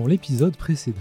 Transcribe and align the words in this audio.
dans 0.00 0.06
l'épisode 0.06 0.56
précédent. 0.56 0.96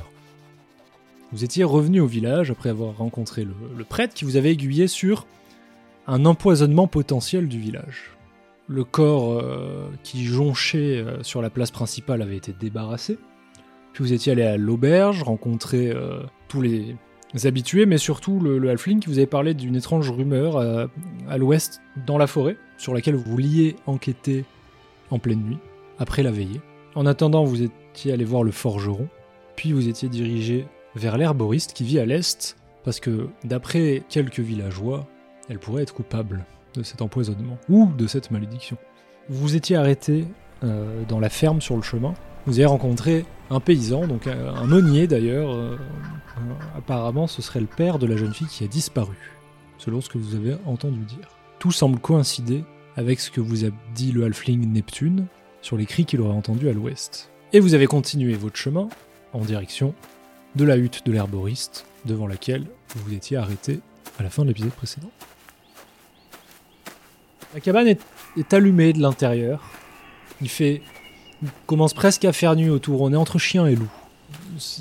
Vous 1.32 1.46
étiez 1.46 1.64
revenu 1.64 2.02
au 2.02 2.06
village 2.06 2.52
après 2.52 2.70
avoir 2.70 2.98
rencontré 2.98 3.46
le, 3.46 3.84
prêtre 3.86 4.14
qui 4.14 4.26
vous 4.26 4.36
avait 4.36 4.52
aiguillé 4.52 4.88
sur 4.88 5.26
un 6.06 6.26
empoisonnement 6.26 6.88
potentiel 6.88 7.48
du 7.48 7.60
village. 7.60 8.12
Le 8.68 8.84
corps 8.84 9.40
euh, 9.40 9.90
qui 10.04 10.26
jonchait 10.26 10.98
euh, 10.98 11.24
sur 11.24 11.42
la 11.42 11.50
place 11.50 11.72
principale 11.72 12.22
avait 12.22 12.36
été 12.36 12.52
débarrassé. 12.52 13.18
Puis 13.94 14.04
vous 14.04 14.12
étiez 14.12 14.34
allé 14.34 14.44
à 14.44 14.58
l'auberge, 14.58 15.24
rencontrer 15.24 15.92
euh, 15.92 16.20
tous 16.50 16.62
les 16.62 16.96
habitués, 17.46 17.86
mais 17.86 17.98
surtout 17.98 18.42
le, 18.42 18.58
le 18.58 18.70
halfling 18.70 19.00
qui 19.00 19.08
vous 19.08 19.18
avait 19.18 19.28
parlé 19.28 19.54
d'une 19.54 19.78
étrange 19.78 20.12
rumeur 20.12 20.58
à 20.58 21.38
l'ouest, 21.38 21.80
dans 22.06 22.18
la 22.18 22.28
forêt, 22.28 22.58
sur 22.78 22.94
laquelle 22.94 23.16
vous 23.16 23.32
vouliez 23.32 23.76
enquêter 23.86 24.44
en 25.10 25.20
pleine 25.20 25.42
nuit, 25.42 25.60
après 26.00 26.22
la 26.22 26.32
veillée. 26.32 26.60
En 26.96 27.06
attendant, 27.06 27.44
vous 27.44 27.64
étiez 27.92 28.14
allé 28.14 28.26
voir 28.26 28.44
le 28.44 28.52
forgeron, 28.52 29.08
puis 29.56 29.74
vous 29.74 29.88
étiez 29.88 30.10
dirigé 30.10 30.68
vers 30.96 31.18
l'herboriste 31.18 31.74
qui 31.74 31.84
vit 31.84 32.00
à 32.00 32.06
l'est, 32.06 32.56
parce 32.84 33.00
que 33.00 33.28
d'après 33.44 34.04
quelques 34.10 34.40
villageois, 34.40 35.08
elle 35.50 35.60
pourrait 35.60 35.84
être 35.84 35.94
coupable 35.94 36.46
de 36.76 36.84
cet 36.84 37.02
empoisonnement, 37.02 37.58
ou 37.68 37.92
de 37.98 38.08
cette 38.08 38.32
malédiction. 38.32 38.78
Vous 39.28 39.56
étiez 39.56 39.76
arrêté 39.76 40.26
euh, 40.64 41.04
dans 41.08 41.20
la 41.20 41.30
ferme 41.30 41.62
sur 41.62 41.76
le 41.76 41.82
chemin, 41.82 42.14
vous 42.46 42.60
avez 42.60 42.66
rencontré 42.66 43.26
un 43.50 43.60
paysan, 43.60 44.08
donc 44.08 44.28
un, 44.28 44.56
un 44.56 44.66
meunier 44.66 45.08
d'ailleurs, 45.08 45.52
euh, 45.52 45.76
euh, 45.76 46.78
apparemment 46.78 47.28
ce 47.28 47.42
serait 47.42 47.60
le 47.60 47.68
père 47.68 48.00
de 48.00 48.08
la 48.08 48.16
jeune 48.16 48.34
fille 48.34 48.48
qui 48.48 48.64
a 48.64 48.68
disparu, 48.68 49.18
selon 49.78 50.02
ce 50.02 50.10
que 50.10 50.18
vous 50.18 50.36
avez 50.36 50.56
entendu 50.66 51.00
dire. 51.00 51.28
Tout 51.60 51.72
semble 51.72 52.00
coïncider 52.00 52.64
avec 52.96 53.20
ce 53.20 53.32
que 53.32 53.42
vous 53.42 53.66
a 53.66 53.70
dit 53.94 54.12
le 54.12 54.24
halfling 54.24 54.72
Neptune 54.72 55.28
sur 55.62 55.78
les 55.78 55.86
cris 55.86 56.06
qu'il 56.06 56.22
aurait 56.22 56.36
entendus 56.36 56.70
à 56.70 56.74
l'ouest. 56.74 57.32
Et 57.52 57.60
vous 57.60 57.74
avez 57.74 57.88
continué 57.88 58.36
votre 58.36 58.58
chemin 58.58 58.90
en 59.34 59.40
direction 59.40 59.96
de 60.56 60.64
la 60.64 60.78
hutte 60.78 61.04
de 61.06 61.12
l'herboriste, 61.12 61.86
devant 62.06 62.28
laquelle 62.28 62.66
vous 62.90 63.04
vous 63.06 63.14
étiez 63.14 63.38
arrêté 63.38 63.80
à 64.20 64.24
la 64.24 64.30
fin 64.30 64.44
de 64.44 64.50
l'épisode 64.50 64.72
précédent. 64.72 65.10
La 67.56 67.60
cabane 67.60 67.88
est, 67.88 68.54
allumée 68.54 68.94
de 68.94 69.02
l'intérieur. 69.02 69.64
Il 70.42 70.50
fait, 70.50 70.84
commence 71.66 71.96
presque 71.96 72.24
à 72.26 72.34
faire 72.34 72.56
nuit 72.56 72.70
autour. 72.70 73.02
On 73.02 73.12
est 73.14 73.18
entre 73.18 73.40
chien 73.40 73.66
et 73.66 73.76
loup. 73.76 73.90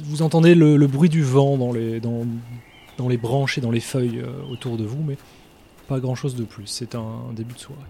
Vous 0.04 0.20
entendez 0.20 0.54
le, 0.54 0.86
bruit 0.86 1.08
du 1.08 1.22
vent 1.22 1.56
dans 1.56 1.72
les, 1.72 2.00
dans 2.00 3.08
les 3.08 3.16
branches 3.16 3.56
et 3.56 3.62
dans 3.62 3.70
les 3.70 3.80
feuilles 3.80 4.18
euh, 4.18 4.52
autour 4.52 4.76
de 4.76 4.84
vous, 4.84 5.02
mais 5.02 5.16
pas 5.86 6.00
grand 6.00 6.14
chose 6.14 6.36
de 6.36 6.44
plus. 6.44 6.66
C'est 6.66 6.94
un 6.94 7.32
début 7.32 7.54
de 7.54 7.60
soirée. 7.60 7.80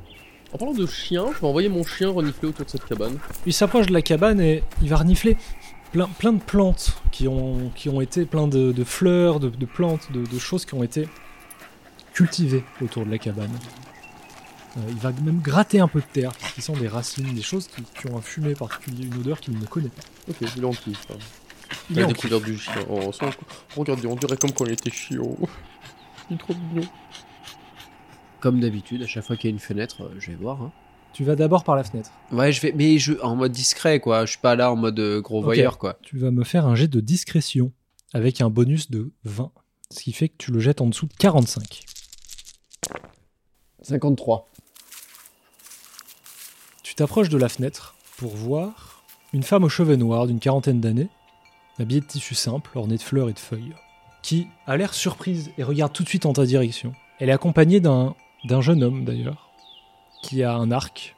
En 0.52 0.58
parlant 0.58 0.74
de 0.74 0.86
chien, 0.86 1.26
je 1.34 1.40
vais 1.40 1.46
envoyer 1.46 1.68
mon 1.68 1.84
chien 1.84 2.10
renifler 2.10 2.48
autour 2.48 2.64
de 2.64 2.70
cette 2.70 2.84
cabane. 2.86 3.18
Il 3.46 3.52
s'approche 3.52 3.86
de 3.86 3.92
la 3.92 4.02
cabane 4.02 4.40
et 4.40 4.62
il 4.82 4.88
va 4.88 4.96
renifler 4.96 5.36
plein, 5.92 6.06
plein 6.18 6.32
de 6.32 6.40
plantes 6.42 6.96
qui 7.12 7.28
ont, 7.28 7.70
qui 7.74 7.88
ont 7.88 8.00
été, 8.00 8.24
plein 8.24 8.48
de, 8.48 8.72
de 8.72 8.84
fleurs, 8.84 9.40
de, 9.40 9.50
de 9.50 9.66
plantes, 9.66 10.10
de, 10.12 10.24
de 10.24 10.38
choses 10.38 10.64
qui 10.64 10.74
ont 10.74 10.82
été 10.82 11.06
cultivées 12.14 12.64
autour 12.82 13.04
de 13.04 13.10
la 13.10 13.18
cabane. 13.18 13.50
Euh, 14.78 14.80
il 14.88 14.96
va 14.96 15.12
même 15.22 15.40
gratter 15.40 15.80
un 15.80 15.88
peu 15.88 16.00
de 16.00 16.06
terre, 16.12 16.32
parce 16.40 16.52
qu'ils 16.52 16.62
sont 16.62 16.76
des 16.76 16.88
racines, 16.88 17.34
des 17.34 17.42
choses 17.42 17.68
qui, 17.68 17.82
qui 17.82 18.10
ont 18.10 18.16
un 18.16 18.22
fumet 18.22 18.54
particulier, 18.54 19.04
une 19.04 19.20
odeur 19.20 19.40
qu'il 19.40 19.58
ne 19.58 19.64
connaît 19.66 19.88
pas. 19.88 20.02
Ok, 20.30 20.36
il 20.56 20.62
est 20.62 20.66
en 20.66 20.70
kiff. 20.70 21.06
hein. 21.10 21.14
Il 21.90 22.02
en 22.02 22.06
découverte 22.08 22.44
du 22.44 22.56
chien. 22.58 22.72
Oh, 22.88 23.10
regardez, 23.76 24.06
on 24.06 24.16
dirait 24.16 24.36
comme 24.38 24.52
quand 24.52 24.64
il 24.64 24.72
était 24.72 24.90
chiot. 24.90 25.36
Il 26.30 26.36
est 26.36 26.38
trop 26.38 26.54
mignon. 26.54 26.88
Comme 28.40 28.60
d'habitude, 28.60 29.02
à 29.02 29.06
chaque 29.06 29.24
fois 29.24 29.36
qu'il 29.36 29.50
y 29.50 29.52
a 29.52 29.54
une 29.54 29.58
fenêtre, 29.58 30.02
euh, 30.04 30.14
je 30.18 30.30
vais 30.30 30.36
voir. 30.36 30.62
hein. 30.62 30.72
Tu 31.12 31.24
vas 31.24 31.34
d'abord 31.36 31.64
par 31.64 31.74
la 31.74 31.82
fenêtre. 31.84 32.10
Ouais, 32.30 32.52
je 32.52 32.60
vais, 32.60 32.72
mais 32.72 32.98
je, 32.98 33.14
en 33.22 33.34
mode 33.34 33.50
discret, 33.52 33.98
quoi. 33.98 34.24
Je 34.26 34.30
suis 34.32 34.40
pas 34.40 34.54
là 34.54 34.70
en 34.70 34.76
mode 34.76 34.98
euh, 35.00 35.20
gros 35.20 35.38
Ok. 35.38 35.44
voyeur, 35.44 35.78
quoi. 35.78 35.98
Tu 36.02 36.18
vas 36.18 36.30
me 36.30 36.44
faire 36.44 36.66
un 36.66 36.74
jet 36.74 36.86
de 36.88 37.00
discrétion 37.00 37.72
avec 38.14 38.40
un 38.40 38.50
bonus 38.50 38.90
de 38.90 39.10
20, 39.24 39.50
ce 39.90 40.00
qui 40.02 40.12
fait 40.12 40.28
que 40.28 40.36
tu 40.38 40.52
le 40.52 40.60
jettes 40.60 40.80
en 40.80 40.86
dessous 40.86 41.06
de 41.06 41.14
45. 41.18 41.82
53. 43.82 44.48
Tu 46.82 46.94
t'approches 46.94 47.28
de 47.28 47.38
la 47.38 47.48
fenêtre 47.48 47.96
pour 48.16 48.34
voir 48.36 49.02
une 49.32 49.42
femme 49.42 49.64
aux 49.64 49.68
cheveux 49.68 49.96
noirs 49.96 50.26
d'une 50.26 50.40
quarantaine 50.40 50.80
d'années, 50.80 51.08
habillée 51.78 52.00
de 52.00 52.06
tissu 52.06 52.34
simple, 52.34 52.76
ornée 52.78 52.96
de 52.96 53.02
fleurs 53.02 53.28
et 53.28 53.32
de 53.32 53.38
feuilles, 53.38 53.74
qui 54.22 54.46
a 54.66 54.76
l'air 54.76 54.94
surprise 54.94 55.50
et 55.58 55.62
regarde 55.62 55.92
tout 55.92 56.02
de 56.02 56.08
suite 56.08 56.26
en 56.26 56.32
ta 56.32 56.44
direction. 56.46 56.92
Elle 57.18 57.28
est 57.28 57.32
accompagnée 57.32 57.80
d'un 57.80 58.14
d'un 58.44 58.60
jeune 58.60 58.82
homme 58.82 59.04
d'ailleurs, 59.04 59.50
qui 60.22 60.42
a 60.42 60.54
un 60.54 60.70
arc 60.70 61.16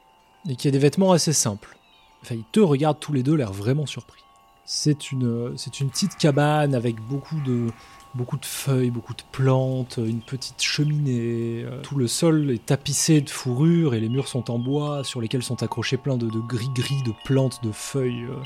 et 0.48 0.56
qui 0.56 0.69
a 0.69 0.70
des 0.70 0.78
vêtements 0.78 1.12
assez 1.12 1.32
simples. 1.32 1.76
Enfin, 2.22 2.34
ils 2.34 2.44
te 2.53 2.60
regardent 2.60 3.00
tous 3.00 3.12
les 3.12 3.22
deux, 3.22 3.34
l'air 3.34 3.53
vraiment 3.53 3.86
surpris. 3.86 4.20
C'est 4.64 5.10
une, 5.10 5.53
c'est 5.56 5.81
une 5.81 5.91
petite 5.91 6.16
cabane 6.16 6.75
avec 6.75 7.00
beaucoup 7.00 7.41
de, 7.41 7.66
beaucoup 8.14 8.36
de 8.36 8.44
feuilles, 8.44 8.91
beaucoup 8.91 9.14
de 9.14 9.22
plantes, 9.32 9.98
une 9.98 10.20
petite 10.20 10.62
cheminée. 10.62 11.64
euh, 11.64 11.81
Tout 11.82 11.97
le 11.97 12.06
sol 12.06 12.50
est 12.50 12.64
tapissé 12.66 13.20
de 13.20 13.31
fourrure 13.31 13.94
et 13.94 14.00
les 14.00 14.08
murs 14.08 14.28
sont 14.28 14.50
en 14.50 14.58
bois 14.58 15.02
sur 15.02 15.20
lesquels 15.20 15.42
sont 15.42 15.62
accrochés 15.62 15.97
plein 15.97 16.16
de 16.16 16.26
de 16.28 16.38
gris-gris, 16.41 17.02
de 17.04 17.12
plantes, 17.25 17.60
de 17.64 17.72
feuilles, 17.72 18.25
euh, 18.25 18.37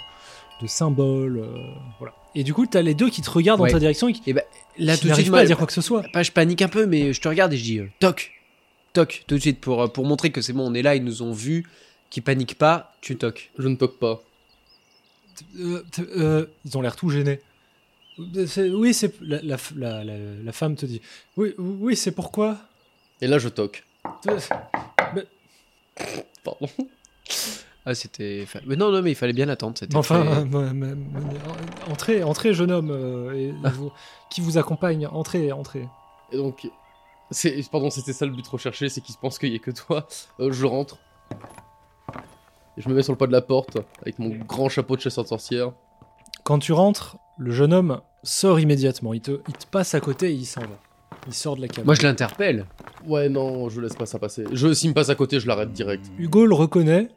de 0.62 0.66
symboles. 0.66 1.38
euh, 1.38 1.58
voilà. 1.98 2.14
Et 2.34 2.42
du 2.42 2.54
coup, 2.54 2.64
t'as 2.66 2.80
les 2.82 2.94
deux 2.94 3.10
qui 3.10 3.20
te 3.20 3.30
regardent 3.30 3.60
Ouais. 3.60 3.68
dans 3.70 3.74
ta 3.76 3.80
direction 3.80 4.08
et 4.08 4.12
qui 4.14 4.22
Et 4.30 4.32
bah, 4.32 4.42
là, 4.78 4.94
qui 4.94 5.02
tout 5.02 5.08
de 5.08 5.14
suite, 5.14 5.30
pas 5.30 5.40
à 5.40 5.44
dire 5.44 5.58
quoi 5.58 5.66
que 5.66 5.72
ce 5.72 5.80
soit. 5.82 6.02
pas, 6.12 6.22
je 6.22 6.32
panique 6.32 6.62
un 6.62 6.68
peu, 6.68 6.86
mais 6.86 7.12
je 7.12 7.20
te 7.20 7.28
regarde 7.28 7.52
et 7.52 7.56
je 7.56 7.64
dis 7.64 7.78
euh, 7.80 7.88
toc, 8.00 8.32
toc, 8.94 9.24
tout 9.26 9.34
de 9.34 9.40
suite 9.40 9.60
pour, 9.60 9.82
euh, 9.82 9.88
pour 9.88 10.06
montrer 10.06 10.30
que 10.32 10.40
c'est 10.40 10.52
bon, 10.54 10.70
on 10.70 10.74
est 10.74 10.80
là, 10.82 10.94
ils 10.96 11.04
nous 11.04 11.20
ont 11.22 11.32
vus, 11.32 11.66
qu'ils 12.10 12.22
paniquent 12.22 12.56
pas, 12.58 12.94
tu 13.02 13.16
toques. 13.16 13.50
Je 13.58 13.68
ne 13.68 13.76
toque 13.76 13.98
pas. 13.98 14.22
Euh, 15.58 15.82
euh, 16.16 16.46
ils 16.64 16.78
ont 16.78 16.80
l'air 16.80 16.96
tout 16.96 17.10
gênés. 17.10 17.40
Oui, 18.18 18.94
c'est 18.94 19.12
la, 19.20 19.42
la, 19.42 19.56
la, 19.76 20.04
la- 20.04 20.14
la 20.44 20.52
femme 20.52 20.76
te 20.76 20.86
dit. 20.86 21.00
Oui, 21.36 21.52
oui, 21.58 21.96
c'est 21.96 22.12
pourquoi? 22.12 22.56
Et 23.20 23.26
là, 23.26 23.38
je 23.38 23.48
toque. 23.48 23.84
Pardon. 26.44 26.68
Ah, 27.86 27.94
c'était. 27.94 28.46
Mais 28.66 28.76
non, 28.76 28.90
non, 28.90 29.02
mais 29.02 29.10
il 29.10 29.14
fallait 29.14 29.32
bien 29.32 29.46
l'attendre. 29.46 29.76
C'était 29.78 29.96
Enfin, 29.96 30.24
très- 30.24 30.54
euh, 30.56 30.94
entrez, 31.90 32.22
entrez, 32.22 32.54
jeune 32.54 32.70
homme, 32.70 32.90
euh, 32.90 33.32
et 33.34 33.52
vous- 33.70 33.92
qui 34.30 34.40
vous 34.40 34.56
accompagne. 34.58 35.06
Entrez, 35.06 35.52
entrez. 35.52 35.88
Et 36.32 36.36
donc, 36.36 36.68
pardon, 37.70 37.90
c'était 37.90 38.12
ça 38.12 38.26
le 38.26 38.32
but 38.32 38.46
recherché, 38.46 38.88
c'est 38.88 39.00
qu'ils 39.00 39.16
pensent 39.16 39.38
qu'il 39.38 39.52
y 39.52 39.56
a 39.56 39.58
que 39.58 39.70
toi. 39.70 40.06
Euh, 40.40 40.52
je 40.52 40.66
rentre. 40.66 40.98
Et 42.76 42.82
je 42.82 42.88
me 42.88 42.94
mets 42.94 43.02
sur 43.02 43.12
le 43.12 43.18
pas 43.18 43.26
de 43.26 43.32
la 43.32 43.42
porte 43.42 43.78
avec 44.02 44.18
mon 44.18 44.30
grand 44.30 44.68
chapeau 44.68 44.96
de 44.96 45.00
chasseur 45.00 45.24
de 45.24 45.28
sorcière. 45.28 45.72
Quand 46.42 46.58
tu 46.58 46.72
rentres, 46.72 47.16
le 47.38 47.52
jeune 47.52 47.72
homme 47.72 48.00
sort 48.22 48.60
immédiatement. 48.60 49.14
Il 49.14 49.20
te, 49.20 49.40
il 49.48 49.54
te 49.54 49.66
passe 49.66 49.94
à 49.94 50.00
côté 50.00 50.30
et 50.30 50.34
il 50.34 50.46
s'en 50.46 50.62
va. 50.62 50.78
Il 51.26 51.34
sort 51.34 51.56
de 51.56 51.62
la 51.62 51.68
cabane. 51.68 51.86
Moi, 51.86 51.94
je 51.94 52.02
l'interpelle. 52.02 52.66
Ouais, 53.06 53.28
non, 53.28 53.68
je 53.68 53.80
laisse 53.80 53.94
pas 53.94 54.06
ça 54.06 54.18
passer. 54.18 54.44
Je, 54.52 54.72
s'il 54.74 54.90
me 54.90 54.94
passe 54.94 55.08
à 55.08 55.14
côté, 55.14 55.40
je 55.40 55.46
l'arrête 55.46 55.72
direct. 55.72 56.04
Hugo 56.18 56.46
le 56.46 56.54
reconnaît 56.54 57.08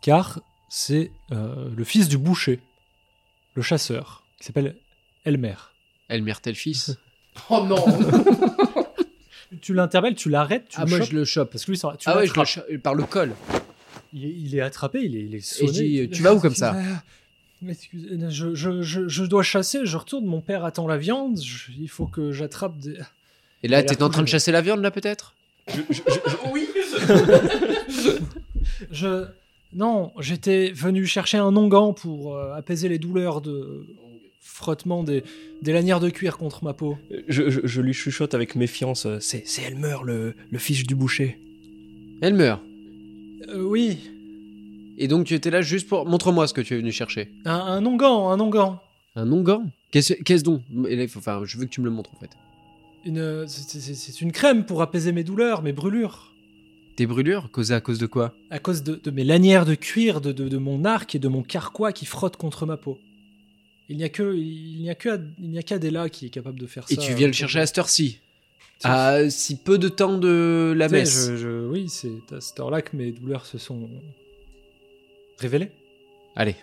car 0.00 0.40
c'est 0.68 1.12
euh, 1.32 1.70
le 1.74 1.84
fils 1.84 2.08
du 2.08 2.18
boucher, 2.18 2.60
le 3.54 3.62
chasseur, 3.62 4.24
qui 4.38 4.44
s'appelle 4.44 4.76
Elmer. 5.24 5.54
Elmer, 6.08 6.34
tel 6.42 6.54
fils. 6.54 6.96
Oh 7.50 7.64
non 7.66 7.84
Tu 9.60 9.74
l'interpelles, 9.74 10.14
tu 10.14 10.28
l'arrêtes, 10.30 10.66
tu 10.68 10.76
ah, 10.80 10.84
le 10.84 10.90
moi, 10.90 10.98
chopes, 10.98 11.08
je 11.10 11.16
le 11.16 11.24
chope. 11.24 11.50
parce 11.52 11.64
que 11.64 11.70
lui, 11.72 11.78
ça- 11.78 11.94
tu 11.98 12.08
Ah 12.08 12.16
ouais, 12.16 12.26
je 12.26 12.32
le 12.32 12.38
l'attrapes. 12.38 12.46
chope 12.68 12.76
par 12.82 12.94
le 12.94 13.04
col. 13.04 13.32
il, 14.12 14.24
est, 14.24 14.30
il 14.30 14.54
est 14.56 14.60
attrapé, 14.60 15.00
il 15.02 15.16
est, 15.16 15.20
il 15.24 15.34
est 15.34 15.38
Et 15.38 15.40
sonné. 15.40 15.68
je 15.68 15.72
dis, 15.72 15.84
Il- 16.02 16.10
tu 16.10 16.22
vas 16.22 16.34
où 16.34 16.40
comme 16.40 16.54
ça 16.54 16.76
Mais 17.62 17.72
excuse- 17.72 18.26
je, 18.30 18.54
je, 18.54 18.82
je, 18.82 19.08
je 19.08 19.24
dois 19.24 19.42
chasser, 19.42 19.80
je 19.84 19.96
retourne, 19.96 20.24
mon 20.26 20.40
père 20.40 20.64
attend 20.64 20.86
la 20.86 20.96
viande, 20.98 21.40
je- 21.40 21.70
il 21.78 21.88
faut 21.88 22.06
que 22.06 22.32
j'attrape 22.32 22.76
des... 22.78 22.96
Et 23.62 23.68
là, 23.68 23.78
a 23.78 23.82
t'es 23.82 24.02
en 24.02 24.10
train 24.10 24.22
de 24.22 24.28
chasser 24.28 24.52
la 24.52 24.60
viande, 24.60 24.80
là, 24.82 24.90
peut-être? 24.90 25.34
Oui 26.52 26.68
Je... 28.90 29.24
Non, 29.76 30.12
j'étais 30.20 30.70
venu 30.70 31.04
chercher 31.04 31.38
un 31.38 31.56
onguent 31.56 31.94
pour 31.96 32.36
euh, 32.36 32.54
apaiser 32.54 32.88
les 32.88 32.98
douleurs 32.98 33.40
de 33.40 33.84
frottement 34.44 35.02
des, 35.02 35.24
des 35.62 35.72
lanières 35.72 36.00
de 36.00 36.10
cuir 36.10 36.36
contre 36.36 36.62
ma 36.64 36.74
peau. 36.74 36.96
Je, 37.28 37.48
je- 37.50 37.60
je 37.64 37.80
lui 37.80 37.92
chuchote 37.94 38.34
avec 38.34 38.54
méfiance. 38.54 39.06
euh, 39.06 39.18
C'est, 39.20 39.42
c'est 39.46 39.62
Elmer, 39.62 39.96
le, 40.04 40.34
le 40.50 40.58
fils 40.58 40.86
du 40.86 40.94
boucher. 40.94 41.38
Elmer. 42.20 42.54
Euh, 43.48 43.62
oui, 43.62 43.98
Et 44.96 45.08
donc, 45.08 45.26
tu 45.26 45.34
étais 45.34 45.50
là 45.50 45.60
juste 45.62 45.88
pour. 45.88 46.06
Montre-moi 46.06 46.46
ce 46.46 46.54
que 46.54 46.60
tu 46.60 46.74
es 46.74 46.76
venu 46.76 46.92
chercher. 46.92 47.32
un, 47.44 47.54
un 47.54 47.84
onguent, 47.84 48.04
un 48.32 48.38
onguent. 48.38 48.76
Un 49.16 49.30
onguent 49.32 49.60
Qu'est-ce 49.90 50.12
qu'est-ce 50.14 50.44
donc? 50.44 50.62
Enfin, 51.16 51.42
je 51.44 51.56
veux 51.58 51.64
que 51.66 51.70
tu 51.70 51.80
me 51.80 51.86
le 51.86 51.90
montres, 51.92 52.10
en 52.14 52.18
fait. 52.18 52.30
Une, 53.04 53.46
c'est- 53.48 53.80
c'est 53.80 53.94
c'est 53.94 54.20
une 54.20 54.32
crème 54.32 54.64
pour 54.64 54.82
apaiser 54.82 55.12
mes 55.12 55.24
douleurs, 55.24 55.62
mes 55.62 55.72
brûlures. 55.72 56.32
Tes 56.96 57.06
brûlures? 57.06 57.50
Causées 57.50 57.74
à 57.74 57.80
cause 57.80 57.98
de 57.98 58.06
quoi? 58.06 58.34
À 58.50 58.58
cause 58.60 58.82
de, 58.84 58.94
de 59.02 59.10
mes 59.10 59.24
lanières 59.24 59.66
de 59.66 59.74
cuir, 59.74 60.20
de, 60.20 60.30
de, 60.32 60.48
de 60.48 60.56
mon 60.58 60.84
arc 60.84 61.14
et 61.14 61.18
de 61.18 61.28
mon 61.28 61.42
carquois 61.42 61.92
qui 61.92 62.06
frottent 62.06 62.36
contre 62.36 62.66
ma 62.66 62.76
peau. 62.76 62.98
Il 63.88 63.96
n'y 63.98 64.04
a 64.04 64.08
que, 64.08 64.34
il 64.34 64.80
n'y 64.80 64.88
a 64.90 64.94
que, 64.94 65.20
il 65.38 65.50
n'y 65.50 65.58
a 65.58 65.62
qu'Adela 65.62 66.08
qui 66.08 66.26
est 66.26 66.30
capable 66.30 66.58
de 66.58 66.66
faire 66.66 66.84
Et 66.90 66.94
ça. 66.94 67.02
tu 67.02 67.12
viens 67.14 67.26
le 67.26 67.32
chercher 67.34 67.60
à 67.60 67.66
cette 67.66 67.78
heure-ci 67.78 68.18
À 68.82 69.28
si 69.30 69.56
peu 69.56 69.76
de 69.78 69.88
temps 69.88 70.16
de 70.18 70.72
la 70.76 70.88
messe 70.88 71.28
je- 71.30 71.36
je- 71.36 71.66
oui, 71.68 71.88
c'est 71.88 72.32
à 72.34 72.40
cette 72.40 72.58
heure-là 72.60 72.80
que 72.82 72.96
mes 72.96 73.12
douleurs 73.12 73.44
se 73.46 73.58
sont 73.58 73.88
révélées. 75.38 75.70
Allez. 76.36 76.56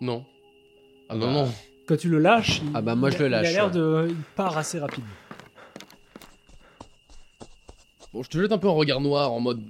Non. 0.00 0.24
Ah 1.08 1.16
non, 1.16 1.30
non. 1.32 1.52
Quand 1.86 1.96
tu 1.96 2.08
le 2.08 2.18
lâches, 2.18 2.60
il, 2.64 2.70
Ah 2.74 2.82
bah, 2.82 2.94
moi, 2.94 3.10
il 3.10 3.14
je 3.16 3.18
le 3.18 3.26
a- 3.26 3.28
lâche, 3.28 3.46
Il 3.46 3.48
a 3.50 3.52
l'air 3.52 3.66
ouais. 3.66 3.72
de. 3.72 4.06
Il 4.10 4.16
part 4.36 4.56
assez 4.58 4.78
rapidement. 4.78 5.08
Bon, 8.12 8.22
je 8.22 8.30
te 8.30 8.38
jette 8.40 8.52
un 8.52 8.58
peu 8.58 8.68
un 8.68 8.72
regard 8.72 9.00
noir 9.00 9.32
en 9.32 9.40
mode. 9.40 9.60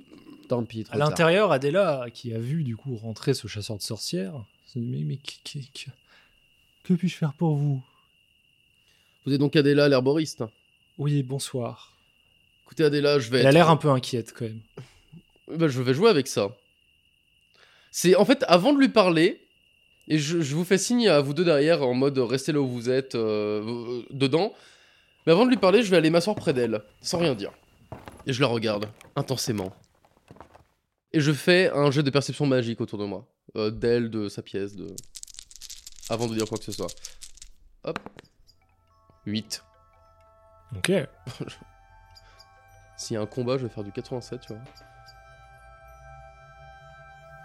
Tant 0.48 0.64
pis, 0.64 0.84
trop 0.84 0.94
À 0.94 0.98
l'intérieur, 0.98 1.52
Adela, 1.52 2.06
qui 2.12 2.32
a 2.32 2.38
vu 2.38 2.62
du 2.64 2.74
coup 2.76 2.96
rentrer 2.96 3.34
ce 3.34 3.46
chasseur 3.48 3.76
de 3.76 3.82
sorcières, 3.82 4.32
Mais, 4.76 5.02
mais 5.04 5.16
que, 5.16 6.94
puis-je 6.94 7.16
faire 7.16 7.32
pour 7.32 7.56
vous? 7.56 7.82
Vous 9.24 9.32
êtes 9.32 9.40
donc 9.40 9.56
Adela, 9.56 9.88
l'herboriste. 9.88 10.44
Oui, 10.98 11.22
bonsoir. 11.22 11.96
Écoutez, 12.64 12.84
Adela, 12.84 13.18
je 13.18 13.30
vais. 13.30 13.40
Elle 13.40 13.46
a 13.46 13.52
l'air 13.52 13.70
un 13.70 13.76
peu 13.76 13.90
inquiète 13.90 14.34
quand 14.36 14.44
même. 14.44 14.60
Bah, 15.48 15.68
je 15.68 15.80
vais 15.80 15.94
jouer 15.94 16.10
avec 16.10 16.26
ça. 16.26 16.56
C'est 17.90 18.14
en 18.14 18.24
fait 18.24 18.44
avant 18.48 18.72
de 18.72 18.78
lui 18.78 18.90
parler, 18.90 19.40
et 20.06 20.18
je, 20.18 20.40
je 20.40 20.54
vous 20.54 20.64
fais 20.64 20.78
signe 20.78 21.08
à 21.08 21.20
vous 21.20 21.34
deux 21.34 21.44
derrière 21.44 21.82
en 21.82 21.94
mode 21.94 22.18
restez 22.18 22.52
là 22.52 22.60
où 22.60 22.68
vous 22.68 22.90
êtes, 22.90 23.14
euh, 23.14 23.62
euh, 23.62 24.02
dedans. 24.10 24.52
Mais 25.26 25.32
avant 25.32 25.44
de 25.44 25.50
lui 25.50 25.56
parler, 25.56 25.82
je 25.82 25.90
vais 25.90 25.96
aller 25.96 26.10
m'asseoir 26.10 26.36
près 26.36 26.52
d'elle, 26.52 26.82
sans 27.00 27.18
rien 27.18 27.34
dire. 27.34 27.52
Et 28.26 28.32
je 28.32 28.40
la 28.40 28.46
regarde, 28.46 28.90
intensément. 29.16 29.74
Et 31.12 31.20
je 31.20 31.32
fais 31.32 31.70
un 31.70 31.90
jet 31.90 32.02
de 32.02 32.10
perception 32.10 32.46
magique 32.46 32.80
autour 32.80 32.98
de 32.98 33.04
moi. 33.04 33.26
Euh, 33.56 33.70
d'elle, 33.70 34.10
de 34.10 34.28
sa 34.28 34.42
pièce, 34.42 34.76
de. 34.76 34.94
Avant 36.10 36.26
de 36.26 36.34
dire 36.34 36.46
quoi 36.48 36.58
que 36.58 36.64
ce 36.64 36.72
soit. 36.72 36.88
Hop. 37.84 37.98
8. 39.26 39.64
Ok. 40.76 40.92
S'il 42.96 43.14
y 43.14 43.16
a 43.16 43.20
un 43.22 43.26
combat, 43.26 43.56
je 43.58 43.64
vais 43.66 43.72
faire 43.72 43.84
du 43.84 43.92
87, 43.92 44.40
tu 44.40 44.52
vois. 44.52 44.62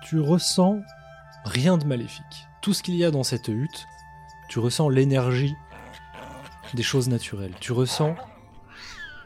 Tu 0.04 0.20
ressens 0.20 0.82
rien 1.46 1.78
de 1.78 1.86
maléfique. 1.86 2.48
Tout 2.62 2.74
ce 2.74 2.84
qu'il 2.84 2.96
y 2.96 3.04
a 3.06 3.12
dans 3.12 3.24
cette 3.24 3.48
hutte, 3.48 3.86
tu 4.50 4.60
ressens 4.60 4.90
l'énergie 4.90 5.54
des 6.74 6.84
choses 6.84 7.08
naturelles. 7.10 7.54
Tu 7.60 7.72
ressens 7.72 8.16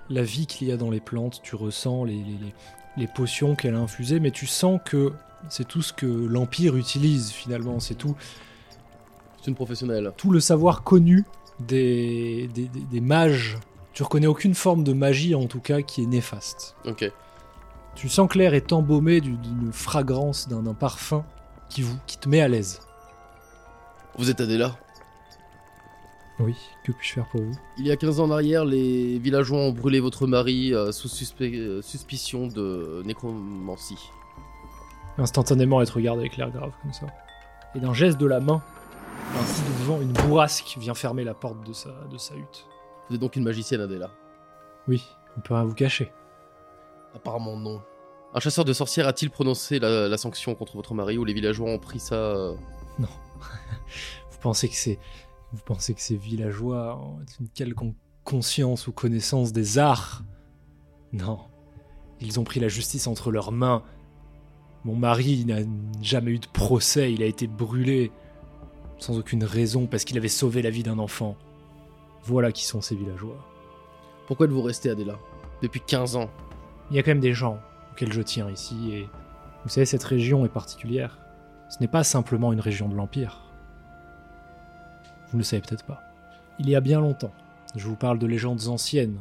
la 0.09 0.23
vie 0.23 0.47
qu'il 0.47 0.67
y 0.67 0.71
a 0.71 0.77
dans 0.77 0.89
les 0.89 0.99
plantes, 1.01 1.41
tu 1.43 1.55
ressens 1.55 2.03
les, 2.03 2.15
les- 2.23 2.37
les- 2.37 2.55
les 2.97 3.07
potions 3.07 3.55
qu'elle 3.55 3.75
a 3.75 3.79
infusées, 3.79 4.19
mais 4.19 4.31
tu 4.31 4.47
sens 4.47 4.79
que 4.83 5.13
c'est 5.49 5.67
tout 5.67 5.81
ce 5.81 5.93
que 5.93 6.05
l'Empire 6.05 6.75
utilise 6.75 7.31
finalement. 7.31 7.79
C'est 7.79 7.95
tout, 7.95 8.15
C'est 9.41 9.47
une 9.47 9.55
professionnelle. 9.55 10.11
tout 10.17 10.31
le 10.31 10.39
savoir 10.39 10.83
connu 10.83 11.25
des, 11.59 12.49
des, 12.53 12.67
des- 12.67 12.79
des 12.91 13.01
mages. 13.01 13.57
Tu 13.93 14.03
reconnais 14.03 14.27
aucune 14.27 14.53
forme 14.53 14.83
de 14.83 14.93
magie 14.93 15.33
en 15.35 15.45
tout 15.47 15.59
cas 15.59 15.81
qui 15.81 16.03
est 16.03 16.07
néfaste. 16.07 16.75
Ok. 16.85 17.11
Tu 17.95 18.09
sens 18.09 18.29
que 18.29 18.37
l'air 18.37 18.53
est 18.53 18.71
embaumé 18.73 19.21
du- 19.21 19.37
d'une 19.37 19.73
fragrance, 19.73 20.47
d'un 20.47 20.61
d'un 20.61 20.75
parfum 20.75 21.25
qui, 21.69 21.81
vous, 21.81 21.97
qui 22.05 22.17
te 22.17 22.29
met 22.29 22.41
à 22.41 22.47
l'aise. 22.47 22.79
Vous 24.17 24.29
êtes 24.29 24.39
Adela 24.39 24.77
Oui, 26.39 26.53
que 26.83 26.91
puis-je 26.91 27.13
faire 27.13 27.25
pour 27.31 27.41
vous? 27.41 27.57
Il 27.79 27.87
y 27.87 27.91
a 27.91 27.95
15 27.97 28.19
ans 28.19 28.25
en 28.25 28.31
arrière, 28.31 28.63
les 28.65 29.17
villageois 29.17 29.57
ont 29.59 29.71
brûlé 29.71 29.99
votre 29.99 30.27
mari 30.27 30.73
euh, 30.75 30.91
sous 30.91 31.07
suspe- 31.07 31.41
euh, 31.55 31.81
suspicion 31.81 32.45
de 32.47 33.01
nécromancie. 33.05 33.97
Instantanément, 35.17 35.81
elle 35.81 35.87
te 35.87 35.93
regarde 35.93 36.19
avec 36.19 36.37
l'air 36.37 36.51
grave 36.51 36.71
comme 36.81 36.93
ça. 36.93 37.07
Et 37.75 37.79
d'un 37.79 37.93
geste 37.93 38.17
de 38.17 38.25
la 38.25 38.39
main, 38.39 38.61
un 39.33 39.43
coup 39.43 39.79
de 39.79 39.83
vent, 39.85 40.01
une 40.01 40.13
bourrasque 40.13 40.77
vient 40.79 40.93
fermer 40.93 41.23
la 41.23 41.33
porte 41.33 41.65
de 41.67 41.73
sa, 41.73 41.89
de 42.11 42.17
sa 42.17 42.35
hutte. 42.35 42.67
Vous 43.09 43.15
êtes 43.15 43.21
donc 43.21 43.35
une 43.35 43.43
magicienne, 43.43 43.81
Adela 43.81 44.11
Oui, 44.87 45.03
on 45.37 45.41
peut 45.41 45.53
rien 45.53 45.63
vous 45.63 45.73
cacher. 45.73 46.11
Apparemment 47.15 47.57
non. 47.57 47.81
Un 48.33 48.39
chasseur 48.39 48.65
de 48.65 48.73
sorcières 48.73 49.07
a-t-il 49.07 49.31
prononcé 49.31 49.79
la, 49.79 50.07
la 50.07 50.17
sanction 50.17 50.53
contre 50.53 50.75
votre 50.75 50.93
mari 50.93 51.17
ou 51.17 51.25
les 51.25 51.33
villageois 51.33 51.69
ont 51.69 51.79
pris 51.79 51.99
ça 51.99 52.15
euh, 52.15 52.53
Vous 52.99 54.37
pensez 54.41 54.69
que 54.69 54.75
c'est, 54.75 54.99
vous 55.53 55.61
pensez 55.65 55.93
que 55.93 56.01
ces 56.01 56.15
villageois 56.15 56.97
ont 56.97 57.19
une 57.39 57.49
quelconque 57.49 57.95
conscience 58.23 58.87
ou 58.87 58.91
connaissance 58.91 59.51
des 59.51 59.77
arts? 59.77 60.23
Non, 61.13 61.39
ils 62.19 62.39
ont 62.39 62.43
pris 62.43 62.59
la 62.59 62.67
justice 62.67 63.07
entre 63.07 63.31
leurs 63.31 63.51
mains. 63.51 63.83
Mon 64.85 64.95
mari 64.95 65.45
n'a 65.45 65.59
jamais 66.01 66.31
eu 66.31 66.39
de 66.39 66.47
procès, 66.47 67.11
il 67.11 67.21
a 67.21 67.25
été 67.25 67.47
brûlé 67.47 68.11
sans 68.99 69.17
aucune 69.17 69.43
raison 69.43 69.85
parce 69.85 70.05
qu'il 70.05 70.17
avait 70.17 70.27
sauvé 70.27 70.61
la 70.61 70.69
vie 70.69 70.83
d'un 70.83 70.99
enfant. 70.99 71.35
Voilà 72.23 72.51
qui 72.51 72.65
sont 72.65 72.81
ces 72.81 72.95
villageois. 72.95 73.37
Pourquoi 74.27 74.45
êtes-vous 74.45 74.61
resté, 74.61 74.89
Adela 74.89 75.17
Depuis 75.61 75.81
15 75.81 76.15
ans? 76.15 76.29
Il 76.89 76.95
y 76.95 76.99
a 76.99 77.03
quand 77.03 77.11
même 77.11 77.19
des 77.19 77.33
gens 77.33 77.59
auxquels 77.91 78.13
je 78.13 78.21
tiens 78.21 78.49
ici 78.49 78.91
et 78.91 79.07
vous 79.63 79.69
savez 79.69 79.85
cette 79.85 80.03
région 80.03 80.45
est 80.45 80.49
particulière. 80.49 81.19
Ce 81.69 81.77
n'est 81.81 81.87
pas 81.87 82.03
simplement 82.03 82.53
une 82.53 82.59
région 82.59 82.87
de 82.87 82.95
l'Empire. 82.95 83.43
Vous 85.29 85.37
ne 85.37 85.41
le 85.41 85.43
savez 85.43 85.61
peut-être 85.61 85.85
pas. 85.85 86.01
Il 86.59 86.69
y 86.69 86.75
a 86.75 86.81
bien 86.81 87.01
longtemps, 87.01 87.33
je 87.75 87.85
vous 87.85 87.95
parle 87.95 88.17
de 88.17 88.25
légendes 88.25 88.67
anciennes, 88.67 89.19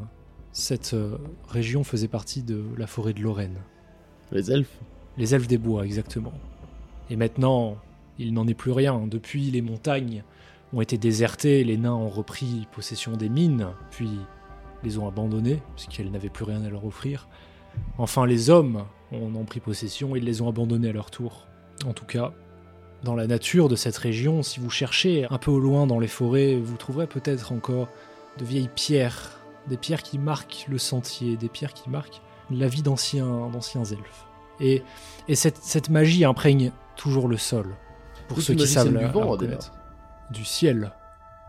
cette 0.53 0.95
euh, 0.95 1.19
région 1.49 1.85
faisait 1.85 2.09
partie 2.09 2.43
de 2.43 2.65
la 2.79 2.87
forêt 2.87 3.13
de 3.13 3.21
Lorraine. 3.21 3.59
Les 4.33 4.51
elfes? 4.51 4.79
Les 5.19 5.35
elfes 5.35 5.47
des 5.47 5.59
bois, 5.59 5.85
exactement. 5.85 6.33
Et 7.11 7.17
maintenant, 7.17 7.77
il 8.19 8.33
n'en 8.35 8.47
est 8.47 8.55
plus 8.55 8.73
rien. 8.73 9.07
Depuis, 9.07 9.51
les 9.51 9.63
montagnes 9.63 10.23
ont 10.73 10.81
été 10.81 10.99
désertées, 10.99 11.65
les 11.65 11.77
nains 11.77 11.95
ont 11.95 12.09
repris 12.09 12.67
possession 12.73 13.17
des 13.17 13.29
mines, 13.29 13.69
puis 13.91 14.11
les 14.83 14.99
ont 14.99 15.09
abandonnées, 15.09 15.63
puisqu'elles 15.75 16.11
n'avaient 16.11 16.29
plus 16.29 16.45
rien 16.45 16.63
à 16.65 16.69
leur 16.69 16.85
offrir. 16.85 17.29
Enfin, 17.99 18.27
les 18.27 18.51
hommes 18.51 18.85
en 19.13 19.35
ont 19.35 19.45
pris 19.45 19.61
possession 19.61 20.17
et 20.17 20.21
les 20.21 20.43
ont 20.43 20.49
abandonnés 20.49 20.91
à 20.91 20.93
leur 20.93 21.11
tour. 21.11 21.47
En 21.87 21.93
tout 21.93 22.05
cas, 22.05 22.33
dans 23.05 23.15
la 23.15 23.27
nature 23.27 23.69
de 23.69 23.77
cette 23.77 23.97
région, 23.97 24.43
si 24.43 24.61
vous 24.61 24.71
cherchez 24.71 25.27
un 25.31 25.39
peu 25.39 25.51
au 25.51 25.61
loin 25.61 25.87
dans 25.87 25.99
les 25.99 26.09
forêts, 26.09 26.57
vous 26.57 26.77
trouverez 26.77 27.07
peut-être 27.07 27.53
encore 27.53 27.89
de 28.39 28.45
vieilles 28.45 28.71
pierres, 28.75 29.39
des 29.69 29.77
pierres 29.77 30.03
qui 30.03 30.19
marquent 30.19 30.67
le 30.69 30.79
sentier, 30.79 31.37
des 31.37 31.49
pierres 31.49 31.75
qui 31.75 31.89
marquent 31.91 32.21
la 32.51 32.69
vie 32.69 32.83
d'anciens 32.83 33.49
d'anciens 33.49 33.85
elfes. 33.85 34.27
Et, 34.61 34.83
et 35.29 35.35
cette, 35.35 35.59
cette 35.59 35.91
magie 35.91 36.25
imprègne 36.25 36.73
toujours 36.97 37.29
le 37.29 37.37
sol. 37.37 37.75
Pour 38.29 38.37
Vous 38.37 38.43
ceux 38.43 38.55
qui 38.55 38.67
savent 38.67 38.93
la, 38.93 39.07
du 39.07 39.13
vent, 39.13 39.37
la. 39.37 39.59
Du 40.31 40.45
ciel. 40.45 40.93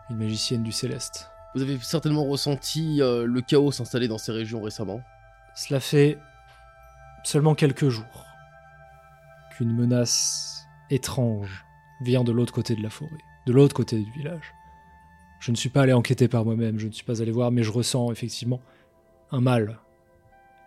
Une 0.10 0.18
magicienne 0.18 0.64
du 0.64 0.72
céleste. 0.72 1.30
Vous 1.56 1.62
avez 1.62 1.78
certainement 1.80 2.26
ressenti 2.26 3.02
euh, 3.02 3.26
le 3.26 3.42
chaos 3.42 3.72
s'installer 3.72 4.08
dans 4.08 4.18
ces 4.18 4.32
régions 4.32 4.62
récemment. 4.62 5.02
Cela 5.56 5.80
fait 5.80 6.18
seulement 7.24 7.56
quelques 7.56 7.90
jours 7.90 8.26
qu'une 9.52 9.76
menace 9.76 10.66
étrange 10.90 11.66
vient 12.02 12.24
de 12.24 12.32
l'autre 12.32 12.54
côté 12.54 12.76
de 12.76 12.84
la 12.84 12.90
forêt, 12.90 13.18
de 13.48 13.54
l'autre 13.54 13.76
côté 13.76 14.00
du 14.00 14.12
village. 14.12 14.54
Je 15.40 15.52
ne 15.52 15.56
suis 15.56 15.70
pas 15.70 15.82
allé 15.82 15.94
enquêter 15.94 16.28
par 16.28 16.46
moi-même, 16.46 16.80
je 16.80 16.88
ne 16.88 16.92
suis 16.92 17.04
pas 17.04 17.22
allé 17.22 17.32
voir, 17.32 17.52
mais 17.52 17.64
je 17.64 17.72
ressens 17.72 18.12
effectivement 18.12 18.62
un 19.32 19.42
mal 19.42 19.80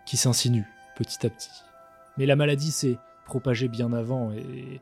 qui 0.05 0.17
s'insinue 0.17 0.65
petit 0.95 1.25
à 1.25 1.29
petit. 1.29 1.49
Mais 2.21 2.27
la 2.27 2.35
maladie 2.35 2.69
s'est 2.69 2.99
propagée 3.25 3.67
bien 3.67 3.91
avant 3.93 4.31
et, 4.31 4.79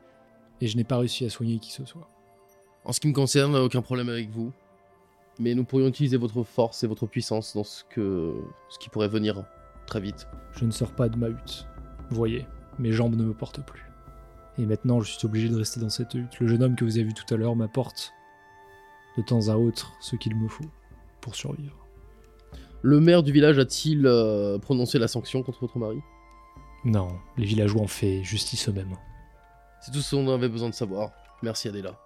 et 0.60 0.66
je 0.66 0.76
n'ai 0.76 0.84
pas 0.84 0.98
réussi 0.98 1.24
à 1.24 1.30
soigner 1.30 1.58
qui 1.58 1.70
que 1.70 1.74
ce 1.74 1.86
soit. 1.86 2.06
En 2.84 2.92
ce 2.92 3.00
qui 3.00 3.08
me 3.08 3.14
concerne, 3.14 3.56
aucun 3.56 3.80
problème 3.80 4.10
avec 4.10 4.28
vous. 4.28 4.52
Mais 5.38 5.54
nous 5.54 5.64
pourrions 5.64 5.88
utiliser 5.88 6.18
votre 6.18 6.42
force 6.42 6.84
et 6.84 6.86
votre 6.86 7.06
puissance 7.06 7.54
dans 7.54 7.64
ce, 7.64 7.82
que... 7.84 8.34
ce 8.68 8.78
qui 8.78 8.90
pourrait 8.90 9.08
venir 9.08 9.42
très 9.86 10.02
vite. 10.02 10.28
Je 10.52 10.66
ne 10.66 10.70
sors 10.70 10.92
pas 10.92 11.08
de 11.08 11.16
ma 11.16 11.30
hutte. 11.30 11.66
Vous 12.10 12.16
voyez, 12.16 12.46
mes 12.78 12.92
jambes 12.92 13.16
ne 13.16 13.24
me 13.24 13.32
portent 13.32 13.64
plus. 13.64 13.86
Et 14.58 14.66
maintenant, 14.66 15.00
je 15.00 15.10
suis 15.10 15.26
obligé 15.26 15.48
de 15.48 15.56
rester 15.56 15.80
dans 15.80 15.88
cette 15.88 16.12
hutte. 16.12 16.38
Le 16.40 16.46
jeune 16.46 16.62
homme 16.62 16.76
que 16.76 16.84
vous 16.84 16.98
avez 16.98 17.06
vu 17.06 17.14
tout 17.14 17.32
à 17.32 17.38
l'heure 17.38 17.56
m'apporte 17.56 18.12
de 19.16 19.22
temps 19.22 19.48
à 19.48 19.56
autre 19.56 19.94
ce 20.02 20.14
qu'il 20.14 20.36
me 20.36 20.48
faut 20.48 20.70
pour 21.22 21.34
survivre. 21.34 21.86
Le 22.82 23.00
maire 23.00 23.22
du 23.22 23.32
village 23.32 23.58
a-t-il 23.58 24.06
euh, 24.06 24.58
prononcé 24.58 24.98
la 24.98 25.08
sanction 25.08 25.42
contre 25.42 25.60
votre 25.60 25.78
mari? 25.78 26.00
Non, 26.84 27.18
les 27.36 27.44
villageois 27.44 27.82
ont 27.82 27.86
fait 27.88 28.22
justice 28.24 28.68
eux-mêmes. 28.68 28.96
C'est 29.82 29.92
tout 29.92 30.00
ce 30.00 30.14
qu'on 30.16 30.28
avait 30.32 30.48
besoin 30.48 30.68
de 30.70 30.74
savoir. 30.74 31.10
Merci 31.42 31.68
Adela. 31.68 31.98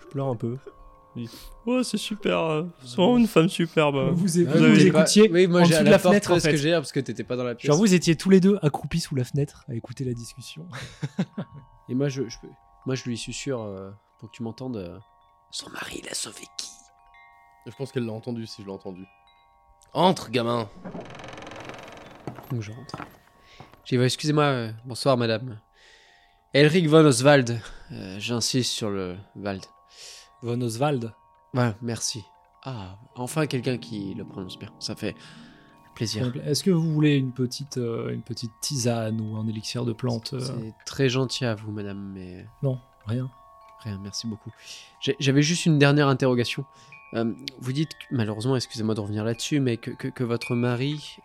Je 0.00 0.06
pleure 0.06 0.28
un 0.28 0.36
peu. 0.36 0.58
Ouais, 1.66 1.84
c'est 1.84 1.98
super. 1.98 2.38
euh, 2.38 2.64
C'est 2.84 2.96
vraiment 2.96 3.18
une 3.18 3.26
femme 3.26 3.48
superbe. 3.50 4.12
Vous, 4.14 4.16
Vous 4.26 4.38
écoutiez 4.86 5.30
Oui, 5.30 5.46
moi 5.46 5.60
en 5.60 5.64
j'ai 5.64 5.72
dessous 5.72 5.80
de 5.80 5.84
la, 5.84 5.90
la 5.92 5.98
fenêtre, 5.98 6.30
en 6.32 6.38
ce 6.38 6.44
que 6.44 6.50
fait. 6.52 6.56
j'ai 6.56 6.72
parce 6.72 6.92
que 6.92 7.00
t'étais 7.00 7.24
pas 7.24 7.36
dans 7.36 7.44
la 7.44 7.54
pièce. 7.54 7.68
Genre, 7.68 7.76
vous 7.78 7.92
étiez 7.92 8.16
tous 8.16 8.30
les 8.30 8.40
deux 8.40 8.58
accroupis 8.62 9.00
sous 9.00 9.14
la 9.14 9.24
fenêtre 9.24 9.64
à 9.68 9.74
écouter 9.74 10.04
la 10.04 10.14
discussion. 10.14 10.66
Et 11.90 11.94
moi 11.94 12.08
je, 12.08 12.26
je 12.28 12.38
peux- 12.40 12.48
moi 12.86 12.94
je 12.94 13.04
lui 13.04 13.18
susurre 13.18 13.60
euh, 13.60 13.90
pour 14.18 14.30
que 14.30 14.36
tu 14.36 14.42
m'entendes. 14.42 14.78
euh, 14.78 14.98
Son 15.50 15.68
mari 15.70 16.00
l'a 16.06 16.14
sauvé 16.14 16.44
qui? 16.56 16.68
Je 17.66 17.72
pense 17.76 17.92
qu'elle 17.92 18.06
l'a 18.06 18.12
entendu 18.12 18.46
si 18.46 18.62
je 18.62 18.66
l'ai 18.66 18.72
entendu. 18.72 19.04
Entre, 19.92 20.30
gamin 20.30 20.70
Donc 22.50 22.62
je 22.62 22.72
rentre. 22.72 22.96
J'ai 23.84 23.98
dit, 23.98 24.04
excusez-moi, 24.04 24.44
euh, 24.44 24.72
bonsoir 24.84 25.16
madame. 25.16 25.58
Elric 26.54 26.88
von 26.88 27.04
Oswald. 27.04 27.60
Euh, 27.92 28.18
J'insiste 28.18 28.72
sur 28.72 28.90
le 28.90 29.16
Wald. 29.36 29.64
Von 30.42 30.60
Oswald? 30.60 31.12
Voilà, 31.52 31.74
merci. 31.82 32.22
Ah, 32.64 32.96
enfin 33.16 33.46
quelqu'un 33.46 33.78
qui 33.78 34.14
le 34.14 34.24
prononce 34.24 34.58
bien. 34.58 34.70
Ça 34.78 34.94
fait 34.94 35.14
plaisir. 35.94 36.32
Est-ce 36.44 36.62
que 36.62 36.70
vous 36.70 36.92
voulez 36.92 37.16
une 37.16 37.32
petite, 37.32 37.78
euh, 37.78 38.10
une 38.12 38.22
petite 38.22 38.52
tisane 38.60 39.20
ou 39.20 39.36
un 39.36 39.46
élixir 39.48 39.84
de 39.84 39.92
plante 39.92 40.34
euh, 40.34 40.40
C'est 40.40 40.74
très 40.86 41.08
gentil 41.08 41.44
à 41.44 41.54
vous, 41.54 41.72
madame, 41.72 42.12
mais 42.14 42.46
Non, 42.62 42.78
rien. 43.06 43.30
Rien, 43.80 43.98
merci 44.00 44.28
beaucoup. 44.28 44.52
J'avais 45.18 45.42
juste 45.42 45.66
une 45.66 45.78
dernière 45.78 46.06
interrogation. 46.06 46.64
Vous 47.58 47.72
dites, 47.72 47.90
malheureusement, 48.12 48.54
excusez-moi 48.56 48.94
de 48.94 49.00
revenir 49.00 49.24
là-dessus, 49.24 49.58
mais 49.60 49.76
que, 49.76 49.90
que- 49.90 50.06
que 50.08 50.22
votre 50.24 50.54
mari 50.54 51.16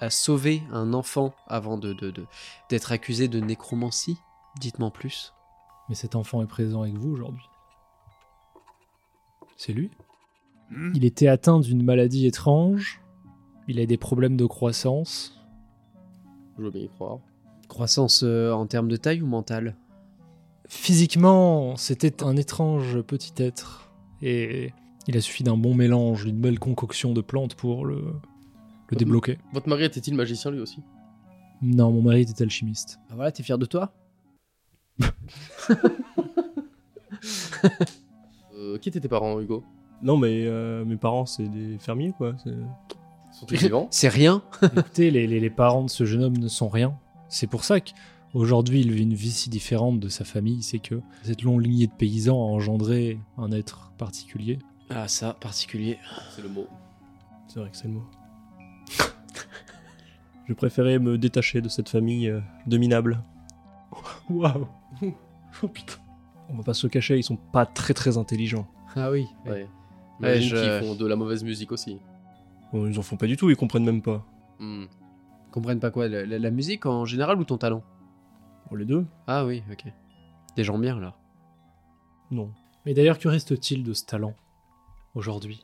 a 0.00 0.10
sauvé 0.10 0.62
un 0.72 0.92
enfant 0.94 1.34
avant 1.46 1.76
de 1.78 1.92
de- 1.92 2.10
de- 2.10 2.26
d'être 2.70 2.92
accusé 2.92 3.28
de 3.28 3.40
nécromancie? 3.40 4.16
Dites-moi 4.60 4.90
plus. 4.90 5.34
Mais 5.88 5.94
cet 5.94 6.14
enfant 6.16 6.42
est 6.42 6.46
présent 6.46 6.82
avec 6.82 6.94
vous 6.94 7.10
aujourd'hui. 7.10 7.44
C'est 9.56 9.72
lui? 9.72 9.90
Il 10.94 11.04
était 11.04 11.28
atteint 11.28 11.60
d'une 11.60 11.82
maladie 11.82 12.26
étrange. 12.26 13.00
Il 13.68 13.80
a 13.80 13.86
des 13.86 13.96
problèmes 13.96 14.36
de 14.36 14.46
croissance. 14.46 15.40
Je 16.58 16.62
veux 16.62 16.70
bien 16.70 16.82
y 16.82 16.88
croire. 16.88 17.18
Croissance 17.68 18.22
euh, 18.22 18.52
en 18.52 18.66
termes 18.66 18.88
de 18.88 18.96
taille 18.96 19.22
ou 19.22 19.26
mentale? 19.26 19.76
Physiquement, 20.68 21.76
c'était 21.76 22.22
un 22.22 22.36
étrange 22.36 23.00
petit 23.02 23.32
être. 23.42 23.90
Et 24.20 24.72
il 25.06 25.16
a 25.16 25.20
suffi 25.20 25.42
d'un 25.42 25.56
bon 25.56 25.74
mélange, 25.74 26.24
d'une 26.24 26.38
belle 26.38 26.58
concoction 26.58 27.14
de 27.14 27.22
plantes 27.22 27.54
pour 27.54 27.86
le, 27.86 28.12
le 28.90 28.96
débloquer. 28.96 29.38
Votre 29.52 29.68
mari 29.68 29.84
était-il 29.84 30.14
magicien 30.14 30.50
lui 30.50 30.60
aussi? 30.60 30.80
Non, 31.62 31.90
mon 31.90 32.02
mari 32.02 32.22
était 32.22 32.42
alchimiste. 32.42 33.00
Ah 33.10 33.14
voilà, 33.16 33.32
t'es 33.32 33.42
fier 33.42 33.58
de 33.58 33.66
toi? 33.66 33.92
Euh, 38.54 38.78
Qui 38.78 38.88
étaient 38.88 39.00
tes 39.00 39.08
parents, 39.08 39.40
Hugo? 39.40 39.64
Non, 40.02 40.16
mais 40.16 40.44
euh, 40.46 40.84
mes 40.84 40.96
parents, 40.96 41.26
c'est 41.26 41.48
des 41.48 41.78
fermiers, 41.78 42.12
quoi. 42.16 42.34
c'est- 42.42 42.54
C'est 43.90 44.08
rien? 44.08 44.42
Écoutez, 44.62 45.10
les, 45.12 45.26
les- 45.28 45.38
les 45.38 45.50
parents 45.50 45.84
de 45.84 45.90
ce 45.90 46.04
jeune 46.04 46.24
homme 46.24 46.36
ne 46.38 46.48
sont 46.48 46.68
rien. 46.68 46.98
C'est 47.28 47.46
pour 47.46 47.62
ça 47.62 47.78
qu'aujourd'hui 47.80 48.80
il 48.80 48.90
vit 48.90 49.02
une 49.04 49.14
vie 49.14 49.30
si 49.30 49.48
différente 49.48 50.00
de 50.00 50.08
sa 50.08 50.24
famille. 50.24 50.60
C'est 50.62 50.80
que 50.80 51.00
cette 51.22 51.42
longue 51.42 51.64
lignée 51.64 51.86
de 51.86 51.92
paysans 51.92 52.34
a 52.36 52.46
engendré 52.50 53.20
un 53.36 53.52
être 53.52 53.92
particulier. 53.96 54.58
Ah 54.90 55.06
ça, 55.06 55.34
particulier. 55.34 55.98
C'est 56.34 56.42
le 56.42 56.48
mot. 56.48 56.66
C'est 57.46 57.60
vrai 57.60 57.70
que 57.70 57.76
c'est 57.76 57.86
le 57.86 57.94
mot. 57.94 58.04
Je 60.46 60.54
préférais 60.54 60.98
me 60.98 61.18
détacher 61.18 61.60
de 61.60 61.68
cette 61.68 61.88
famille 61.88 62.28
euh, 62.28 62.40
de 62.66 62.78
minables. 62.78 63.22
Waouh 64.30 64.66
Oh 65.62 65.68
putain 65.68 65.94
On 66.48 66.56
va 66.56 66.62
pas 66.62 66.74
se 66.74 66.86
cacher, 66.86 67.18
ils 67.18 67.22
sont 67.24 67.36
pas 67.36 67.66
très 67.66 67.94
très 67.94 68.16
intelligents. 68.16 68.66
Ah 68.96 69.10
oui. 69.10 69.26
Ouais. 69.46 69.66
Je- 70.40 70.56
qu'ils 70.80 70.86
font 70.88 70.94
de 70.94 71.06
la 71.06 71.16
mauvaise 71.16 71.44
musique 71.44 71.70
aussi. 71.72 71.98
Bon, 72.72 72.86
ils 72.86 72.98
en 72.98 73.02
font 73.02 73.16
pas 73.16 73.26
du 73.26 73.36
tout, 73.36 73.50
ils 73.50 73.56
comprennent 73.56 73.84
même 73.84 74.02
pas. 74.02 74.24
Hmm. 74.58 74.84
Comprennent 75.52 75.80
pas 75.80 75.90
quoi 75.90 76.08
la, 76.08 76.24
la- 76.26 76.38
la 76.38 76.50
musique 76.50 76.86
en 76.86 77.04
général 77.04 77.38
ou 77.38 77.44
ton 77.44 77.56
talent? 77.58 77.82
Bon, 78.70 78.76
les 78.76 78.84
deux 78.84 79.06
Ah 79.26 79.44
oui, 79.46 79.62
ok. 79.70 79.84
Des 80.56 80.64
gens 80.64 80.78
bien 80.78 80.96
alors. 80.96 81.18
Non. 82.30 82.50
Mais 82.84 82.94
d'ailleurs, 82.94 83.18
que 83.18 83.28
reste-t-il 83.28 83.82
de 83.84 83.92
ce 83.92 84.04
talent 84.04 84.34
aujourd'hui? 85.14 85.62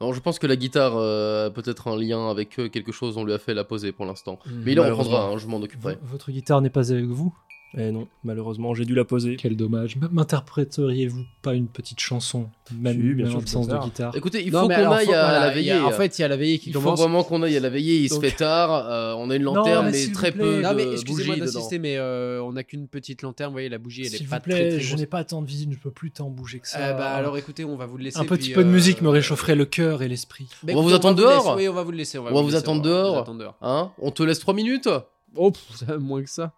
Non, 0.00 0.12
je 0.12 0.20
pense 0.20 0.38
que 0.38 0.46
la 0.46 0.56
guitare 0.56 0.92
euh, 0.96 1.46
a 1.46 1.50
peut-être 1.50 1.88
un 1.88 1.96
lien 1.96 2.30
avec 2.30 2.58
eux, 2.58 2.68
quelque 2.68 2.92
chose, 2.92 3.16
on 3.16 3.24
lui 3.24 3.32
a 3.32 3.38
fait 3.38 3.54
la 3.54 3.64
poser 3.64 3.92
pour 3.92 4.06
l'instant. 4.06 4.38
Hmm. 4.46 4.62
Mais 4.64 4.72
il 4.72 4.80
en 4.80 4.84
reprendra, 4.84 5.26
hein, 5.26 5.38
je 5.38 5.46
m'en 5.46 5.58
occuperai. 5.58 5.94
V- 5.94 5.98
Votre 6.02 6.30
guitare 6.30 6.60
n'est 6.60 6.70
pas 6.70 6.90
avec 6.92 7.06
vous? 7.06 7.34
Eh 7.76 7.90
non, 7.92 8.08
malheureusement, 8.24 8.72
j'ai 8.72 8.86
dû 8.86 8.94
la 8.94 9.04
poser. 9.04 9.36
Quel 9.36 9.54
dommage. 9.54 9.96
M'interpréteriez-vous 10.10 11.24
pas 11.42 11.52
une 11.54 11.68
petite 11.68 12.00
chanson 12.00 12.48
Même, 12.74 12.96
bien 12.96 13.14
même 13.24 13.30
sûr, 13.30 13.38
absence 13.40 13.68
de 13.68 13.76
guitare? 13.76 14.16
Écoutez, 14.16 14.42
il 14.44 14.50
Non, 14.52 14.60
faut 14.62 14.68
qu'on 14.68 14.90
aille 14.90 15.06
faut- 15.06 15.12
à 15.12 15.38
la 15.40 15.48
il 15.48 15.54
veillée. 15.54 15.72
a- 15.72 15.84
en 15.84 15.90
fait, 15.90 16.18
il 16.18 16.22
y 16.22 16.24
a 16.24 16.28
la 16.28 16.36
veillée 16.38 16.58
qui 16.58 16.70
il 16.70 16.72
faut 16.72 16.80
commence. 16.80 16.98
vraiment 17.00 17.22
qu'on 17.24 17.42
aille 17.42 17.56
à 17.56 17.60
la 17.60 17.68
veillée, 17.68 17.96
il 17.98 18.08
Donc- 18.08 18.24
se 18.24 18.30
fait 18.30 18.36
tard, 18.36 18.72
euh, 18.90 19.12
on 19.18 19.28
a 19.28 19.36
une 19.36 19.42
Non, 19.42 19.54
lanterne, 19.54 19.90
mais 19.92 20.06
mais, 20.06 20.12
très 20.12 20.32
plaît. 20.32 20.42
peu 20.42 20.62
Non 20.62 20.72
mais 20.74 20.86
de 20.86 20.92
excusez-moi 20.92 21.36
d'insister, 21.36 21.78
mais 21.78 21.96
euh, 21.98 22.42
on 22.42 22.52
n'a 22.52 22.64
qu'une 22.64 22.88
petite 22.88 23.20
lanterne. 23.20 23.48
Vous 23.50 23.54
voyez, 23.56 23.68
la 23.68 23.76
bougie, 23.78 24.00
elle 24.06 24.14
est 24.14 24.16
S'il 24.16 24.28
pas 24.28 24.36
vous 24.36 24.42
très 24.44 24.50
plaît, 24.60 24.68
très 24.70 24.80
je 24.80 24.96
n'ai 24.96 25.06
pas 25.06 25.24
tant 25.24 25.42
de 25.42 25.46
visite, 25.46 25.70
je 25.72 25.78
peux 25.78 25.90
plus 25.90 26.10
tant 26.10 26.30
bouger 26.30 26.60
que 26.60 26.68
ça. 26.68 26.78
Euh, 26.78 26.92
bah 26.94 27.10
alors 27.10 27.36
écoutez, 27.36 27.66
on 27.66 27.76
va 27.76 27.84
vous 27.84 27.98
le 27.98 28.04
laisser. 28.04 28.18
un 28.18 28.24
petit 28.24 28.52
peu 28.52 28.64
de 28.64 28.68
euh, 28.68 28.72
musique 28.72 29.02
me 29.02 29.10
réchaufferait 29.10 29.54
le 29.56 29.66
cœur 29.66 30.02
et 30.02 30.08
l'esprit. 30.08 30.48
On 30.66 30.74
va 30.74 30.80
vous 30.80 30.94
attendre 30.94 31.16
dehors 31.18 31.54
Oui, 31.56 31.68
on 31.68 31.74
va 31.74 31.82
vous 31.82 31.90
le 31.92 31.98
laisser. 31.98 32.16
On 32.18 32.22
va, 32.24 32.30
vous 32.30 32.54
attendre 32.56 32.80
dehors. 32.80 33.26
Hein? 33.60 33.90
On 33.98 34.10
te 34.10 34.22
laisse 34.22 34.38
3 34.38 34.54
minutes? 34.54 34.88
Oh, 35.36 35.52
ça, 35.74 35.96
moins 35.98 36.22
que 36.22 36.30
ça. 36.30 36.54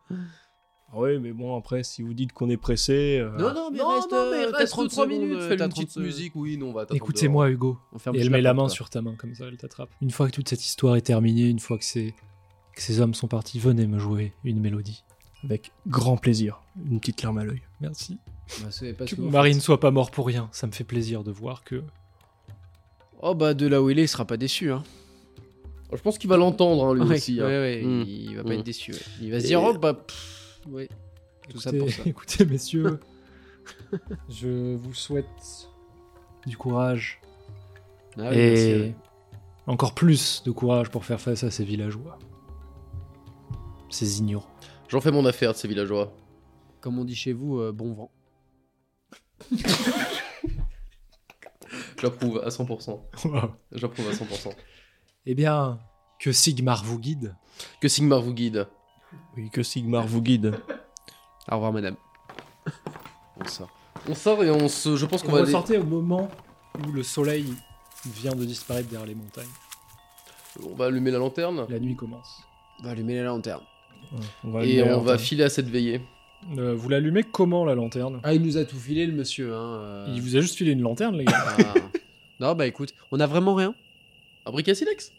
Ah 0.93 0.99
ouais, 0.99 1.19
mais 1.21 1.33
bon, 1.33 1.57
après, 1.57 1.85
si 1.85 2.03
vous 2.03 2.15
dites 2.15 2.33
qu'on 2.33 2.51
est 2.51 2.57
pressé. 2.57 3.19
euh, 3.21 3.31
Non, 3.39 3.55
non, 3.55 3.71
mais 3.71 3.79
Non, 3.79 3.95
reste, 3.95 4.11
non, 4.11 4.29
mais 4.31 4.45
euh, 4.47 4.51
reste 4.51 4.73
30 4.73 4.91
3 4.91 5.05
secondes, 5.05 5.21
minutes, 5.21 5.39
euh, 5.39 5.49
fais 5.49 5.55
une 5.63 5.69
petite 5.71 5.91
30 5.93 6.03
musique, 6.05 6.33
oui, 6.35 6.57
non, 6.57 6.71
on 6.71 6.73
va 6.73 6.81
t'attendre 6.83 6.97
Écoutez-moi, 6.97 7.49
Hugo. 7.51 7.79
On 7.93 7.99
ferme 7.99 8.17
Et 8.17 8.21
elle 8.21 8.31
met 8.31 8.41
la 8.41 8.55
main 8.55 8.63
porte, 8.63 8.75
sur 8.75 8.91
ta 8.91 9.01
main 9.01 9.15
comme 9.17 9.35
ça, 9.35 9.45
elle 9.47 9.57
t'attrape. 9.57 9.89
Une 10.03 10.11
fois 10.11 10.27
que 10.27 10.33
toute 10.33 10.49
cette 10.49 10.65
histoire 10.65 10.97
est 10.97 11.01
terminée, 11.03 11.49
une 11.49 11.61
fois 11.61 11.79
que, 11.79 11.85
ces- 11.85 12.13
que 12.75 12.83
ces 12.83 13.01
hommes 13.01 13.15
sont 13.15 13.29
partis, 13.29 13.59
venez 13.61 13.87
me 13.87 13.99
jouer 14.01 14.33
une 14.43 14.59
mélodie. 14.61 15.05
Avec 15.45 15.71
grand 15.87 16.17
plaisir. 16.17 16.61
Une 16.91 16.99
petite 17.01 17.23
larme 17.23 17.39
à 17.39 17.45
l'œil. 17.45 17.63
Merci. 17.81 18.19
quoi. 18.59 18.67
Bah, 18.69 18.93
pas 18.99 19.05
Que 19.07 19.15
mon 19.21 19.31
mari 19.31 19.55
ne 19.55 19.61
soit 19.61 19.81
pas 19.81 19.91
mort 19.93 20.11
pour 20.11 20.27
rien. 20.27 20.49
Ça 20.53 20.67
me 20.67 20.73
fait 20.73 20.85
plaisir 20.85 21.23
de 21.25 21.31
voir 21.31 21.63
que. 21.65 21.83
Oh 23.23 23.35
bah 23.35 23.55
de 23.55 23.67
là 23.67 23.81
où 23.83 23.91
il 23.91 23.99
est, 23.99 24.05
il 24.05 24.09
sera 24.09 24.25
pas 24.25 24.37
déçu. 24.37 24.71
Hein. 24.73 24.83
Je 25.93 26.01
pense 26.01 26.19
qu'il 26.19 26.29
va 26.31 26.37
l'entendre, 26.37 26.85
hein, 26.85 26.95
lui 26.95 27.03
Ouais, 27.03 27.17
aussi. 27.17 27.41
hein. 27.41 27.47
ouais, 27.47 27.59
ouais, 27.59 27.83
Hmm. 27.83 28.05
il 28.07 28.37
va 28.37 28.43
pas 28.45 28.49
Hmm. 28.51 28.53
être 28.53 28.63
déçu. 28.65 28.93
ouais. 28.93 28.99
Il 29.21 29.31
va 29.31 29.41
se 29.41 29.45
Et- 29.45 29.49
dire 29.49 29.63
oh 29.63 29.73
bah 29.79 29.95
pff, 29.95 30.40
ouais. 30.71 30.89
Tout 31.49 31.61
ça 31.61 31.73
pour 31.73 31.91
ça. 31.91 32.03
Écoutez, 32.07 32.45
messieurs, 32.45 33.01
je 34.29 34.75
vous 34.77 34.95
souhaite 34.95 35.69
du 36.47 36.57
courage 36.57 37.21
Ah 38.17 38.31
oui, 38.31 38.37
merci, 38.37 38.63
et 38.63 38.81
ouais. 38.81 38.95
encore 39.67 39.95
plus 39.95 40.43
de 40.45 40.51
courage 40.51 40.91
pour 40.91 41.05
faire 41.05 41.21
face 41.21 41.45
à 41.45 41.51
ces 41.51 41.65
villageois. 41.65 42.19
Ces 43.91 44.19
ignorants. 44.19 44.49
J'en 44.89 45.01
fais 45.01 45.11
mon 45.13 45.27
affaire 45.27 45.53
de 45.53 45.57
ces 45.57 45.69
villageois. 45.69 46.13
Comme 46.81 46.99
on 46.99 47.05
dit 47.05 47.15
chez 47.17 47.33
vous, 47.33 47.59
euh, 47.59 47.73
bon 47.73 47.93
vent. 47.93 48.11
J'approuve 52.01 52.39
à 52.45 52.49
100%. 52.49 53.01
J'approuve 53.73 54.09
à 54.09 54.13
100%. 54.13 54.53
eh 55.27 55.35
bien, 55.35 55.79
que 56.19 56.33
Sigmar 56.33 56.83
vous 56.85 56.99
guide. 56.99 57.35
Que 57.81 57.89
Sigmar 57.89 58.23
vous 58.23 58.33
guide. 58.33 58.67
Oui, 59.37 59.51
que 59.51 59.63
Sigmar 59.63 60.07
vous 60.07 60.23
guide. 60.23 60.55
Au 61.51 61.55
revoir 61.55 61.73
madame. 61.73 61.97
On 63.41 63.45
sort. 63.47 63.71
On 64.09 64.15
sort 64.15 64.43
et 64.45 64.51
on 64.51 64.69
se. 64.69 64.97
Je 64.97 65.07
pense 65.07 65.23
qu'on 65.23 65.29
On 65.29 65.33
va 65.33 65.39
va 65.39 65.43
aller. 65.45 65.53
sortir 65.53 65.81
au 65.81 65.85
moment 65.87 66.29
où 66.87 66.93
le 66.93 67.03
soleil 67.03 67.47
vient 68.07 68.35
de 68.35 68.45
disparaître 68.45 68.89
derrière 68.89 69.07
les 69.07 69.15
montagnes. 69.15 69.49
On 70.65 70.75
va 70.75 70.87
allumer 70.87 71.11
la 71.11 71.19
lanterne. 71.19 71.67
La 71.69 71.79
nuit 71.79 71.97
commence. 71.97 72.43
On 72.81 72.85
va 72.85 72.91
allumer 72.91 73.17
la 73.17 73.25
lanterne. 73.25 73.63
Ouais, 74.13 74.19
on 74.45 74.51
va 74.51 74.65
Et 74.65 74.83
on 74.83 75.01
va 75.01 75.19
filer 75.19 75.45
à 75.45 75.49
cette 75.51 75.69
veillée. 75.69 76.01
Euh, 76.57 76.75
vous 76.75 76.89
l'allumez 76.89 77.23
comment 77.23 77.65
la 77.67 77.75
lanterne? 77.75 78.21
Ah 78.23 78.33
il 78.33 78.43
nous 78.43 78.57
a 78.57 78.65
tout 78.65 78.79
filé 78.79 79.07
le 79.07 79.13
monsieur. 79.13 79.55
Hein, 79.55 79.75
euh. 79.83 80.07
Il 80.15 80.23
vous 80.23 80.37
a 80.37 80.41
juste 80.41 80.57
filé 80.57 80.73
une 80.73 80.81
lanterne, 80.81 81.17
les 81.17 81.25
gars. 81.27 81.45
Ah. 81.59 81.75
non 82.41 82.55
bah 82.55 82.67
écoute, 82.67 82.95
on 83.13 83.21
a 83.21 83.27
vraiment 83.27 83.55
rien? 83.55 83.75
Un 84.47 84.51
briquet 84.51 84.75
silex? 84.75 85.13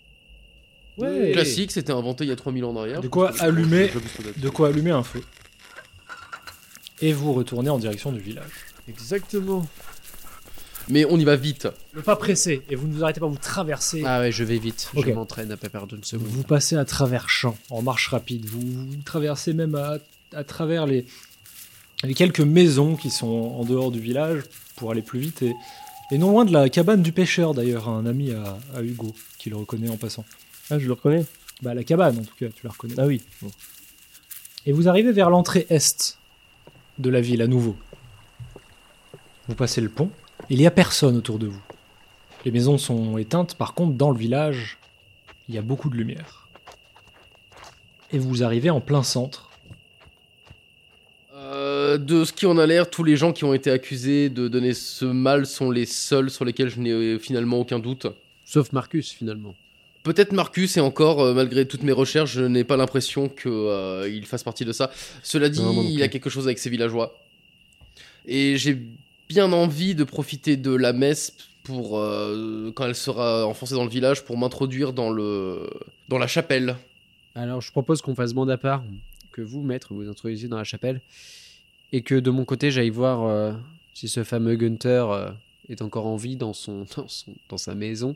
Ouais. 0.98 1.31
Classique, 1.31 1.71
c'était 1.71 1.93
inventé 1.93 2.25
il 2.25 2.27
y 2.29 2.33
a 2.33 2.36
3000 2.36 2.65
ans 2.65 2.71
en 2.71 2.77
arrière. 2.81 3.01
De 3.01 3.07
quoi 3.07 3.31
allumer-. 3.39 3.91
De 4.38 4.50
quoi 4.50 4.69
un 4.69 5.03
feu. 5.03 5.21
Et 7.01 7.13
vous 7.13 7.33
retournez 7.33 7.69
en 7.69 7.79
direction 7.79 8.12
du 8.12 8.19
village. 8.19 8.51
Exactement. 8.88 9.65
Mais 10.89 11.05
on 11.05 11.17
y 11.17 11.24
va 11.24 11.36
vite. 11.36 11.67
Ne 11.95 12.01
pas 12.01 12.15
presser, 12.15 12.63
et 12.69 12.75
vous 12.75 12.88
ne 12.88 12.93
vous 12.93 13.03
arrêtez 13.03 13.19
pas, 13.19 13.27
vous 13.27 13.38
traversez. 13.38 14.03
Ah 14.05 14.19
ouais, 14.19 14.31
je 14.31 14.43
vais 14.43 14.57
vite. 14.57 14.89
Ok. 14.95 15.07
Je 15.07 15.12
m'entraîne 15.13 15.51
à 15.51 15.57
pas 15.57 15.69
perdre 15.69 15.95
une 15.95 16.03
seconde. 16.03 16.27
Vous 16.27 16.43
passez 16.43 16.75
à 16.75 16.86
travers 16.86 17.29
champs, 17.29 17.57
en 17.69 17.81
marche 17.81 18.07
rapide. 18.10 18.45
Vous, 18.45 18.60
vous 18.62 18.95
traversez 19.05 19.53
même 19.53 19.75
à, 19.75 19.98
à 20.33 20.43
travers 20.43 20.86
les, 20.86 21.05
les 22.03 22.13
quelques 22.13 22.41
maisons 22.41 22.95
qui 22.95 23.10
sont 23.10 23.27
en 23.27 23.63
dehors 23.63 23.91
du 23.91 24.00
village 24.00 24.41
pour 24.75 24.91
aller 24.91 25.01
plus 25.01 25.19
vite. 25.19 25.43
Et, 25.43 25.53
et 26.12 26.17
non 26.17 26.31
loin 26.31 26.45
de 26.45 26.51
la 26.51 26.67
cabane 26.69 27.01
du 27.01 27.12
pêcheur, 27.12 27.53
d'ailleurs, 27.53 27.88
un 27.88 28.05
ami 28.05 28.31
à, 28.31 28.57
à 28.75 28.81
Hugo, 28.81 29.13
qui 29.38 29.50
le 29.50 29.55
reconnaît 29.55 29.89
en 29.89 29.98
passant. 29.98 30.25
Ah, 30.72 30.80
je 30.80 30.88
le 30.88 30.94
reconnais. 30.94 31.25
Bah, 31.62 31.74
la 31.74 31.84
cabane, 31.84 32.18
en 32.18 32.24
tout 32.24 32.36
cas, 32.40 32.48
tu 32.48 32.66
la 32.66 32.72
reconnais. 32.72 32.96
Ah 32.98 33.06
oui. 33.06 33.22
Bon. 33.42 33.51
Et 34.66 34.72
vous 34.72 34.88
arrivez 34.88 35.12
vers 35.12 35.30
l'entrée 35.30 35.68
est 35.70 36.18
de 36.98 37.10
la 37.10 37.20
ville 37.20 37.42
à 37.42 37.48
nouveau. 37.48 37.75
Vous 39.50 39.56
passez 39.56 39.82
le 39.82 39.90
pont. 39.90 40.10
Il 40.50 40.60
n'y 40.60 40.66
a 40.66 40.72
personne 40.72 41.18
autour 41.18 41.40
de 41.40 41.48
vous. 41.48 41.62
Les 42.46 42.51
maisons 42.51 42.78
sont 42.78 43.18
éteintes, 43.18 43.56
par 43.56 43.74
contre, 43.74 43.98
dans 43.98 44.12
le 44.12 44.18
village, 44.18 44.78
il 45.50 45.56
y 45.56 45.58
a 45.58 45.62
beaucoup 45.62 45.90
de 45.90 45.96
lumière. 45.96 46.48
Et 48.13 48.18
vous 48.18 48.44
arrivez 48.44 48.70
en 48.70 48.80
plein 48.80 49.04
centre. 49.04 49.50
Euh, 51.36 51.98
de 51.98 52.24
ce 52.24 52.32
qui 52.32 52.46
en 52.46 52.58
a 52.58 52.66
l'air, 52.66 52.90
tous 52.90 53.04
les 53.04 53.18
gens 53.18 53.34
qui 53.34 53.44
ont 53.44 53.54
été 53.54 53.72
accusés 53.72 54.30
de 54.30 54.48
donner 54.48 54.74
ce 54.74 55.04
mal 55.04 55.46
sont 55.46 55.70
les 55.70 55.86
seuls 55.86 56.30
sur 56.30 56.46
lesquels 56.46 56.70
je 56.70 56.80
n'ai 56.80 56.92
euh, 56.92 57.20
finalement 57.20 57.60
aucun 57.60 57.80
doute. 57.80 58.08
Sauf 58.46 58.72
Marcus 58.72 59.12
finalement. 59.12 59.54
Peut-être 60.03 60.31
Marcus, 60.31 60.77
et 60.77 60.79
encore, 60.79 61.22
euh, 61.22 61.34
malgré 61.34 61.67
toutes 61.67 61.84
mes 61.84 61.91
recherches, 61.91 62.31
je 62.34 62.41
n'ai 62.41 62.63
pas 62.63 62.77
l'impression 62.77 63.29
qu'il 63.29 64.25
fasse 64.25 64.43
partie 64.43 64.65
de 64.65 64.72
ça. 64.72 64.91
Cela 65.22 65.48
dit, 65.50 65.60
Non, 65.62 65.74
moi 65.74 65.84
non 65.84 65.89
il 65.89 66.00
y 66.00 66.03
a 66.03 66.08
quelque 66.08 66.29
chose 66.29 66.46
avec 66.46 66.58
ces 66.60 66.70
villageois. 66.70 67.15
Et 68.25 68.58
j'ai 68.58 68.79
bien 69.29 69.51
envie 69.53 69.96
de 69.96 70.03
profiter 70.03 70.58
de 70.58 70.72
la 70.74 70.93
messe 70.93 71.36
pour, 71.63 72.00
euh, 72.00 72.72
quand 72.75 72.86
elle 72.88 72.96
sera 72.96 73.46
enfoncée 73.46 73.75
dans 73.75 73.84
le 73.84 73.89
village, 73.89 74.24
pour 74.25 74.38
m'introduire 74.38 74.93
dans, 74.93 75.12
le, 75.12 75.70
dans 76.10 76.17
la 76.17 76.27
chapelle. 76.27 76.75
Alors 77.36 77.62
je 77.62 77.72
propose 77.72 78.01
qu'on 78.01 78.15
fasse 78.15 78.34
bande 78.34 78.50
à 78.51 78.58
part, 78.58 78.84
que 79.31 79.41
vous, 79.41 79.62
maître, 79.62 79.93
vous 79.93 80.10
introduisiez 80.10 80.48
dans 80.50 80.58
la 80.58 80.63
chapelle, 80.63 81.01
et 81.93 82.01
que 82.01 82.15
de 82.15 82.29
mon 82.31 82.43
côté, 82.46 82.72
j'aille 82.72 82.89
voir 82.89 83.24
euh, 83.24 83.53
si 83.93 84.10
ce 84.10 84.24
fameux 84.24 84.55
Gunther 84.55 85.10
euh, 85.12 85.29
est 85.70 85.81
encore 85.81 86.08
en 86.08 86.15
vie 86.15 86.36
dans, 86.36 86.53
son, 86.53 86.86
dans, 86.98 87.08
son- 87.08 87.36
dans 87.50 87.58
sa 87.58 87.75
maison, 87.75 88.15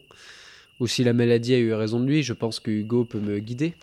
ou 0.80 0.88
si 0.88 1.04
la 1.04 1.14
maladie 1.14 1.54
a 1.54 1.58
eu 1.58 1.74
raison 1.74 2.00
de 2.00 2.06
lui. 2.06 2.24
Je 2.24 2.34
pense 2.34 2.60
que 2.60 2.72
Hugo 2.72 3.06
peut 3.06 3.20
me 3.20 3.40
guider. 3.40 3.74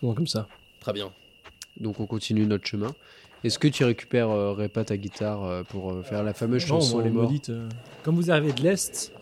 Faisons 0.00 0.14
comme 0.14 0.26
ça. 0.26 0.48
Très 0.80 0.92
bien. 0.92 1.10
Donc 1.80 2.00
on 2.00 2.06
continue 2.06 2.46
notre 2.46 2.66
chemin. 2.66 2.94
Est-ce 3.44 3.58
que 3.58 3.68
tu 3.68 3.84
récupérerais 3.84 4.68
pas 4.68 4.84
ta 4.84 4.96
guitare 4.96 5.44
euh, 5.44 5.62
pour 5.62 5.92
euh, 5.92 6.02
faire 6.02 6.24
la 6.24 6.34
fameuse 6.34 6.62
Non, 6.62 6.80
chanson 6.80 6.98
on 6.98 7.00
les 7.02 7.10
morts 7.10 7.24
maudite. 7.24 7.50
euh, 7.50 7.68
Comme 8.02 8.16
vous 8.16 8.30
arrivez 8.32 8.52
de 8.52 8.62
l'est, 8.62 9.12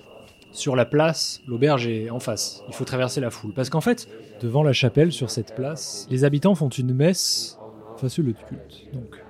sur 0.52 0.75
la 0.75 0.87
place, 0.87 1.43
l'auberge 1.47 1.87
est 1.87 2.09
en 2.09 2.19
face. 2.19 2.62
Il 2.69 2.75
faut 2.75 2.87
traverser 2.87 3.21
la 3.21 3.31
foule. 3.31 3.52
Parce 3.52 3.69
qu'en 3.69 3.83
fait, 3.83 4.09
devant 4.40 4.62
la 4.62 4.73
chapelle, 4.73 5.12
sur 5.12 5.28
cette 5.31 5.55
place, 5.55 6.07
les 6.11 6.25
habitants 6.25 6.55
font 6.55 6.71
une 6.71 6.95
messe 6.95 7.59
face 7.99 8.19
au 8.19 8.23
lieu 8.23 8.33
de 8.33 8.38
culte. 8.38 8.90
Donc, 8.95 9.23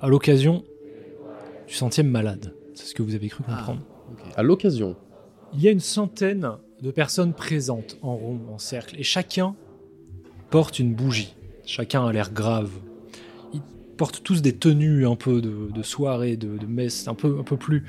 à 0.00 0.08
l'occasion 0.08 0.64
du 1.68 1.74
centième 1.74 2.08
malade. 2.08 2.54
C'est 2.74 2.86
ce 2.86 2.94
que 2.94 3.02
vous 3.02 3.14
avez 3.14 3.28
cru 3.28 3.44
comprendre. 3.44 3.82
À 4.34 4.42
l'occasion. 4.42 4.96
Il 5.54 5.60
y 5.62 5.68
a 5.68 5.70
une 5.70 5.78
centaine 5.80 6.48
de 6.82 6.90
personnes 6.90 7.32
présentes 7.32 7.96
en 8.02 8.14
rond, 8.14 8.40
en 8.52 8.58
cercle, 8.58 8.96
et 8.98 9.02
chacun 9.02 9.54
porte 10.50 10.78
une 10.78 10.94
bougie. 10.94 11.34
Chacun 11.66 12.06
a 12.06 12.12
l'air 12.12 12.32
grave. 12.32 12.70
Ils 13.52 13.60
portent 13.96 14.22
tous 14.22 14.42
des 14.42 14.54
tenues 14.54 15.06
un 15.06 15.16
peu 15.16 15.40
de, 15.40 15.82
soirée, 15.82 16.36
de, 16.36 16.66
messe, 16.66 17.08
un 17.08 17.14
peu, 17.14 17.38
un 17.38 17.42
peu 17.42 17.56
plus, 17.56 17.84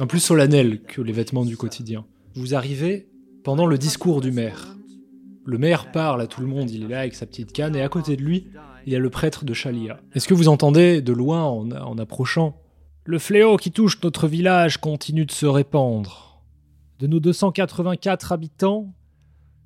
un 0.00 0.06
que 0.06 1.00
les 1.00 1.12
vêtements 1.12 1.44
du 1.44 1.56
quotidien. 1.56 2.04
Vous 2.34 2.54
arrivez 2.54 3.08
pendant 3.44 3.66
le 3.66 3.78
discours 3.78 4.20
du 4.20 4.30
maire. 4.30 4.76
Le 5.44 5.58
maire 5.58 5.90
parle 5.90 6.20
à 6.20 6.26
tout 6.26 6.42
le 6.42 6.46
monde, 6.46 6.70
il 6.70 6.84
est 6.84 6.88
là 6.88 7.00
avec 7.00 7.14
sa 7.14 7.24
petite 7.24 7.52
canne, 7.52 7.74
et 7.74 7.82
à 7.82 7.88
côté 7.88 8.16
de 8.16 8.22
lui, 8.22 8.48
il 8.84 8.92
y 8.92 8.96
a 8.96 8.98
le 8.98 9.10
prêtre 9.10 9.44
de 9.44 9.54
Chalia. 9.54 10.00
Est-ce 10.14 10.28
que 10.28 10.34
vous 10.34 10.48
entendez 10.48 11.00
de 11.00 11.12
loin, 11.12 11.44
en 11.44 11.98
approchant, 11.98 12.60
Le 13.04 13.18
fléau 13.18 13.56
qui 13.56 13.70
touche 13.70 13.98
notre 14.02 14.28
village 14.28 14.76
continue 14.78 15.24
de 15.24 15.32
se 15.32 15.46
répandre. 15.46 16.27
De 16.98 17.06
nos 17.06 17.20
284 17.20 18.32
habitants, 18.32 18.92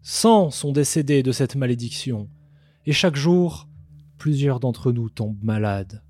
100 0.03 0.51
sont 0.51 0.71
décédés 0.71 1.23
de 1.23 1.33
cette 1.33 1.57
malédiction, 1.57 2.29
et 2.85 2.93
chaque 2.93 3.17
jour, 3.17 3.69
plusieurs 4.19 4.61
d'entre 4.61 4.93
nous 4.93 5.09
tombent 5.09 5.43
malades. 5.43 6.03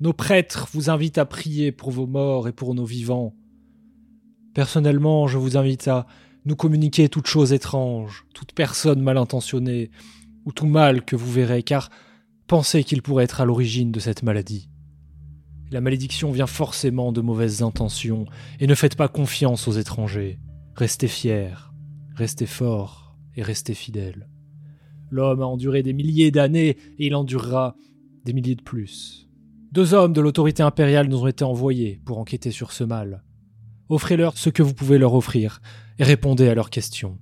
Nos 0.00 0.14
prêtres 0.14 0.68
vous 0.72 0.88
invitent 0.88 1.18
à 1.18 1.26
prier 1.26 1.70
pour 1.70 1.90
vos 1.90 2.06
morts 2.06 2.48
et 2.48 2.52
pour 2.52 2.74
nos 2.74 2.86
vivants. 2.86 3.34
Personnellement, 4.54 5.26
je 5.26 5.36
vous 5.36 5.58
invite 5.58 5.86
à 5.86 6.06
nous 6.46 6.56
communiquer 6.56 7.10
toute 7.10 7.26
chose 7.26 7.52
étrange, 7.52 8.24
toute 8.32 8.54
personne 8.54 9.02
mal 9.02 9.18
intentionnée, 9.18 9.90
ou 10.46 10.52
tout 10.52 10.66
mal 10.66 11.04
que 11.04 11.16
vous 11.16 11.30
verrez, 11.30 11.62
car 11.62 11.90
pensez 12.46 12.84
qu'il 12.84 13.02
pourrait 13.02 13.24
être 13.24 13.42
à 13.42 13.44
l'origine 13.44 13.92
de 13.92 14.00
cette 14.00 14.22
maladie. 14.22 14.70
La 15.72 15.80
malédiction 15.80 16.30
vient 16.30 16.46
forcément 16.46 17.10
de 17.10 17.20
mauvaises 17.20 17.62
intentions, 17.62 18.26
et 18.60 18.66
ne 18.66 18.74
faites 18.74 18.94
pas 18.94 19.08
confiance 19.08 19.66
aux 19.66 19.72
étrangers. 19.72 20.38
Restez 20.76 21.08
fiers, 21.08 21.54
restez 22.14 22.46
forts 22.46 23.16
et 23.34 23.42
restez 23.42 23.74
fidèles. 23.74 24.28
L'homme 25.10 25.42
a 25.42 25.46
enduré 25.46 25.82
des 25.82 25.92
milliers 25.92 26.30
d'années, 26.30 26.76
et 26.98 27.06
il 27.06 27.14
endurera 27.14 27.76
des 28.24 28.32
milliers 28.32 28.54
de 28.54 28.62
plus. 28.62 29.28
Deux 29.72 29.92
hommes 29.92 30.12
de 30.12 30.20
l'autorité 30.20 30.62
impériale 30.62 31.08
nous 31.08 31.22
ont 31.22 31.26
été 31.26 31.44
envoyés 31.44 32.00
pour 32.04 32.18
enquêter 32.18 32.52
sur 32.52 32.72
ce 32.72 32.84
mal. 32.84 33.24
Offrez-leur 33.88 34.38
ce 34.38 34.50
que 34.50 34.62
vous 34.62 34.74
pouvez 34.74 34.98
leur 34.98 35.14
offrir, 35.14 35.60
et 35.98 36.04
répondez 36.04 36.48
à 36.48 36.54
leurs 36.54 36.70
questions. 36.70 37.18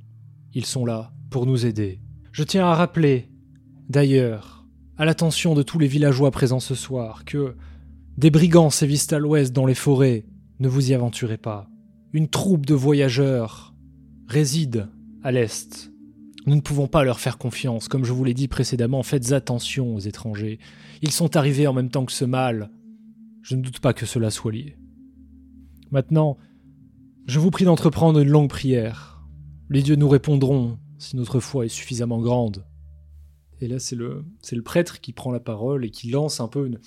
Ils 0.52 0.66
sont 0.66 0.84
là 0.84 1.12
pour 1.30 1.46
nous 1.46 1.64
aider. 1.64 2.00
Je 2.30 2.42
tiens 2.42 2.66
à 2.66 2.74
rappeler, 2.74 3.30
d'ailleurs, 3.88 4.66
à 4.98 5.04
l'attention 5.04 5.54
de 5.54 5.62
tous 5.62 5.78
les 5.78 5.86
villageois 5.86 6.30
présents 6.30 6.60
ce 6.60 6.74
soir, 6.74 7.24
que 7.24 7.56
des 8.16 8.30
brigands 8.30 8.70
sévissent 8.70 9.12
à 9.12 9.18
l'ouest 9.18 9.52
dans 9.52 9.66
les 9.66 9.74
forêts, 9.74 10.24
ne 10.60 10.68
vous 10.68 10.90
y 10.90 10.94
aventurez 10.94 11.36
pas. 11.36 11.68
Une 12.12 12.28
troupe 12.28 12.64
de 12.64 12.74
voyageurs 12.74 13.74
réside 14.28 14.88
à 15.24 15.32
l'est. 15.32 15.90
Nous 16.46 16.54
ne 16.54 16.60
pouvons 16.60 16.86
pas 16.86 17.04
leur 17.04 17.18
faire 17.18 17.38
confiance, 17.38 17.88
comme 17.88 18.04
je 18.04 18.12
vous 18.12 18.22
l'ai 18.22 18.34
dit 18.34 18.48
précédemment, 18.48 19.02
faites 19.02 19.32
attention 19.32 19.96
aux 19.96 20.00
étrangers. 20.00 20.60
Ils 21.02 21.10
sont 21.10 21.36
arrivés 21.36 21.66
en 21.66 21.72
même 21.72 21.90
temps 21.90 22.04
que 22.04 22.12
ce 22.12 22.24
mal. 22.24 22.70
Je 23.42 23.56
ne 23.56 23.62
doute 23.62 23.80
pas 23.80 23.94
que 23.94 24.06
cela 24.06 24.30
soit 24.30 24.52
lié. 24.52 24.76
Maintenant, 25.90 26.36
je 27.26 27.40
vous 27.40 27.50
prie 27.50 27.64
d'entreprendre 27.64 28.20
une 28.20 28.28
longue 28.28 28.50
prière. 28.50 29.24
Les 29.70 29.82
dieux 29.82 29.96
nous 29.96 30.08
répondront 30.08 30.78
si 30.98 31.16
notre 31.16 31.40
foi 31.40 31.64
est 31.64 31.68
suffisamment 31.68 32.20
grande. 32.20 32.64
Et 33.60 33.68
là, 33.68 33.78
c'est 33.78 33.96
le, 33.96 34.24
c'est 34.42 34.56
le 34.56 34.62
prêtre 34.62 35.00
qui 35.00 35.12
prend 35.12 35.32
la 35.32 35.40
parole 35.40 35.84
et 35.84 35.90
qui 35.90 36.10
lance 36.10 36.40
un 36.40 36.48
peu 36.48 36.66
une, 36.66 36.78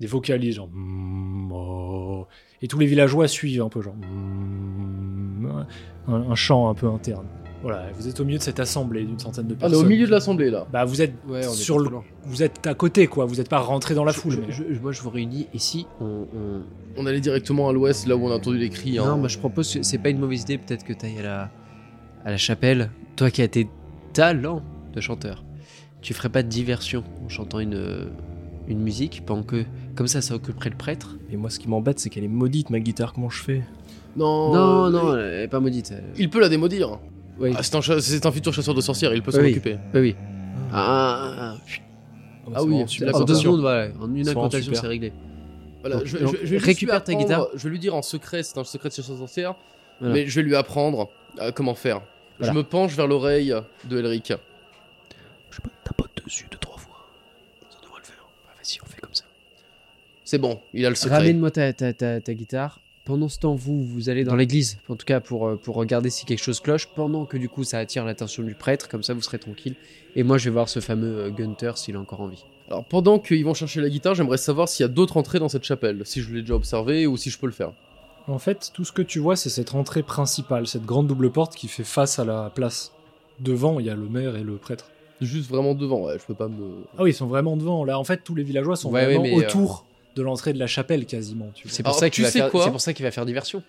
des 0.00 0.06
vocalises, 0.06 0.56
genre. 0.56 0.68
mm, 0.72 1.52
oh. 1.52 2.26
Et 2.62 2.68
tous 2.68 2.78
les 2.78 2.86
villageois 2.86 3.28
suivent 3.28 3.62
un 3.62 3.68
peu, 3.68 3.82
genre. 3.82 3.94
mm, 3.96 5.64
un, 6.08 6.12
un 6.30 6.34
chant 6.34 6.68
un 6.68 6.74
peu 6.74 6.88
interne. 6.88 7.26
Voilà, 7.62 7.86
vous 7.94 8.06
êtes 8.06 8.20
au 8.20 8.26
milieu 8.26 8.36
de 8.36 8.42
cette 8.42 8.60
assemblée 8.60 9.04
d'une 9.04 9.18
centaine 9.18 9.46
de 9.46 9.54
On 9.54 9.56
est 9.56 9.60
personnes. 9.60 9.86
au 9.86 9.88
milieu 9.88 10.04
de 10.06 10.10
l'assemblée 10.10 10.50
là. 10.50 10.66
Bah, 10.70 10.84
vous 10.84 11.00
êtes 11.00 11.14
Ouais, 11.26 11.46
on 11.46 11.52
est 11.52 11.56
sur 11.56 11.78
le, 11.78 11.88
vous 12.24 12.42
êtes 12.42 12.66
à 12.66 12.74
côté, 12.74 13.06
quoi. 13.06 13.24
Vous 13.24 13.36
n'êtes 13.36 13.48
pas 13.48 13.58
rentré 13.60 13.94
dans 13.94 14.04
la 14.04 14.12
foule. 14.12 14.32
Je- 14.32 14.40
mais- 14.40 14.50
je- 14.52 14.74
je- 14.74 14.80
moi, 14.80 14.92
je 14.92 15.00
vous 15.00 15.08
réunis. 15.08 15.46
Si 15.56 15.86
on. 16.00 16.26
on- 16.36 16.62
On 16.98 17.06
allait 17.06 17.22
directement 17.22 17.68
à 17.70 17.72
l'ouest, 17.72 18.06
là 18.06 18.16
où 18.16 18.26
on 18.26 18.30
a 18.30 18.34
entendu 18.36 18.58
les 18.58 18.68
cris. 18.68 18.98
hein. 18.98 19.04
Non, 19.06 19.16
moi 19.18 19.28
je 19.28 19.38
propose, 19.38 19.72
que 19.72 19.82
c'est 19.82 19.98
pas 19.98 20.10
une 20.10 20.18
mauvaise 20.18 20.42
idée, 20.42 20.58
peut-être 20.58 20.84
que 20.84 20.92
t'ailles 20.92 21.18
à 21.20 21.22
la, 21.22 21.50
à 22.24 22.30
la 22.32 22.36
chapelle. 22.36 22.90
Toi 23.16 23.30
qui 23.30 23.40
as 23.42 23.48
tes 23.48 23.66
talents 24.12 24.62
de 24.92 25.00
chanteur, 25.00 25.42
tu 26.02 26.12
ferais 26.14 26.28
pas 26.28 26.42
de 26.42 26.48
diversion 26.48 27.02
en 27.24 27.28
chantant 27.30 27.60
une, 27.60 27.74
euh, 27.74 28.10
une 28.68 28.80
musique 28.80 29.24
pendant 29.26 29.42
que. 29.42 29.64
Comme 29.94 30.06
ça, 30.06 30.20
ça 30.20 30.34
occuperait 30.34 30.70
le 30.70 30.76
prêtre 30.76 31.16
Et 31.30 31.36
moi, 31.36 31.50
ce 31.50 31.58
qui 31.58 31.68
m'embête, 31.68 31.98
c'est 31.98 32.10
qu'elle 32.10 32.24
est 32.24 32.28
maudite, 32.28 32.70
ma 32.70 32.80
guitare. 32.80 33.12
Comment 33.12 33.30
je 33.30 33.42
fais? 33.42 33.62
Non, 34.16 34.52
Non, 34.52 34.84
euh, 34.86 34.90
non, 34.90 35.16
elle 35.16 35.40
est 35.42 35.48
pas 35.48 35.60
maudite. 35.60 35.90
elle- 35.92 36.04
Il 36.16 36.30
peut 36.30 36.40
la 36.40 36.48
démaudire. 36.48 36.98
Oui, 37.38 37.52
Ah, 37.56 37.62
c'est 37.62 37.74
un, 37.74 37.80
cha- 37.80 38.00
c'est 38.00 38.24
un 38.26 38.30
futur 38.32 38.52
chasseur 38.54 38.74
de 38.74 38.80
sorcières, 38.80 39.12
il 39.14 39.22
peut 39.22 39.32
s'en 39.32 39.40
Oui. 39.40 39.50
occuper. 39.50 39.76
oui, 39.94 40.00
oui. 40.00 40.16
Ah, 40.72 40.76
ah, 40.76 41.34
ah, 41.38 41.56
Ah 42.54 42.62
oui, 42.62 42.84
En 43.12 43.20
deux 43.24 43.34
secondes, 43.34 43.60
voilà. 43.60 43.88
En 44.00 44.14
une 44.14 44.28
incantation, 44.28 44.72
c'est 44.74 44.86
réglé. 44.86 45.12
Voilà, 45.80 45.96
Donc, 45.96 46.06
je, 46.06 46.18
donc, 46.18 46.36
je- 46.42 46.56
récupère 46.56 46.98
lui 47.00 47.04
ta 47.04 47.14
guitare. 47.14 47.48
Je 47.54 47.64
vais 47.64 47.70
lui 47.70 47.78
dire 47.78 47.94
en 47.94 48.02
secret, 48.02 48.42
c'est 48.42 48.56
un 48.58 48.64
secret 48.64 48.88
de 48.90 48.94
chasseur 48.94 49.14
de 49.16 49.20
sorcières, 49.20 49.54
Voilà. 50.00 50.14
mais 50.14 50.26
je 50.26 50.34
vais 50.36 50.42
lui 50.46 50.54
apprendre 50.56 51.08
euh, 51.40 51.50
comment 51.52 51.74
faire. 51.74 52.00
Voilà. 52.38 52.52
Je 52.52 52.56
me 52.58 52.62
penche 52.62 52.94
vers 52.94 53.06
l'oreille 53.06 53.54
de 53.88 53.98
Elric. 53.98 54.32
Je 55.50 55.60
pas, 55.60 55.68
tapote 55.84 56.10
dessus 56.24 56.46
deux, 56.50 56.58
trois 56.58 56.78
fois. 56.78 57.06
Ça 57.70 57.78
devrait 57.82 58.00
le 58.00 58.06
faire. 58.06 58.26
Bah, 58.46 58.52
Vas-y, 58.64 58.78
on 58.82 58.86
fait 58.86 59.00
comme 59.00 59.14
ça. 59.14 59.24
C'est 60.24 60.38
bon, 60.38 60.60
il 60.72 60.86
a 60.86 60.88
le 60.88 60.94
secret. 60.94 61.18
Ramène-moi 61.18 61.50
ta, 61.50 61.72
ta, 61.72 61.92
ta, 61.92 62.20
ta 62.20 62.34
guitare. 62.34 62.80
Pendant 63.04 63.28
ce 63.28 63.38
temps, 63.38 63.54
vous, 63.54 63.84
vous 63.84 64.08
allez 64.08 64.24
dans 64.24 64.34
l'église, 64.34 64.78
en 64.88 64.96
tout 64.96 65.04
cas 65.04 65.20
pour, 65.20 65.46
euh, 65.46 65.56
pour 65.56 65.76
regarder 65.76 66.08
si 66.08 66.24
quelque 66.24 66.42
chose 66.42 66.60
cloche, 66.60 66.88
pendant 66.88 67.26
que 67.26 67.36
du 67.36 67.50
coup 67.50 67.62
ça 67.62 67.78
attire 67.78 68.06
l'attention 68.06 68.42
du 68.42 68.54
prêtre, 68.54 68.88
comme 68.88 69.02
ça 69.02 69.12
vous 69.12 69.20
serez 69.20 69.38
tranquille. 69.38 69.74
Et 70.16 70.22
moi 70.22 70.38
je 70.38 70.46
vais 70.46 70.52
voir 70.52 70.70
ce 70.70 70.80
fameux 70.80 71.24
euh, 71.24 71.30
Gunther 71.30 71.76
s'il 71.76 71.96
est 71.96 71.98
encore 71.98 72.22
en 72.22 72.28
vie. 72.28 72.46
Alors 72.68 72.86
pendant 72.86 73.18
qu'ils 73.18 73.44
vont 73.44 73.52
chercher 73.52 73.82
la 73.82 73.90
guitare, 73.90 74.14
j'aimerais 74.14 74.38
savoir 74.38 74.70
s'il 74.70 74.84
y 74.84 74.86
a 74.86 74.88
d'autres 74.88 75.18
entrées 75.18 75.38
dans 75.38 75.50
cette 75.50 75.64
chapelle, 75.64 76.00
si 76.06 76.22
je 76.22 76.32
l'ai 76.32 76.40
déjà 76.40 76.54
observé 76.54 77.06
ou 77.06 77.18
si 77.18 77.28
je 77.28 77.38
peux 77.38 77.46
le 77.46 77.52
faire. 77.52 77.72
En 78.26 78.38
fait, 78.38 78.70
tout 78.72 78.86
ce 78.86 78.92
que 78.92 79.02
tu 79.02 79.18
vois, 79.18 79.36
c'est 79.36 79.50
cette 79.50 79.74
entrée 79.74 80.02
principale, 80.02 80.66
cette 80.66 80.86
grande 80.86 81.06
double 81.06 81.30
porte 81.30 81.54
qui 81.54 81.68
fait 81.68 81.84
face 81.84 82.18
à 82.18 82.24
la 82.24 82.50
place. 82.54 82.92
Devant, 83.38 83.80
il 83.80 83.84
y 83.84 83.90
a 83.90 83.94
le 83.94 84.08
maire 84.08 84.36
et 84.36 84.42
le 84.42 84.56
prêtre. 84.56 84.86
Juste 85.24 85.48
vraiment 85.50 85.74
devant, 85.74 86.02
ouais, 86.06 86.18
je 86.18 86.24
peux 86.24 86.34
pas 86.34 86.48
me. 86.48 86.84
Ah 86.98 87.02
oui, 87.02 87.10
ils 87.10 87.14
sont 87.14 87.26
vraiment 87.26 87.56
devant. 87.56 87.84
Là, 87.84 87.98
en 87.98 88.04
fait, 88.04 88.22
tous 88.24 88.34
les 88.34 88.42
villageois 88.42 88.76
sont 88.76 88.90
Ouais, 88.90 89.04
vraiment 89.04 89.22
ouais, 89.22 89.36
mais, 89.36 89.46
autour 89.46 89.84
de 90.16 90.22
l'entrée 90.22 90.52
de 90.52 90.58
la 90.58 90.66
chapelle, 90.66 91.06
quasiment. 91.06 91.50
Tu 91.54 91.66
vois. 91.66 91.72
C'est 91.74 91.82
pour, 91.82 91.94
ça 91.94 92.06
tu 92.06 92.16
qu'il 92.16 92.24
va 92.24 92.30
sais 92.30 92.38
faire- 92.40 92.50
quoi 92.50 92.64
c'est 92.64 92.70
pour 92.70 92.80
ça 92.80 92.92
qu'il 92.92 93.04
va 93.04 93.10
faire 93.10 93.26
diversion. 93.26 93.62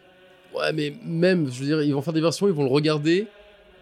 Ouais, 0.56 0.72
mais 0.74 0.94
même, 1.04 1.50
je 1.52 1.60
veux 1.60 1.66
dire, 1.66 1.82
ils 1.82 1.94
vont 1.94 2.02
faire 2.02 2.14
des 2.14 2.22
versions, 2.22 2.48
ils 2.48 2.54
vont 2.54 2.64
le 2.64 2.70
regarder, 2.70 3.28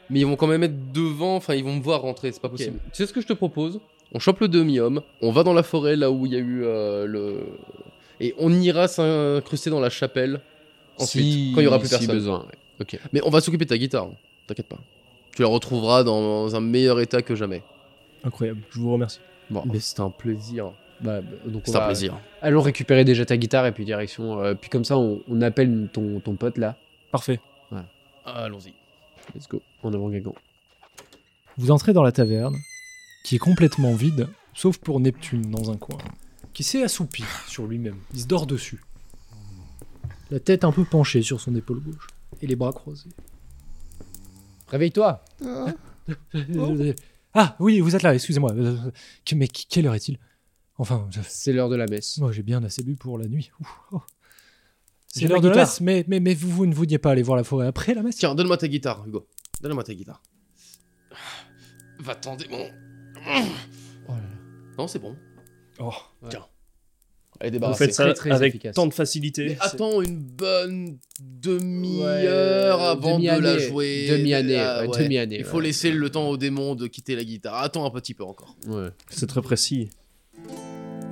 mais 0.10 0.22
ils 0.22 0.26
vont 0.26 0.36
quand 0.36 0.48
même 0.48 0.64
être 0.64 0.92
devant, 0.92 1.36
enfin, 1.36 1.54
ils 1.56 1.64
vont 1.64 1.76
me 1.76 1.82
voir 1.82 2.02
rentrer, 2.02 2.32
c'est 2.32 2.42
pas 2.42 2.50
possible. 2.50 2.78
Tu 2.92 2.98
sais 2.98 3.06
ce 3.06 3.14
que 3.14 3.22
je 3.22 3.28
te 3.28 3.34
propose? 3.34 3.80
On 4.14 4.20
chope 4.20 4.40
le 4.40 4.48
demi-homme, 4.48 5.02
on 5.22 5.32
va 5.32 5.44
dans 5.44 5.54
la 5.54 5.64
forêt 5.64 5.96
là 5.96 6.10
où 6.12 6.26
il 6.26 6.34
y 6.34 6.36
a 6.36 6.40
eu 6.40 6.64
euh, 6.64 7.06
le. 7.06 7.42
Et 8.20 8.34
on 8.38 8.52
ira 8.54 8.88
s'incruster 8.88 9.70
dans 9.70 9.80
la 9.80 9.90
chapelle 9.90 10.40
ensuite, 11.00 11.24
Si- 11.24 11.52
quand 11.54 11.62
il 11.62 11.64
y 11.66 11.68
aura 11.68 11.80
plus 11.80 11.88
si 11.88 11.96
personne. 11.96 12.16
besoin. 12.16 12.40
ouais. 12.40 12.54
Ok. 12.82 13.00
Mais 13.12 13.22
on 13.24 13.30
va 13.30 13.42
s'occuper 13.42 13.66
de 13.66 13.70
ta 13.70 13.78
guitare, 13.78 14.06
hein. 14.06 14.14
t'inquiète 14.48 14.68
pas. 14.68 14.78
Tu 15.36 15.42
la 15.42 15.48
retrouveras 15.48 16.04
dans 16.04 16.56
un 16.56 16.60
meilleur 16.60 17.00
état 17.00 17.22
que 17.22 17.36
jamais. 17.36 17.64
Incroyable, 18.24 18.62
je 18.72 18.80
vous 18.80 18.94
remercie. 18.94 19.20
Bon, 19.50 19.64
Mais 19.66 19.80
c'est 19.80 20.00
un 20.00 20.10
plaisir. 20.10 20.72
bah, 21.02 21.22
donc 21.46 21.64
C'est 21.66 21.76
un 21.76 21.80
va- 21.80 21.86
plaisir. 21.88 22.18
Allons 22.42 22.62
récupérer 22.62 23.04
déjà 23.04 23.26
ta 23.26 23.36
guitare 23.38 23.66
et 23.66 23.72
puis 23.72 23.84
direction. 23.86 24.40
euh, 24.40 24.54
puis 24.54 24.70
comme 24.70 24.86
ça, 24.86 24.98
on, 24.98 25.22
on 25.28 25.42
appelle 25.42 25.90
ton, 25.92 26.20
ton 26.20 26.36
pote 26.36 26.58
là. 26.58 26.78
Parfait. 27.12 27.40
Allons-y. 28.26 28.74
Let's 29.36 29.48
go. 29.50 29.62
En 29.84 29.94
avant 29.94 30.10
Gagan. 30.10 30.34
Vous 31.58 31.72
entrez 31.72 31.92
dans 31.94 32.04
la 32.04 32.12
taverne, 32.14 32.56
qui 33.26 33.36
est 33.36 33.40
complètement 33.40 33.94
vide, 33.96 34.30
sauf 34.54 34.78
pour 34.78 35.00
Neptune 35.02 35.52
dans 35.52 35.72
un 35.72 35.78
coin, 35.78 35.98
qui 36.54 36.64
s'est 36.64 36.84
assoupi 36.84 37.24
sur 37.48 37.66
lui-même. 37.68 37.98
Il 38.14 38.22
se 38.22 38.28
dort 38.28 38.46
dessus. 38.48 38.82
La 40.32 40.40
tête 40.40 40.64
un 40.64 40.72
peu 40.72 40.86
penchée 40.86 41.22
sur 41.22 41.42
son 41.42 41.54
épaule 41.56 41.82
gauche, 41.82 42.08
et 42.42 42.48
les 42.48 42.56
bras 42.56 42.72
croisés. 42.72 43.10
Réveille-toi. 44.68 45.24
Ah 47.36 47.56
oui, 47.60 47.80
vous 47.80 47.96
êtes 47.96 48.04
là, 48.04 48.14
excusez-moi. 48.14 48.54
Mais 49.36 49.48
quelle 49.48 49.88
heure 49.88 49.96
est-il? 49.96 50.20
Enfin, 50.78 51.08
je- 51.10 51.20
C'est 51.28 51.52
l'heure 51.52 51.70
de 51.70 51.76
la 51.76 51.88
messe. 51.88 52.18
moi 52.20 52.32
j'ai 52.32 52.44
bien 52.44 52.64
assez 52.64 52.84
bu 52.84 52.96
pour 52.96 53.18
la 53.18 53.26
nuit. 53.28 53.50
Oh. 53.92 54.02
C'est 55.08 55.28
l'heure 55.28 55.42
de 55.42 55.50
la 55.50 55.56
messe, 55.56 55.82
mais, 55.82 56.04
mais, 56.08 56.20
mais 56.20 56.34
vous, 56.36 56.50
vous 56.50 56.66
ne 56.68 56.74
vouliez 56.76 56.98
pas 57.00 57.12
aller 57.12 57.24
voir 57.24 57.38
la 57.38 57.44
forêt 57.44 57.66
après 57.68 57.94
la 57.96 58.04
messe? 58.04 58.18
Tiens, 58.18 58.36
donne-moi 58.36 58.58
ta 58.58 58.68
guitare, 58.68 59.04
Hugo. 59.08 59.28
Donne-moi 59.62 59.84
ta 59.84 59.94
guitare. 59.96 60.22
Va 62.00 62.16
t'en 62.16 62.36
démon. 62.36 62.70
Non, 64.78 64.88
c'est 64.88 65.00
bon. 65.00 65.16
Oh. 65.80 65.94
Elle 67.40 67.56
est 67.56 67.60
Vous 67.60 67.74
faites 67.74 67.94
ça 67.94 68.06
très, 68.06 68.14
très 68.14 68.32
avec 68.32 68.50
efficace. 68.56 68.76
tant 68.76 68.88
de 68.88 68.94
facilité. 68.94 69.46
Mais 69.48 69.58
attends 69.60 70.02
une 70.02 70.18
bonne 70.20 70.98
demi-heure 71.20 72.80
Ouais, 72.80 72.86
avant 72.86 73.20
de 73.20 73.26
la 73.42 73.58
jouer. 73.58 74.08
Demi-année, 74.10 74.56
Ah, 74.58 74.82
ouais, 74.82 74.88
ouais. 74.88 75.04
demi-année, 75.04 75.38
Il 75.40 75.46
faut 75.46 75.58
ouais. 75.58 75.64
laisser 75.64 75.92
le 75.92 76.10
temps 76.10 76.30
au 76.30 76.38
démon 76.38 76.76
de 76.76 76.88
quitter 76.88 77.16
la 77.16 77.24
guitare. 77.24 77.56
Attends 77.56 77.86
un 77.86 77.90
petit 77.92 78.14
peu 78.14 78.24
encore. 78.24 78.56
Ouais. 78.68 78.90
C'est 79.10 79.28
très 79.28 79.42
précis. 79.42 79.90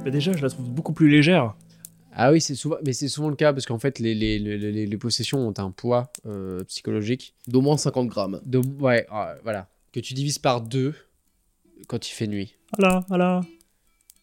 Mais 0.06 0.12
déjà, 0.12 0.32
je 0.34 0.42
la 0.42 0.50
trouve 0.50 0.70
beaucoup 0.70 0.94
plus 0.94 1.10
légère. 1.10 1.56
Ah 2.14 2.32
oui, 2.32 2.42
c'est 2.42 2.56
souvent, 2.56 2.76
mais 2.86 2.92
c'est 2.94 3.08
souvent 3.08 3.30
le 3.30 3.36
cas 3.36 3.54
parce 3.54 3.66
qu'en 3.66 3.80
fait, 3.80 4.00
les, 4.00 4.14
les, 4.14 4.38
les, 4.40 4.58
les- 4.58 4.86
les 4.86 4.98
possessions 4.98 5.48
ont 5.48 5.54
un 5.58 5.72
poids 5.72 6.12
euh, 6.26 6.62
psychologique. 6.66 7.36
D'au 7.48 7.62
moins 7.62 7.78
50 7.78 8.08
grammes. 8.08 8.42
De, 8.46 8.58
ouais, 8.80 9.06
ah, 9.10 9.36
voilà. 9.44 9.70
Que 9.94 10.00
tu 10.02 10.14
divises 10.14 10.40
par 10.40 10.62
deux 10.62 10.94
quand 11.88 12.10
il 12.10 12.12
fait 12.12 12.28
nuit. 12.28 12.56
Voilà, 12.78 13.00
voilà. 13.08 13.42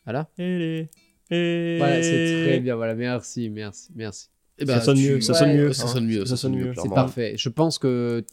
Voilà. 0.05 0.29
Et 0.39 0.59
les... 0.59 0.91
Et... 1.31 1.77
Voilà, 1.79 2.03
c'est 2.03 2.45
très 2.47 2.61
bien. 2.61 2.77
Voilà, 2.77 2.95
merci, 2.95 3.49
merci, 3.51 3.91
merci. 3.95 4.29
Eh 4.59 4.67
Ça 4.67 4.81
sonne 4.81 4.99
mieux, 5.01 5.21
ça 5.21 5.35
sonne 5.35 5.55
mieux. 5.55 5.73
Ça 5.73 5.85
hein. 5.85 5.87
sonne 5.87 6.07
mieux. 6.07 6.27
Ça 6.27 6.37
sonne 6.37 6.57
mieux. 6.57 6.73
C'est 6.81 6.89
parfait. 6.89 7.35
Je 7.37 7.49
pense 7.49 7.79
que 7.79 8.25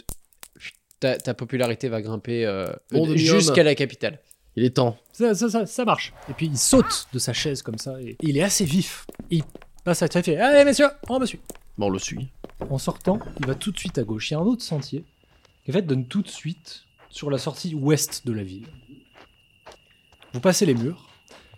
ta, 1.00 1.18
ta 1.18 1.34
popularité 1.34 1.88
va 1.90 2.02
grimper 2.02 2.46
euh, 2.46 2.68
Bon, 2.92 3.16
jusqu'à 3.16 3.64
la 3.64 3.76
capitale. 3.76 4.20
Il 4.56 4.64
est 4.64 4.76
temps. 4.76 4.98
Ça, 5.12 5.36
ça, 5.36 5.50
ça, 5.50 5.66
ça 5.66 5.86
marche. 5.86 6.14
Et 6.30 6.34
puis 6.34 6.48
il 6.48 6.58
saute 6.58 7.08
de 7.12 7.20
sa 7.20 7.34
chaise 7.34 7.62
comme 7.62 7.78
ça, 7.78 8.02
et 8.02 8.16
il 8.22 8.38
est 8.38 8.44
assez 8.44 8.64
vif. 8.64 9.06
Il 9.30 9.44
passe 9.84 10.02
à 10.02 10.08
fait 10.08 10.38
Allez 10.38 10.64
messieurs, 10.64 10.88
on 11.10 11.20
me 11.20 11.26
suit. 11.26 11.42
Bon, 11.78 11.88
on 11.88 11.90
le 11.90 12.00
suit. 12.00 12.30
En 12.70 12.78
sortant, 12.78 13.20
il 13.40 13.46
va 13.46 13.56
tout 13.56 13.72
de 13.72 13.78
suite 13.78 13.98
à 13.98 14.04
gauche. 14.04 14.32
Il 14.32 14.34
y 14.34 14.38
a 14.38 14.40
un 14.40 14.44
autre 14.44 14.64
sentier 14.64 15.04
qui 15.66 15.72
en 15.72 15.74
fait 15.74 15.82
donne 15.82 16.08
tout 16.08 16.22
de 16.22 16.30
suite 16.30 16.86
sur 17.10 17.30
la 17.30 17.38
sortie 17.38 17.76
ouest 17.76 18.26
de 18.26 18.32
la 18.32 18.44
ville. 18.44 18.68
Vous 20.34 20.40
passez 20.40 20.66
les 20.66 20.74
murs 20.74 21.05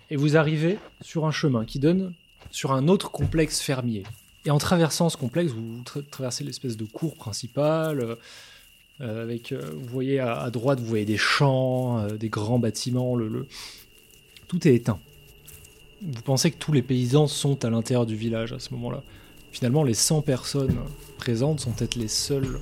et 0.09 0.15
vous 0.15 0.37
arrivez 0.37 0.77
sur 1.01 1.25
un 1.25 1.31
chemin 1.31 1.65
qui 1.65 1.79
donne 1.79 2.13
sur 2.51 2.71
un 2.71 2.87
autre 2.87 3.11
complexe 3.11 3.59
fermier. 3.61 4.03
Et 4.45 4.51
en 4.51 4.57
traversant 4.57 5.09
ce 5.09 5.17
complexe, 5.17 5.51
vous 5.51 5.81
tra- 5.83 6.03
traversez 6.09 6.43
l'espèce 6.43 6.77
de 6.77 6.85
cour 6.85 7.15
principale. 7.15 7.99
euh, 7.99 8.15
euh, 9.01 9.21
avec, 9.23 9.51
euh, 9.51 9.61
vous 9.75 9.85
voyez 9.89 10.19
à, 10.19 10.49
droite, 10.49 10.79
vous 10.79 10.85
voyez 10.87 11.05
des 11.05 11.17
champs, 11.17 12.07
des 12.07 12.29
grands 12.29 12.57
bâtiments. 12.57 13.15
Le, 13.15 13.27
le- 13.27 13.47
Tout 14.47 14.67
est 14.67 14.73
éteint. 14.73 14.99
Vous 16.01 16.21
pensez 16.23 16.49
que 16.51 16.57
tous 16.57 16.71
les 16.71 16.81
paysans 16.81 17.27
sont 17.27 17.63
à 17.65 17.69
l'intérieur 17.69 18.05
du 18.05 18.15
village 18.15 18.53
à 18.53 18.59
ce 18.59 18.73
moment-là. 18.73 19.03
Finalement, 19.51 19.83
les 19.83 19.93
100 19.93 20.21
personnes 20.21 20.75
présentes 21.17 21.59
sont 21.59 21.71
peut-être 21.71 21.95
les 21.95 22.07
seules 22.07 22.59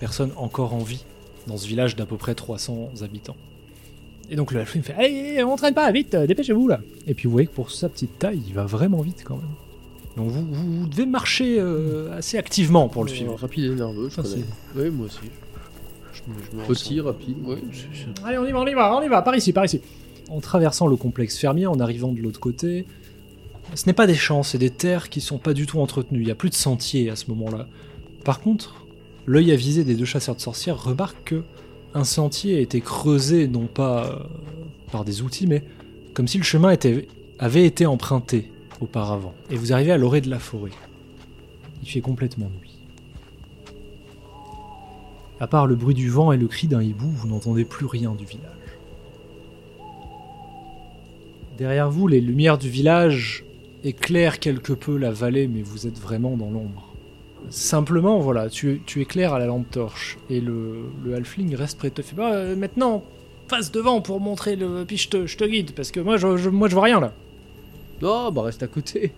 personnes 0.00 0.32
encore 0.36 0.74
en 0.74 0.78
vie 0.82 1.04
dans 1.46 1.56
ce 1.56 1.66
village 1.66 1.94
d'à 1.96 2.06
peu 2.06 2.16
près 2.16 2.34
300 2.34 2.90
habitants. 3.02 3.36
Et 4.30 4.36
donc 4.36 4.52
le 4.52 4.60
halfling 4.60 4.82
fait 4.82 4.94
Allez, 4.94 5.42
on 5.44 5.56
traîne 5.56 5.74
pas, 5.74 5.90
vite, 5.90 6.14
euh, 6.14 6.26
dépêchez-vous 6.26 6.68
là 6.68 6.80
Et 7.06 7.14
puis 7.14 7.24
vous 7.26 7.32
voyez 7.32 7.46
que 7.46 7.52
pour 7.54 7.70
sa 7.70 7.88
petite 7.88 8.18
taille, 8.18 8.40
il 8.46 8.54
va 8.54 8.64
vraiment 8.66 9.00
vite 9.00 9.22
quand 9.24 9.36
même. 9.36 9.46
Donc 10.16 10.28
vous, 10.30 10.44
vous- 10.50 10.80
vous 10.80 10.86
devez 10.88 11.06
marcher 11.06 11.56
euh, 11.58 12.16
assez 12.16 12.36
activement 12.38 12.88
pour 12.88 13.04
le 13.04 13.10
Euh, 13.10 13.14
suivre. 13.14 13.34
Rapide 13.36 13.64
et 13.64 13.74
nerveux, 13.74 14.08
je 14.10 14.16
connais. 14.16 14.44
Oui, 14.76 14.90
moi 14.90 15.06
aussi. 15.06 15.18
Je 16.12 16.22
Petit, 16.66 17.00
rapide. 17.00 17.36
Ouais. 17.46 17.58
Allez, 18.24 18.38
on 18.38 18.44
y 18.46 18.52
va, 18.52 18.60
on 18.60 18.66
y 18.66 18.74
va, 18.74 18.96
on 18.96 19.02
y 19.02 19.08
va, 19.08 19.22
par 19.22 19.34
ici, 19.36 19.52
par 19.52 19.64
ici. 19.64 19.80
En 20.30 20.40
traversant 20.40 20.86
le 20.88 20.96
complexe 20.96 21.38
fermier, 21.38 21.66
en 21.66 21.78
arrivant 21.80 22.12
de 22.12 22.20
l'autre 22.20 22.40
côté, 22.40 22.84
ce 23.74 23.86
n'est 23.86 23.92
pas 23.94 24.06
des 24.06 24.14
champs, 24.14 24.42
c'est 24.42 24.58
des 24.58 24.70
terres 24.70 25.08
qui 25.08 25.20
sont 25.20 25.38
pas 25.38 25.54
du 25.54 25.64
tout 25.66 25.78
entretenues. 25.80 26.20
Il 26.20 26.26
n'y 26.26 26.30
a 26.30 26.34
plus 26.34 26.50
de 26.50 26.54
sentiers 26.54 27.08
à 27.08 27.16
ce 27.16 27.30
moment-là. 27.30 27.66
Par 28.24 28.40
contre, 28.40 28.84
l'œil 29.26 29.52
avisé 29.52 29.84
des 29.84 29.94
deux 29.94 30.04
chasseurs 30.04 30.34
de 30.34 30.40
sorcières 30.40 30.82
remarque 30.82 31.16
que 31.24 31.42
un 31.94 32.04
sentier 32.04 32.56
a 32.56 32.60
été 32.60 32.80
creusé 32.80 33.48
non 33.48 33.66
pas 33.66 34.06
euh, 34.06 34.18
par 34.92 35.04
des 35.04 35.22
outils, 35.22 35.46
mais 35.46 35.64
comme 36.14 36.28
si 36.28 36.38
le 36.38 36.44
chemin 36.44 36.74
avait 37.38 37.64
été 37.64 37.86
emprunté 37.86 38.50
auparavant. 38.80 39.34
Et 39.50 39.56
vous 39.56 39.72
arrivez 39.72 39.92
à 39.92 39.98
l'orée 39.98 40.20
de 40.20 40.30
la 40.30 40.38
forêt. 40.38 40.72
Il 41.82 41.88
fait 41.88 42.00
complètement 42.00 42.50
nuit. 42.60 42.78
À 45.40 45.46
part 45.46 45.66
le 45.66 45.76
bruit 45.76 45.94
du 45.94 46.08
vent 46.08 46.32
et 46.32 46.36
le 46.36 46.48
cri 46.48 46.66
d'un 46.66 46.82
hibou, 46.82 47.08
vous 47.08 47.28
n'entendez 47.28 47.64
plus 47.64 47.86
rien 47.86 48.12
du 48.12 48.24
village. 48.24 48.52
Derrière 51.56 51.90
vous, 51.90 52.08
les 52.08 52.20
lumières 52.20 52.58
du 52.58 52.68
village 52.68 53.44
éclairent 53.84 54.40
quelque 54.40 54.72
peu 54.72 54.96
la 54.96 55.12
vallée, 55.12 55.46
mais 55.46 55.62
vous 55.62 55.86
êtes 55.86 55.98
vraiment 55.98 56.36
dans 56.36 56.50
l'ombre. 56.50 56.87
Simplement, 57.50 58.18
voilà, 58.18 58.48
tu, 58.50 58.82
tu 58.86 59.00
éclaires 59.00 59.32
à 59.32 59.38
la 59.38 59.46
lampe 59.46 59.70
torche, 59.70 60.18
et 60.28 60.40
le, 60.40 60.80
le 61.04 61.14
halfling 61.14 61.54
reste 61.54 61.78
près 61.78 61.88
de 61.90 61.94
te 61.94 62.02
faire 62.02 62.16
bah, 62.18 62.32
euh, 62.34 62.56
maintenant, 62.56 63.02
passe 63.48 63.72
devant 63.72 64.00
pour 64.00 64.20
montrer 64.20 64.54
le. 64.56 64.84
Puis 64.86 64.96
je 64.98 65.08
te, 65.08 65.26
je 65.26 65.36
te 65.36 65.44
guide, 65.44 65.72
parce 65.72 65.90
que 65.90 66.00
moi 66.00 66.16
je, 66.18 66.36
je- 66.36 66.50
moi 66.50 66.68
je 66.68 66.74
vois 66.74 66.84
rien 66.84 67.00
là. 67.00 67.12
Non, 68.02 68.30
bah 68.30 68.42
reste 68.42 68.62
à 68.62 68.66
côté. 68.66 69.12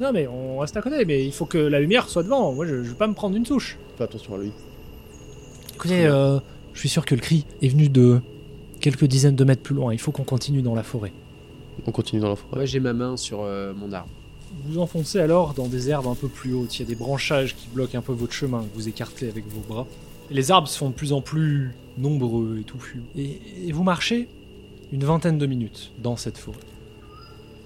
Non, 0.00 0.12
mais 0.12 0.26
on 0.28 0.58
reste 0.58 0.76
à 0.76 0.82
côté, 0.82 1.04
mais 1.04 1.24
il 1.24 1.32
faut 1.32 1.46
que 1.46 1.58
la 1.58 1.80
lumière 1.80 2.08
soit 2.08 2.22
devant. 2.22 2.52
Moi 2.52 2.66
je, 2.66 2.82
je 2.84 2.90
vais 2.90 2.94
pas 2.96 3.08
me 3.08 3.14
prendre 3.14 3.34
une 3.36 3.42
touche. 3.44 3.78
Fais 3.96 4.04
attention 4.04 4.34
à 4.34 4.38
lui. 4.38 4.52
Écoutez, 5.74 6.06
euh, 6.06 6.38
je 6.74 6.80
suis 6.80 6.88
sûr 6.88 7.04
que 7.04 7.14
le 7.14 7.20
cri 7.20 7.46
est 7.62 7.68
venu 7.68 7.88
de 7.88 8.20
quelques 8.80 9.06
dizaines 9.06 9.36
de 9.36 9.44
mètres 9.44 9.62
plus 9.62 9.74
loin. 9.74 9.92
Il 9.92 9.98
faut 9.98 10.12
qu'on 10.12 10.24
continue 10.24 10.62
dans 10.62 10.74
la 10.74 10.82
forêt. 10.82 11.12
On 11.86 11.92
continue 11.92 12.20
dans 12.20 12.28
la 12.30 12.36
forêt. 12.36 12.56
Moi, 12.56 12.64
j'ai 12.66 12.80
ma 12.80 12.92
main 12.92 13.16
sur 13.16 13.40
euh, 13.42 13.72
mon 13.74 13.90
arme. 13.92 14.08
Vous 14.64 14.78
enfoncez 14.78 15.18
alors 15.18 15.54
dans 15.54 15.66
des 15.66 15.90
herbes 15.90 16.06
un 16.06 16.14
peu 16.14 16.28
plus 16.28 16.52
hautes. 16.52 16.76
Il 16.76 16.82
y 16.82 16.84
a 16.84 16.88
des 16.88 16.94
branchages 16.94 17.54
qui 17.56 17.68
bloquent 17.68 17.98
un 17.98 18.02
peu 18.02 18.12
votre 18.12 18.32
chemin, 18.32 18.62
que 18.62 18.74
vous 18.74 18.88
écartez 18.88 19.28
avec 19.28 19.46
vos 19.48 19.60
bras. 19.60 19.86
Et 20.30 20.34
les 20.34 20.50
arbres 20.50 20.68
se 20.68 20.78
font 20.78 20.90
de 20.90 20.94
plus 20.94 21.12
en 21.12 21.20
plus 21.20 21.74
nombreux 21.96 22.58
et 22.60 22.64
touffus. 22.64 23.02
Et, 23.16 23.40
et 23.66 23.72
vous 23.72 23.82
marchez 23.82 24.28
une 24.92 25.04
vingtaine 25.04 25.38
de 25.38 25.46
minutes 25.46 25.92
dans 25.98 26.16
cette 26.16 26.38
forêt. 26.38 26.58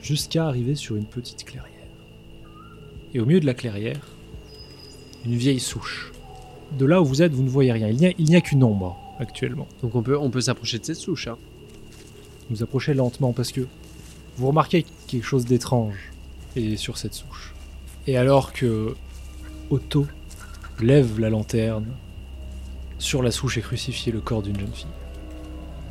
Jusqu'à 0.01 0.47
arriver 0.47 0.75
sur 0.75 0.97
une 0.97 1.07
petite 1.07 1.45
clairière. 1.45 1.71
Et 3.15 3.21
au 3.21 3.27
milieu 3.27 3.41
de 3.41 3.47
la 3.47 3.55
clairière, 3.55 4.01
une 5.25 5.37
vieille 5.37 5.61
souche. 5.61 6.13
De 6.79 6.87
là 6.87 7.01
où 7.01 7.05
vous 7.05 7.23
êtes, 7.23 7.33
vous 7.33 7.43
ne 7.43 7.49
voyez 7.49 7.73
rien. 7.73 7.89
Il 7.89 8.25
n'y 8.25 8.37
a, 8.37 8.41
qu'une 8.41 8.65
ombre 8.65 8.99
actuellement. 9.19 9.69
Donc 9.83 9.95
on 9.95 10.03
peut, 10.03 10.19
on 10.19 10.31
peut 10.31 10.41
s'approcher 10.41 10.79
de 10.79 10.85
cette 10.85 10.97
souche. 10.97 11.29
Hein. 11.29 11.37
Vous 12.51 12.63
approchez 12.63 12.95
lentement 12.95 13.33
parce 13.33 13.53
que 13.53 13.67
vous 14.37 14.49
remarquez 14.49 14.85
quelque 15.07 15.25
chose 15.25 15.45
d'étrange 15.45 16.12
et 16.57 16.77
sur 16.77 16.99
cette 16.99 17.15
souche. 17.15 17.55
Et 18.07 18.17
alors 18.17 18.53
que 18.53 18.95
Otto 19.71 20.07
lève 20.81 21.21
la 21.21 21.31
lanterne, 21.31 21.87
sur 22.99 23.23
la 23.23 23.31
souche 23.31 23.59
est 23.59 23.63
crucifié 23.63 24.13
le 24.13 24.21
corps 24.21 24.43
d'une 24.43 24.59
jeune 24.59 24.73
fille. 24.73 24.87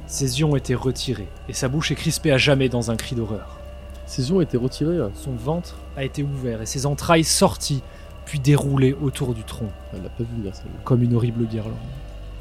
Ses 0.08 0.40
yeux 0.40 0.46
ont 0.46 0.56
été 0.56 0.76
retirés 0.76 1.28
et 1.48 1.54
sa 1.54 1.68
bouche 1.68 1.92
est 1.92 1.96
crispée 1.96 2.32
à 2.32 2.38
jamais 2.38 2.70
dans 2.70 2.92
un 2.92 2.96
cri 2.96 3.16
d'horreur. 3.16 3.58
Ses 4.06 4.30
yeux 4.30 4.36
ont 4.36 4.42
été 4.42 4.58
retirés. 4.58 4.98
Son 5.14 5.32
ventre 5.32 5.78
a 5.96 6.04
été 6.04 6.22
ouvert 6.22 6.62
et 6.62 6.66
ses 6.66 6.86
entrailles 6.86 7.24
sorties 7.24 7.82
puis 8.26 8.40
déroulées 8.40 8.94
autour 9.02 9.34
du 9.34 9.44
tronc 9.44 9.70
Elle 9.94 10.04
l'a 10.04 10.10
pas 10.10 10.24
vu 10.24 10.36
venir 10.38 10.56
celle-là. 10.56 10.80
comme 10.84 11.02
une 11.02 11.16
horrible 11.16 11.46
guirlande. 11.46 11.76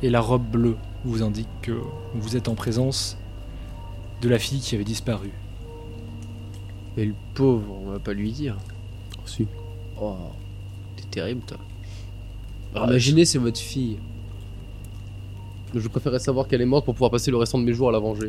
Et 0.02 0.11
la 0.11 0.20
robe 0.20 0.44
bleue 0.44 0.76
vous 1.04 1.22
indique 1.22 1.48
que 1.62 1.78
vous 2.14 2.37
êtes 2.37 2.48
en 2.48 2.54
présence 2.54 3.16
de 4.20 4.28
la 4.28 4.38
fille 4.38 4.61
qui 4.61 4.74
avait 4.74 4.85
disparu. 4.85 5.30
Mais 6.96 7.05
le 7.05 7.14
pauvre, 7.35 7.79
on 7.83 7.90
va 7.90 7.98
pas 7.98 8.12
lui 8.12 8.33
dire. 8.33 8.57
Oh, 9.16 9.22
si. 9.26 9.46
Oh, 10.00 10.16
t'es 10.96 11.05
terrible, 11.05 11.42
toi. 11.46 11.59
Ah, 12.74 12.87
Imaginez, 12.87 13.24
c'est 13.24 13.38
votre 13.38 13.59
fille. 13.59 13.98
Je 15.74 15.87
préférais 15.88 16.18
savoir 16.18 16.48
qu'elle 16.48 16.61
est 16.62 16.66
morte 16.66 16.85
pour 16.85 16.94
pouvoir 16.94 17.11
passer 17.11 17.31
le 17.31 17.37
restant 17.37 17.59
de 17.59 17.64
mes 17.64 17.72
jours 17.72 17.88
à 17.88 17.92
la 17.92 18.00
venger. 18.00 18.29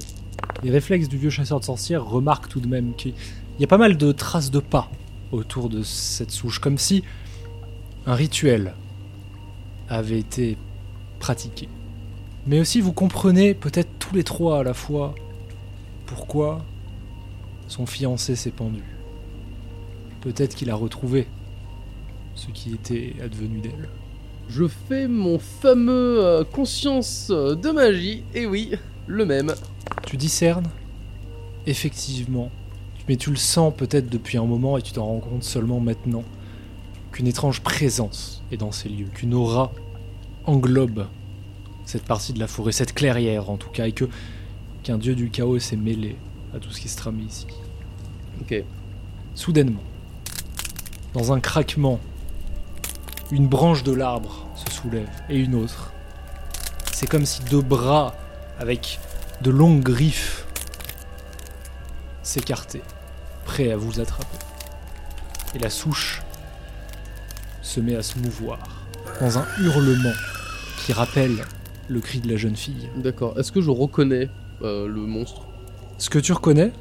Les 0.64 0.70
réflexes 0.70 1.08
du 1.08 1.18
vieux 1.18 1.30
chasseur 1.32 1.60
de 1.60 1.66
sorcières 1.66 2.06
remarquent 2.06 2.50
tout 2.50 2.60
de 2.60 2.68
même 2.68 2.94
qu'il 2.96 3.14
y 3.60 3.64
a 3.64 3.68
pas 3.68 3.80
mal 3.80 3.98
de 3.98 4.12
traces 4.12 4.52
de 4.52 4.60
pas 4.60 4.92
autour 5.32 5.70
de 5.70 5.82
cette 5.82 6.32
souche, 6.32 6.60
comme 6.60 6.78
si 6.78 7.04
un 8.06 8.14
rituel 8.14 8.74
avait 9.90 10.20
été 10.20 10.58
pratiqué. 11.20 11.68
Mais 12.46 12.60
aussi 12.60 12.82
vous 12.82 12.94
comprenez 12.94 13.54
peut-être 13.54 13.90
tous 14.00 14.16
les 14.16 14.24
trois 14.24 14.60
à 14.60 14.64
la 14.64 14.74
fois 14.74 15.16
pourquoi 16.06 16.64
son 17.72 17.86
fiancé 17.86 18.36
s'est 18.36 18.52
pendu. 18.52 18.84
Peut-être 20.20 20.56
qu'il 20.56 20.70
a 20.70 20.76
retrouvé 20.76 21.26
ce 22.36 22.48
qui 22.48 22.74
était 22.74 23.16
advenu 23.24 23.60
d'elle. 23.62 23.88
Je 24.50 24.68
fais 24.68 25.08
mon 25.08 25.40
fameux 25.40 26.20
euh, 26.22 26.44
conscience 26.44 27.30
euh, 27.32 27.56
de 27.56 27.70
magie, 27.70 28.24
et 28.34 28.46
oui, 28.46 28.74
le 29.08 29.26
même. 29.26 29.54
Tu 30.06 30.18
discernes 30.18 30.68
Effectivement. 31.66 32.52
Mais 33.08 33.16
tu 33.16 33.30
le 33.30 33.38
sens 33.38 33.74
peut-être 33.76 34.10
depuis 34.10 34.38
un 34.38 34.46
moment 34.46 34.78
et 34.78 34.82
tu 34.82 34.92
t'en 34.92 35.06
rends 35.06 35.20
compte 35.20 35.44
seulement 35.44 35.80
maintenant 35.80 36.24
qu'une 37.14 37.28
étrange 37.28 37.62
présence 37.62 38.44
est 38.52 38.58
dans 38.58 38.74
ces 38.74 38.90
lieux, 38.90 39.08
qu'une 39.14 39.34
aura 39.34 39.72
englobe 40.46 41.08
cette 41.86 42.04
partie 42.04 42.34
de 42.34 42.40
la 42.40 42.48
forêt, 42.48 42.74
cette 42.74 42.94
clairière 42.94 43.50
en 43.50 43.56
tout 43.56 43.70
cas, 43.70 43.88
et 43.88 43.94
que 43.94 44.10
qu'un 44.84 44.98
dieu 44.98 45.16
du 45.16 45.30
chaos 45.30 45.60
s'est 45.60 45.78
mêlé 45.78 46.18
à 46.54 46.60
tout 46.60 46.72
ce 46.72 46.82
qui 46.82 46.90
se 46.90 46.98
trame 46.98 47.22
ici. 47.22 47.48
Ok. 48.42 48.64
Soudainement, 49.36 49.84
dans 51.14 51.32
un 51.32 51.40
craquement, 51.40 52.00
une 53.32 53.48
branche 53.48 53.84
de 53.84 53.94
l'arbre 53.94 54.48
se 54.56 54.74
soulève 54.74 55.10
et 55.30 55.38
une 55.38 55.56
autre. 55.56 55.94
C'est 56.92 57.08
comme 57.08 57.26
si 57.26 57.42
deux 57.44 57.62
bras 57.62 58.16
avec 58.60 59.00
de 59.42 59.52
longues 59.52 59.84
griffes 59.84 60.46
s'écartaient, 62.24 62.84
prêts 63.46 63.72
à 63.72 63.78
vous 63.78 64.00
attraper. 64.00 64.38
Et 65.56 65.60
la 65.60 65.70
souche 65.70 66.22
se 67.62 67.80
met 67.80 67.96
à 67.96 68.04
se 68.04 68.18
mouvoir 68.20 68.60
dans 69.20 69.38
un 69.38 69.46
hurlement 69.60 70.14
qui 70.84 70.94
rappelle 70.94 71.46
le 71.88 72.00
cri 72.00 72.20
de 72.20 72.30
la 72.30 72.38
jeune 72.38 72.56
fille. 72.56 72.90
D'accord. 72.98 73.40
Est-ce 73.40 73.52
que 73.52 73.62
je 73.62 73.70
reconnais 73.70 74.30
euh, 74.62 74.88
le 74.88 75.02
monstre? 75.02 75.48
Ce 75.98 76.10
que 76.10 76.20
tu 76.20 76.34
reconnais, 76.34 76.72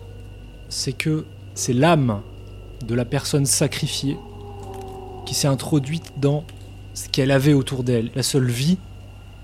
c'est 0.68 0.92
que 0.92 1.27
c'est 1.54 1.72
l'âme 1.72 2.20
de 2.86 2.94
la 2.94 3.04
personne 3.04 3.46
sacrifiée 3.46 4.16
qui 5.26 5.34
s'est 5.34 5.48
introduite 5.48 6.12
dans 6.16 6.44
ce 6.94 7.08
qu'elle 7.08 7.30
avait 7.30 7.52
autour 7.52 7.84
d'elle. 7.84 8.10
La 8.14 8.22
seule 8.22 8.48
vie 8.48 8.78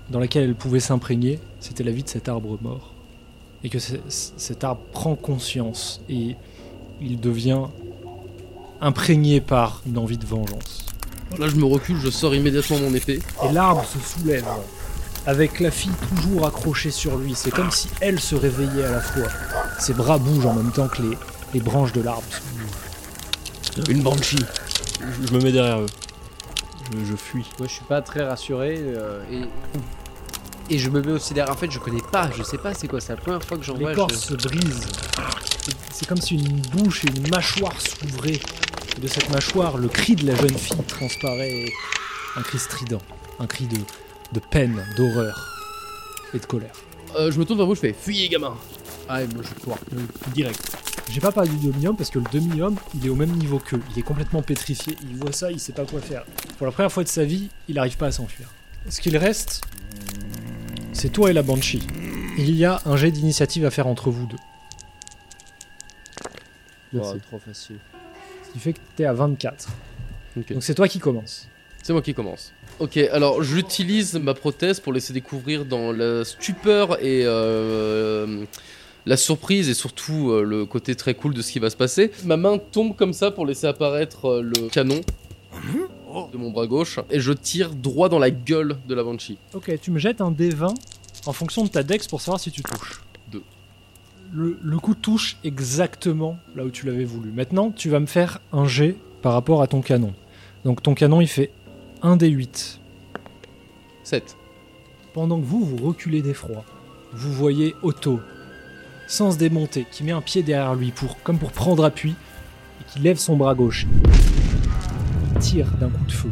dans 0.09 0.19
laquelle 0.19 0.43
elle 0.43 0.55
pouvait 0.55 0.79
s'imprégner, 0.79 1.39
c'était 1.59 1.83
la 1.83 1.91
vie 1.91 2.03
de 2.03 2.09
cet 2.09 2.29
arbre 2.29 2.57
mort. 2.61 2.93
Et 3.63 3.69
que 3.69 3.79
cet 3.79 4.63
arbre 4.63 4.81
prend 4.91 5.15
conscience 5.15 6.01
et 6.09 6.35
il 7.01 7.19
devient 7.19 7.63
imprégné 8.81 9.41
par 9.41 9.81
une 9.87 9.97
envie 9.97 10.17
de 10.17 10.25
vengeance. 10.25 10.85
Là, 11.37 11.47
je 11.49 11.55
me 11.55 11.65
recule, 11.65 11.97
je 11.99 12.09
sors 12.09 12.33
immédiatement 12.35 12.79
mon 12.79 12.93
épée. 12.93 13.19
Et 13.43 13.51
l'arbre 13.51 13.83
se 13.85 13.99
soulève, 13.99 14.45
avec 15.25 15.59
la 15.59 15.71
fille 15.71 15.91
toujours 16.15 16.45
accrochée 16.45 16.91
sur 16.91 17.17
lui. 17.17 17.33
C'est 17.35 17.51
comme 17.51 17.71
si 17.71 17.89
elle 17.99 18.19
se 18.19 18.35
réveillait 18.35 18.85
à 18.85 18.91
la 18.91 19.01
fois. 19.01 19.27
Ses 19.79 19.93
bras 19.93 20.17
bougent 20.17 20.45
en 20.45 20.53
même 20.53 20.71
temps 20.71 20.87
que 20.87 21.01
les, 21.01 21.17
les 21.53 21.59
branches 21.59 21.93
de 21.93 22.01
l'arbre 22.01 22.23
se 22.31 22.41
bougent. 23.81 23.89
Une 23.89 24.01
banshee. 24.01 24.37
Je, 24.99 25.27
je 25.27 25.33
me 25.33 25.39
mets 25.41 25.51
derrière 25.51 25.79
eux. 25.79 25.85
Je, 26.97 27.05
je 27.05 27.15
fuis. 27.15 27.45
Moi, 27.59 27.67
je 27.67 27.73
suis 27.73 27.85
pas 27.85 28.01
très 28.01 28.23
rassuré 28.27 28.77
euh, 28.79 29.21
et 29.31 29.41
et 30.69 30.77
je 30.79 30.89
me 30.89 31.01
mets 31.01 31.13
aussi 31.13 31.33
derrière. 31.33 31.53
En 31.53 31.57
fait, 31.57 31.71
je 31.71 31.79
connais 31.79 32.01
pas, 32.11 32.29
je 32.37 32.43
sais 32.43 32.57
pas 32.57 32.73
c'est 32.73 32.87
quoi. 32.87 32.99
C'est 32.99 33.13
la 33.13 33.21
première 33.21 33.43
fois 33.43 33.57
que 33.57 33.63
j'en 33.63 33.75
vois. 33.75 33.89
L'écorce 33.91 34.13
je- 34.13 34.19
se 34.19 34.33
brise. 34.47 34.87
C'est- 35.91 36.05
comme 36.07 36.21
si 36.21 36.35
une 36.35 36.59
bouche 36.61 37.03
et 37.05 37.07
une 37.15 37.29
mâchoire 37.29 37.73
s'ouvraient. 37.79 38.39
Et 38.97 38.99
de 38.99 39.07
cette 39.07 39.29
mâchoire, 39.29 39.77
le 39.77 39.87
cri 39.87 40.15
de 40.15 40.25
la 40.27 40.35
jeune 40.35 40.57
fille 40.57 40.77
transparaît. 40.87 41.65
Un 42.35 42.41
cri 42.41 42.57
strident. 42.59 43.01
Un 43.39 43.45
cri 43.47 43.65
de, 43.67 43.77
de 43.77 44.39
peine, 44.51 44.83
d'horreur 44.97 45.47
et 46.33 46.39
de 46.39 46.45
colère. 46.45 46.73
Euh, 47.15 47.31
je 47.31 47.39
me 47.39 47.45
tourne 47.45 47.59
vers 47.59 47.67
vous, 47.67 47.75
je 47.75 47.79
fais 47.81 47.93
Fuyez, 47.97 48.27
gamin 48.29 48.55
Ah, 49.07 49.21
et 49.23 49.27
moi 49.27 49.43
je 49.43 49.63
cours. 49.63 49.77
Direct. 50.33 50.59
J'ai 51.09 51.21
pas 51.21 51.31
parlé 51.31 51.49
du 51.49 51.67
demi-homme 51.67 51.95
parce 51.95 52.09
que 52.09 52.19
le 52.19 52.25
demi-homme, 52.31 52.75
il 52.95 53.05
est 53.05 53.09
au 53.09 53.15
même 53.15 53.31
niveau 53.31 53.59
qu'eux. 53.59 53.81
Il 53.91 53.99
est 53.99 54.03
complètement 54.03 54.41
pétrifié. 54.41 54.95
Il 55.09 55.15
voit 55.15 55.31
ça, 55.31 55.51
il 55.51 55.59
sait 55.59 55.73
pas 55.73 55.85
quoi 55.85 56.01
faire. 56.01 56.25
Pour 56.57 56.65
la 56.65 56.71
première 56.71 56.91
fois 56.91 57.03
de 57.03 57.09
sa 57.09 57.23
vie, 57.23 57.49
il 57.67 57.75
n'arrive 57.75 57.97
pas 57.97 58.07
à 58.07 58.11
s'enfuir. 58.11 58.49
Ce 58.89 58.99
qu'il 58.99 59.15
reste, 59.17 59.61
c'est 60.93 61.09
toi 61.09 61.29
et 61.29 61.33
la 61.33 61.43
Banshee. 61.43 61.85
Il 62.37 62.51
y 62.55 62.65
a 62.65 62.81
un 62.85 62.97
jet 62.97 63.11
d'initiative 63.11 63.65
à 63.65 63.71
faire 63.71 63.87
entre 63.87 64.11
vous 64.11 64.27
deux. 64.27 64.37
Oh, 66.99 67.13
trop 67.27 67.39
facile. 67.39 67.77
Ce 68.47 68.51
qui 68.51 68.59
fait 68.59 68.73
que 68.73 68.79
t'es 68.95 69.05
à 69.05 69.13
24. 69.13 69.69
Ok. 70.37 70.53
Donc 70.53 70.63
c'est 70.63 70.75
toi 70.75 70.87
qui 70.87 70.99
commence. 70.99 71.47
C'est 71.83 71.93
moi 71.93 72.01
qui 72.01 72.13
commence. 72.13 72.53
Ok, 72.79 72.97
alors 72.97 73.41
j'utilise 73.41 74.15
ma 74.15 74.33
prothèse 74.33 74.79
pour 74.79 74.93
laisser 74.93 75.13
découvrir 75.13 75.65
dans 75.65 75.91
la 75.91 76.23
stupeur 76.25 77.01
et 77.01 77.23
euh, 77.25 78.45
la 79.07 79.17
surprise 79.17 79.69
et 79.69 79.73
surtout 79.73 80.31
euh, 80.31 80.43
le 80.43 80.65
côté 80.65 80.95
très 80.95 81.13
cool 81.15 81.33
de 81.33 81.41
ce 81.41 81.51
qui 81.51 81.59
va 81.59 81.69
se 81.69 81.77
passer. 81.77 82.11
Ma 82.25 82.35
main 82.35 82.57
tombe 82.57 82.95
comme 82.95 83.13
ça 83.13 83.31
pour 83.31 83.45
laisser 83.45 83.65
apparaître 83.65 84.25
euh, 84.25 84.41
le 84.41 84.67
canon 84.69 85.01
de 86.31 86.37
mon 86.37 86.51
bras 86.51 86.67
gauche 86.67 86.99
et 87.09 87.19
je 87.19 87.31
tire 87.31 87.73
droit 87.73 88.09
dans 88.09 88.19
la 88.19 88.31
gueule 88.31 88.77
de 88.87 88.93
la 88.93 89.03
Banshee. 89.03 89.37
Ok, 89.53 89.71
tu 89.81 89.91
me 89.91 89.99
jettes 89.99 90.19
un 90.19 90.31
D20 90.31 90.75
en 91.25 91.33
fonction 91.33 91.63
de 91.63 91.69
ta 91.69 91.83
dex 91.83 92.07
pour 92.07 92.21
savoir 92.21 92.39
si 92.39 92.51
tu 92.51 92.61
touches. 92.61 93.01
Deux. 93.31 93.43
Le, 94.33 94.59
le 94.61 94.77
coup 94.77 94.93
touche 94.93 95.37
exactement 95.43 96.37
là 96.55 96.65
où 96.65 96.69
tu 96.69 96.85
l'avais 96.85 97.05
voulu. 97.05 97.31
Maintenant, 97.31 97.71
tu 97.71 97.89
vas 97.89 98.01
me 98.01 98.05
faire 98.07 98.39
un 98.51 98.67
jet 98.67 98.95
par 99.21 99.33
rapport 99.33 99.61
à 99.61 99.67
ton 99.67 99.81
canon. 99.81 100.13
Donc 100.65 100.83
ton 100.83 100.93
canon, 100.95 101.21
il 101.21 101.27
fait 101.27 101.51
1 102.01 102.17
D8. 102.17 102.77
7. 104.03 104.37
Pendant 105.13 105.39
que 105.39 105.45
vous, 105.45 105.63
vous 105.63 105.87
reculez 105.87 106.21
d'effroi, 106.21 106.63
vous 107.13 107.31
voyez 107.31 107.73
Otto, 107.81 108.19
sans 109.07 109.31
se 109.31 109.37
démonter, 109.37 109.85
qui 109.89 110.03
met 110.03 110.11
un 110.11 110.21
pied 110.21 110.43
derrière 110.43 110.75
lui, 110.75 110.91
pour, 110.91 111.21
comme 111.23 111.39
pour 111.39 111.51
prendre 111.51 111.83
appui, 111.83 112.11
et 112.11 112.91
qui 112.91 112.99
lève 112.99 113.17
son 113.17 113.37
bras 113.37 113.55
gauche. 113.55 113.87
Il 115.33 115.39
tire 115.39 115.71
d'un 115.79 115.89
coup 115.89 116.05
de 116.05 116.11
feu. 116.11 116.29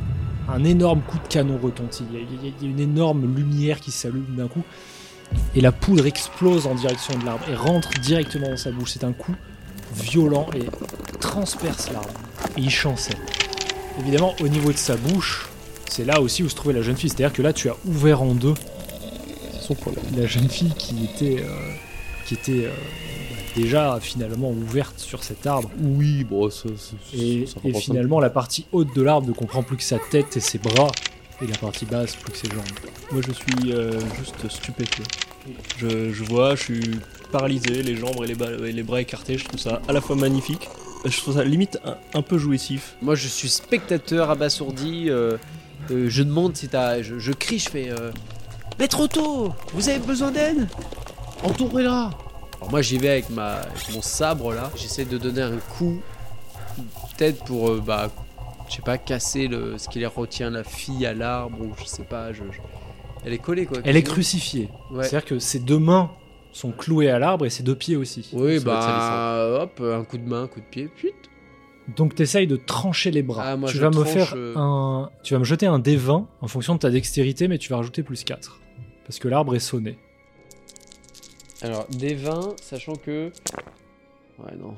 Un 0.47 0.63
énorme 0.63 1.01
coup 1.01 1.17
de 1.17 1.27
canon 1.27 1.57
retentit. 1.61 2.03
Il 2.13 2.19
y 2.45 2.67
a, 2.67 2.69
une 2.69 2.79
énorme 2.79 3.33
lumière 3.33 3.79
qui 3.79 3.91
s'allume 3.91 4.35
d'un 4.35 4.47
coup. 4.47 4.63
Et 5.55 5.61
la 5.61 5.71
poudre 5.71 6.05
explose 6.05 6.67
en 6.67 6.75
direction 6.75 7.17
de 7.17 7.25
l'arbre 7.25 7.45
et 7.49 7.55
rentre 7.55 7.89
directement 8.01 8.49
dans 8.49 8.57
sa 8.57 8.71
bouche. 8.71 8.91
C'est 8.91 9.03
un 9.03 9.13
coup 9.13 9.33
violent 9.95 10.45
et 10.55 10.65
transperce 11.19 11.91
l'arbre. 11.91 12.09
Et 12.57 12.61
il 12.61 12.69
chancelle. 12.69 13.17
Évidemment, 13.99 14.35
au 14.41 14.47
niveau 14.47 14.71
de 14.71 14.77
sa 14.77 14.97
bouche, 14.97 15.49
c'est 15.89 16.05
là 16.05 16.21
aussi 16.21 16.43
où 16.43 16.49
se 16.49 16.55
trouvait 16.55 16.75
la 16.75 16.81
jeune 16.83 16.97
fille. 16.97 17.09
C'est-à-dire 17.09 17.33
que 17.33 17.41
là, 17.41 17.53
tu 17.53 17.69
as 17.69 17.75
ouvert 17.85 18.21
en 18.21 18.35
deux 18.35 18.53
son 19.61 19.73
problème. 19.73 20.03
La 20.15 20.27
jeune 20.27 20.49
fille 20.49 20.73
qui 20.77 21.05
était, 21.05 21.41
euh, 21.41 21.71
qui 22.25 22.33
était 22.33 22.65
euh, 22.65 22.71
déjà 23.55 23.97
finalement 24.01 24.49
ouverte 24.51 24.99
sur 24.99 25.23
cet 25.23 25.45
arbre. 25.47 25.69
Oui, 25.79 26.23
bon, 26.23 26.49
ça, 26.49 26.69
ça- 26.77 26.95
Et, 27.17 27.45
ça 27.45 27.59
et 27.63 27.73
finalement, 27.73 28.19
la 28.19 28.29
partie 28.29 28.65
haute 28.71 28.93
de 28.95 29.01
l'arbre 29.01 29.27
ne 29.27 29.33
comprend 29.33 29.63
plus 29.63 29.77
que 29.77 29.83
sa 29.83 29.99
tête 29.99 30.35
et 30.37 30.39
ses 30.39 30.57
bras. 30.57 30.91
Et 31.41 31.47
la 31.47 31.57
partie 31.57 31.85
basse, 31.85 32.15
plus 32.15 32.31
que 32.31 32.37
ses 32.37 32.47
jambes. 32.47 32.63
Moi, 33.11 33.21
je 33.27 33.33
suis 33.33 33.73
euh, 33.73 33.91
juste 34.17 34.49
stupéfait. 34.49 35.03
Je, 35.77 36.11
je 36.13 36.23
vois, 36.23 36.55
je 36.55 36.63
suis 36.63 36.91
paralysé, 37.31 37.83
les 37.83 37.97
jambes 37.97 38.21
et 38.23 38.27
les, 38.27 38.35
ba- 38.35 38.51
et 38.65 38.71
les 38.71 38.83
bras 38.83 39.01
écartés. 39.01 39.37
Je 39.37 39.43
trouve 39.43 39.59
ça 39.59 39.81
à 39.87 39.91
la 39.91 39.99
fois 39.99 40.15
magnifique. 40.15 40.69
Je 41.03 41.15
trouve 41.17 41.35
ça 41.35 41.43
limite 41.43 41.77
un, 41.85 41.97
un 42.13 42.21
peu 42.21 42.37
jouissif. 42.37 42.95
Moi, 43.01 43.15
je 43.15 43.27
suis 43.27 43.49
spectateur 43.49 44.29
abasourdi. 44.29 45.05
euh, 45.09 45.37
euh, 45.91 46.05
je 46.09 46.23
demande 46.23 46.55
si 46.55 46.69
t'as. 46.69 47.01
Je, 47.01 47.19
je 47.19 47.31
crie, 47.33 47.59
je 47.59 47.69
fais. 47.69 47.89
euh, 47.91 48.11
Maître 48.79 49.01
Otto, 49.01 49.53
vous 49.73 49.89
avez 49.89 49.99
besoin 49.99 50.31
d'aide? 50.31 50.67
Entourez-la 51.43 52.09
Alors, 52.57 52.71
moi, 52.71 52.81
j'y 52.81 52.97
vais 52.97 53.09
avec, 53.09 53.29
ma, 53.29 53.53
avec 53.55 53.93
mon 53.93 54.01
sabre 54.01 54.53
là. 54.53 54.71
J'essaie 54.75 55.05
de 55.05 55.17
donner 55.17 55.41
un 55.41 55.57
coup. 55.57 55.99
Peut-être 57.17 57.43
pour. 57.45 57.69
euh, 57.69 57.81
bah. 57.85 58.09
Je 58.67 58.77
sais 58.77 58.81
pas, 58.81 58.97
casser 58.97 59.47
le, 59.47 59.77
ce 59.77 59.87
qui 59.89 59.99
les 59.99 60.07
retient 60.07 60.49
la 60.49 60.63
fille 60.63 61.05
à 61.05 61.13
l'arbre 61.13 61.61
ou 61.61 61.71
je 61.79 61.85
sais 61.85 62.03
pas. 62.03 62.33
Je, 62.33 62.41
je- 62.51 62.59
Elle 63.23 63.33
est 63.33 63.37
collée 63.37 63.67
quoi. 63.67 63.77
Elle 63.83 63.95
est 63.95 64.01
crucifiée. 64.03 64.69
Ouais. 64.91 65.03
C'est-à-dire 65.03 65.25
que 65.25 65.37
ses 65.39 65.59
deux 65.59 65.77
mains 65.77 66.09
sont 66.51 66.71
clouées 66.71 67.11
à 67.11 67.19
l'arbre 67.19 67.45
et 67.45 67.51
ses 67.51 67.61
deux 67.61 67.75
pieds 67.75 67.95
aussi. 67.95 68.27
Oui, 68.33 68.57
Ça 68.59 68.65
bah. 68.65 69.59
Hop, 69.61 69.81
un 69.81 70.03
coup 70.03 70.17
de 70.17 70.27
main, 70.27 70.43
un 70.43 70.47
coup 70.47 70.61
de 70.61 70.65
pied. 70.65 70.87
Putain. 70.87 71.11
Donc 71.95 72.15
t'essayes 72.15 72.47
de 72.47 72.55
trancher 72.55 73.11
les 73.11 73.21
bras. 73.21 73.43
Ah, 73.45 73.55
moi, 73.55 73.69
tu 73.69 73.77
vas 73.77 73.89
me 73.89 73.93
tranche, 74.01 74.07
faire 74.11 74.33
euh, 74.35 74.55
un, 74.57 75.11
tu 75.21 75.35
vas 75.35 75.39
me 75.39 75.45
jeter 75.45 75.67
un 75.67 75.77
D20 75.77 76.25
en 76.41 76.47
fonction 76.47 76.73
de 76.73 76.79
ta 76.79 76.89
dextérité, 76.89 77.47
mais 77.47 77.59
tu 77.59 77.69
vas 77.69 77.77
rajouter 77.77 78.01
plus 78.01 78.23
4 78.23 78.59
parce 79.05 79.19
que 79.19 79.27
l'arbre 79.27 79.53
est 79.55 79.59
sonné. 79.59 79.99
Alors, 81.65 81.87
des 81.89 82.13
20, 82.15 82.55
sachant 82.61 82.95
que. 82.95 83.31
Ouais, 84.39 84.55
non. 84.59 84.75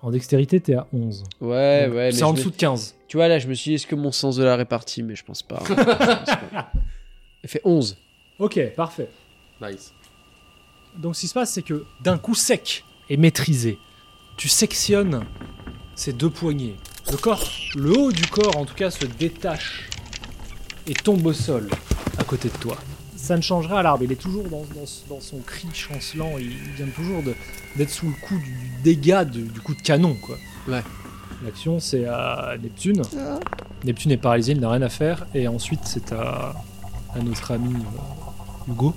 En 0.00 0.10
dextérité, 0.10 0.60
t'es 0.60 0.74
à 0.74 0.86
11. 0.92 1.24
Ouais, 1.40 1.86
Donc, 1.86 1.94
ouais, 1.94 2.06
mais. 2.06 2.12
C'est 2.12 2.22
en 2.24 2.32
me- 2.32 2.36
dessous 2.36 2.50
de 2.50 2.56
15. 2.56 2.96
Tu 3.08 3.16
vois, 3.18 3.28
là, 3.28 3.38
je 3.38 3.46
me 3.48 3.54
suis 3.54 3.70
dit, 3.70 3.74
est-ce 3.74 3.86
que 3.86 3.94
mon 3.94 4.10
sens 4.12 4.36
de 4.36 4.44
la 4.44 4.56
répartie 4.56 5.02
Mais 5.02 5.14
je 5.14 5.24
pense 5.24 5.42
pas. 5.42 5.62
Je 5.68 5.74
pense 5.74 5.84
pas. 5.84 6.72
Elle 7.42 7.50
fait 7.50 7.60
11. 7.64 7.98
Ok, 8.38 8.58
parfait. 8.74 9.08
Nice. 9.60 9.92
Donc 10.98 11.14
ce 11.16 11.20
qui 11.22 11.28
se 11.28 11.34
passe, 11.34 11.52
c'est 11.52 11.62
que 11.62 11.84
d'un 12.02 12.18
coup 12.18 12.34
sec 12.34 12.84
et 13.08 13.16
maîtrisé, 13.16 13.78
tu 14.36 14.48
sectionnes 14.48 15.24
ces 15.94 16.12
deux 16.12 16.30
poignets. 16.30 16.76
Le 17.10 17.16
corps, 17.16 17.42
le 17.76 17.90
haut 17.96 18.12
du 18.12 18.26
corps 18.26 18.56
en 18.56 18.64
tout 18.64 18.74
cas, 18.74 18.90
se 18.90 19.04
détache 19.06 19.88
et 20.86 20.94
tombe 20.94 21.24
au 21.26 21.32
sol 21.32 21.68
à 22.18 22.24
côté 22.24 22.48
de 22.48 22.56
toi. 22.58 22.76
Ça 23.22 23.36
ne 23.36 23.42
changera 23.42 23.78
à 23.80 23.82
l'arbre, 23.84 24.02
il 24.02 24.10
est 24.12 24.16
toujours 24.20 24.42
dans, 24.44 24.62
dans- 24.74 25.14
dans 25.14 25.20
son 25.20 25.38
cri 25.46 25.68
chancelant, 25.72 26.32
il 26.38 26.48
vient 26.76 26.86
toujours 26.94 27.22
d'être 27.76 27.90
sous 27.90 28.06
le 28.06 28.14
coup 28.26 28.36
du, 28.36 28.50
du 28.50 28.70
dégât 28.82 29.24
du, 29.24 29.42
du 29.42 29.60
coup 29.60 29.74
de 29.74 29.80
canon 29.80 30.14
quoi. 30.20 30.36
Ouais. 30.66 30.82
L'action 31.44 31.78
c'est 31.78 32.04
à 32.06 32.54
Neptune. 32.60 33.02
Neptune 33.84 34.10
est 34.10 34.16
paralysé, 34.16 34.52
il 34.52 34.60
n'a 34.60 34.70
rien 34.70 34.82
à 34.82 34.88
faire, 34.88 35.26
et 35.34 35.46
ensuite 35.46 35.80
c'est 35.84 36.12
à, 36.12 36.54
à 37.14 37.20
notre 37.22 37.52
ami 37.52 37.74
euh, 37.74 38.72
Hugo, 38.72 38.92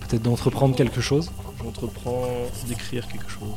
peut-être 0.00 0.22
d'entreprendre 0.22 0.76
quelque 0.76 1.00
chose. 1.00 1.30
J'entreprends 1.62 2.24
d'écrire 2.68 3.06
quelque 3.08 3.28
chose. 3.30 3.48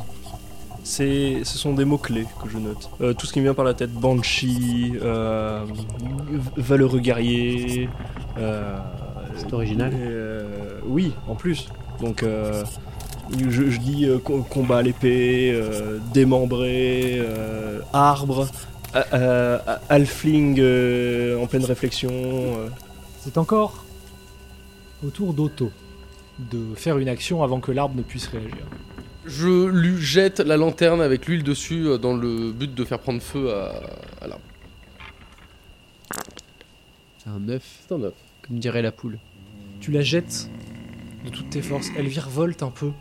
C'est, 0.83 1.41
ce 1.43 1.57
sont 1.57 1.73
des 1.73 1.83
mots-clés 1.85 2.25
que 2.41 2.49
je 2.49 2.57
note. 2.57 2.89
Euh, 3.01 3.13
tout 3.13 3.25
ce 3.27 3.33
qui 3.33 3.39
me 3.39 3.43
vient 3.43 3.53
par 3.53 3.65
la 3.65 3.73
tête, 3.73 3.91
Banshee, 3.91 4.93
euh, 5.01 5.65
valeureux 6.55 6.99
guerrier. 6.99 7.89
euh, 8.37 8.77
C'est 9.37 9.53
original. 9.53 9.91
euh, 9.95 10.79
oui, 10.85 11.13
en 11.27 11.35
plus. 11.35 11.67
Donc, 12.01 12.23
euh, 12.23 12.63
Je, 13.37 13.69
je 13.69 13.79
dis 13.79 14.05
euh, 14.05 14.19
co- 14.19 14.41
combat 14.43 14.77
à 14.77 14.81
l'épée, 14.81 15.51
euh, 15.53 15.99
démembré, 16.13 17.17
euh, 17.19 17.81
arbre, 17.93 18.47
halfling 19.89 20.57
euh, 20.59 21.37
en 21.41 21.45
pleine 21.47 21.65
réflexion. 21.65 22.09
euh. 22.11 22.69
C'est 23.19 23.37
encore 23.37 23.83
au 25.05 25.09
tour 25.09 25.33
d'Otto 25.33 25.71
de 26.39 26.73
faire 26.75 26.97
une 26.97 27.09
action 27.09 27.43
avant 27.43 27.59
que 27.59 27.71
l'arbre 27.71 27.95
ne 27.95 28.01
puisse 28.01 28.27
réagir. 28.27 28.65
Je 29.25 29.65
lui 29.67 30.01
jette 30.01 30.39
la 30.39 30.55
lanterne 30.55 31.01
avec 31.01 31.27
l'huile 31.27 31.43
dessus 31.43 31.85
dans 32.01 32.15
le 32.15 32.51
but 32.53 32.73
de 32.73 32.85
faire 32.85 32.99
prendre 32.99 33.21
feu 33.21 33.51
à, 33.53 33.81
à 34.21 34.27
l'arbre. 34.27 34.43
C'est 37.17 37.29
un 37.29 37.49
œuf, 37.49 37.63
C'est 37.87 37.93
un 37.93 38.01
œuf. 38.03 38.13
comme 38.47 38.59
dirait 38.59 38.81
la 38.81 38.93
poule. 38.93 39.19
Tu 39.79 39.91
la 39.91 40.01
jettes 40.01 40.49
de 41.25 41.29
toutes 41.29 41.49
tes 41.49 41.61
forces. 41.61 41.87
Elle 41.97 42.07
virevolte 42.07 42.63
un 42.63 42.71
peu 42.71 42.91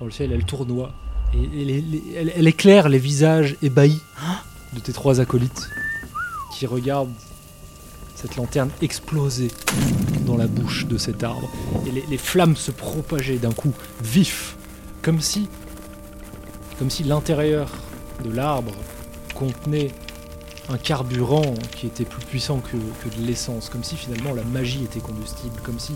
dans 0.00 0.06
le 0.06 0.12
ciel, 0.12 0.32
elle 0.32 0.44
tournoie. 0.44 0.92
Et 1.34 1.82
elle, 2.16 2.46
éclaire 2.46 2.88
les 2.88 2.98
visages 2.98 3.56
ébahis 3.62 4.00
de 4.72 4.80
tes 4.80 4.92
trois 4.92 5.20
acolytes 5.20 5.68
qui 6.52 6.66
regardent 6.66 7.12
cette 8.14 8.36
lanterne 8.36 8.70
exploser 8.82 9.48
dans 10.26 10.36
la 10.36 10.46
bouche 10.46 10.86
de 10.86 10.96
cet 10.96 11.24
arbre. 11.24 11.50
Et 11.86 11.90
les, 11.90 12.04
les 12.08 12.18
flammes 12.18 12.56
se 12.56 12.70
propager 12.70 13.38
d'un 13.38 13.52
coup 13.52 13.72
vif, 14.02 14.56
comme 15.02 15.20
si, 15.20 15.48
comme 16.78 16.90
si 16.90 17.02
l'intérieur 17.02 17.70
de 18.24 18.30
l'arbre 18.30 18.74
contenait 19.34 19.90
un 20.68 20.78
carburant 20.78 21.54
qui 21.76 21.86
était 21.86 22.04
plus 22.04 22.24
puissant 22.24 22.60
que, 22.60 22.76
que 23.02 23.14
de 23.14 23.22
l'essence, 23.26 23.68
comme 23.68 23.84
si 23.84 23.96
finalement 23.96 24.32
la 24.34 24.44
magie 24.44 24.84
était 24.84 25.00
combustible, 25.00 25.60
comme 25.62 25.78
si 25.78 25.94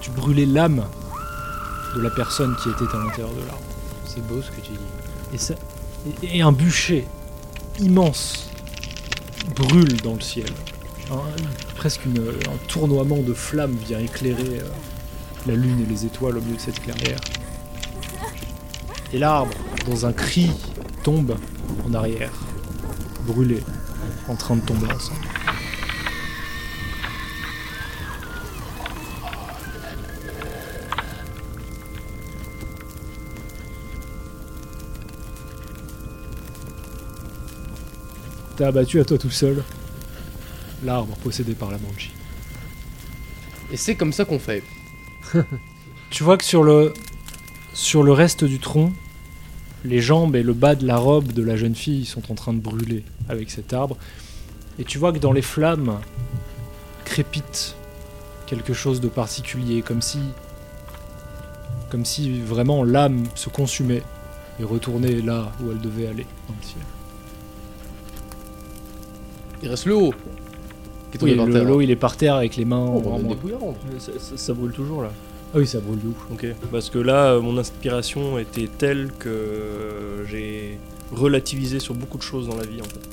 tu 0.00 0.10
brûlais 0.10 0.46
l'âme 0.46 0.84
de 1.96 2.00
la 2.00 2.10
personne 2.10 2.54
qui 2.62 2.68
était 2.70 2.94
à 2.94 2.98
l'intérieur 2.98 3.30
de 3.34 3.40
l'arbre. 3.46 3.62
C'est 4.06 4.24
beau 4.26 4.40
ce 4.40 4.50
que 4.50 4.60
tu 4.60 4.72
dis. 4.72 5.34
Et, 5.34 5.38
ça, 5.38 5.54
et, 6.22 6.38
et 6.38 6.42
un 6.42 6.52
bûcher 6.52 7.06
immense 7.80 8.48
brûle 9.56 9.96
dans 10.02 10.14
le 10.14 10.20
ciel. 10.20 10.46
Un- 11.10 11.74
presque 11.76 12.04
une- 12.04 12.18
un 12.20 12.56
tournoiement 12.68 13.18
de 13.18 13.34
flammes 13.34 13.76
vient 13.86 13.98
éclairer 13.98 14.60
euh, 14.60 14.68
la 15.46 15.54
lune 15.54 15.80
et 15.82 15.86
les 15.86 16.06
étoiles 16.06 16.38
au 16.38 16.40
milieu 16.40 16.56
de 16.56 16.60
cette 16.60 16.80
clairière. 16.80 17.18
Et 19.12 19.18
l'arbre, 19.18 19.52
dans 19.88 20.06
un 20.06 20.12
cri, 20.12 20.50
tombe 21.02 21.36
en 21.86 21.92
arrière, 21.94 22.30
brûlé, 23.26 23.62
en 24.28 24.36
train 24.36 24.56
de 24.56 24.62
tomber 24.62 24.86
ensemble. 24.92 25.20
T'as 38.56 38.68
abattu 38.68 39.00
à 39.00 39.04
toi 39.04 39.18
tout 39.18 39.30
seul 39.30 39.62
l'arbre 40.84 41.16
possédé 41.16 41.54
par 41.54 41.70
la 41.70 41.78
Banshee. 41.78 42.12
Et 43.70 43.76
c'est 43.76 43.94
comme 43.94 44.12
ça 44.12 44.24
qu'on 44.24 44.38
fait. 44.38 44.62
Tu 46.10 46.24
vois 46.24 46.36
que 46.36 46.44
sur 46.44 46.62
le, 46.62 46.92
sur 47.72 48.02
le 48.02 48.12
reste 48.12 48.44
du 48.44 48.58
tronc, 48.58 48.92
les 49.84 50.00
jambes 50.00 50.36
et 50.36 50.42
le 50.42 50.52
bas 50.52 50.74
de 50.74 50.86
la 50.86 50.96
robe 50.96 51.32
de 51.32 51.42
la 51.42 51.56
jeune 51.56 51.74
fille 51.74 52.04
sont 52.04 52.30
en 52.30 52.34
train 52.34 52.52
de 52.52 52.60
brûler 52.60 53.02
avec 53.28 53.50
cet 53.50 53.72
arbre. 53.72 53.96
Et 54.78 54.84
tu 54.84 54.98
vois 54.98 55.12
que 55.12 55.18
dans 55.18 55.32
les 55.32 55.42
flammes 55.42 55.98
crépite 57.04 57.74
quelque 58.46 58.72
chose 58.74 59.00
de 59.00 59.08
particulier, 59.08 59.82
comme 59.82 60.00
si, 60.02 60.18
comme 61.90 62.04
si 62.04 62.40
vraiment 62.40 62.84
l'âme 62.84 63.24
se 63.34 63.48
consumait 63.48 64.02
et 64.60 64.64
retournait 64.64 65.20
là 65.20 65.50
où 65.62 65.70
elle 65.70 65.80
devait 65.80 66.06
aller 66.06 66.26
dans 66.48 66.54
le 66.60 66.66
ciel. 66.66 66.82
Il 69.62 69.68
reste 69.68 69.86
le 69.86 69.94
haut. 69.96 70.14
Oui, 71.24 71.30
le- 71.46 71.52
l'eau 71.68 71.80
il 71.80 71.90
est 71.90 71.96
par 71.96 72.16
terre 72.16 72.34
avec 72.36 72.56
les 72.56 72.64
mains 72.64 72.86
Oh, 72.88 73.00
en 73.10 73.18
ça 74.36 74.52
brûle 74.54 74.72
toujours 74.72 75.02
là. 75.02 75.10
Ah 75.54 75.58
oui, 75.58 75.66
ça 75.66 75.80
brûle 75.80 76.00
de 76.00 76.08
ouf. 76.08 76.16
Ok. 76.30 76.46
Parce 76.70 76.88
que 76.88 76.98
là, 76.98 77.32
euh, 77.32 77.40
mon 77.40 77.58
inspiration 77.58 78.38
était 78.38 78.68
telle 78.68 79.12
que 79.18 80.24
j'ai 80.30 80.78
relativisé 81.12 81.78
sur 81.78 81.94
beaucoup 81.94 82.16
de 82.16 82.22
choses 82.22 82.48
dans 82.48 82.56
la 82.56 82.64
vie 82.64 82.80
en 82.80 82.84
fait. 82.84 83.08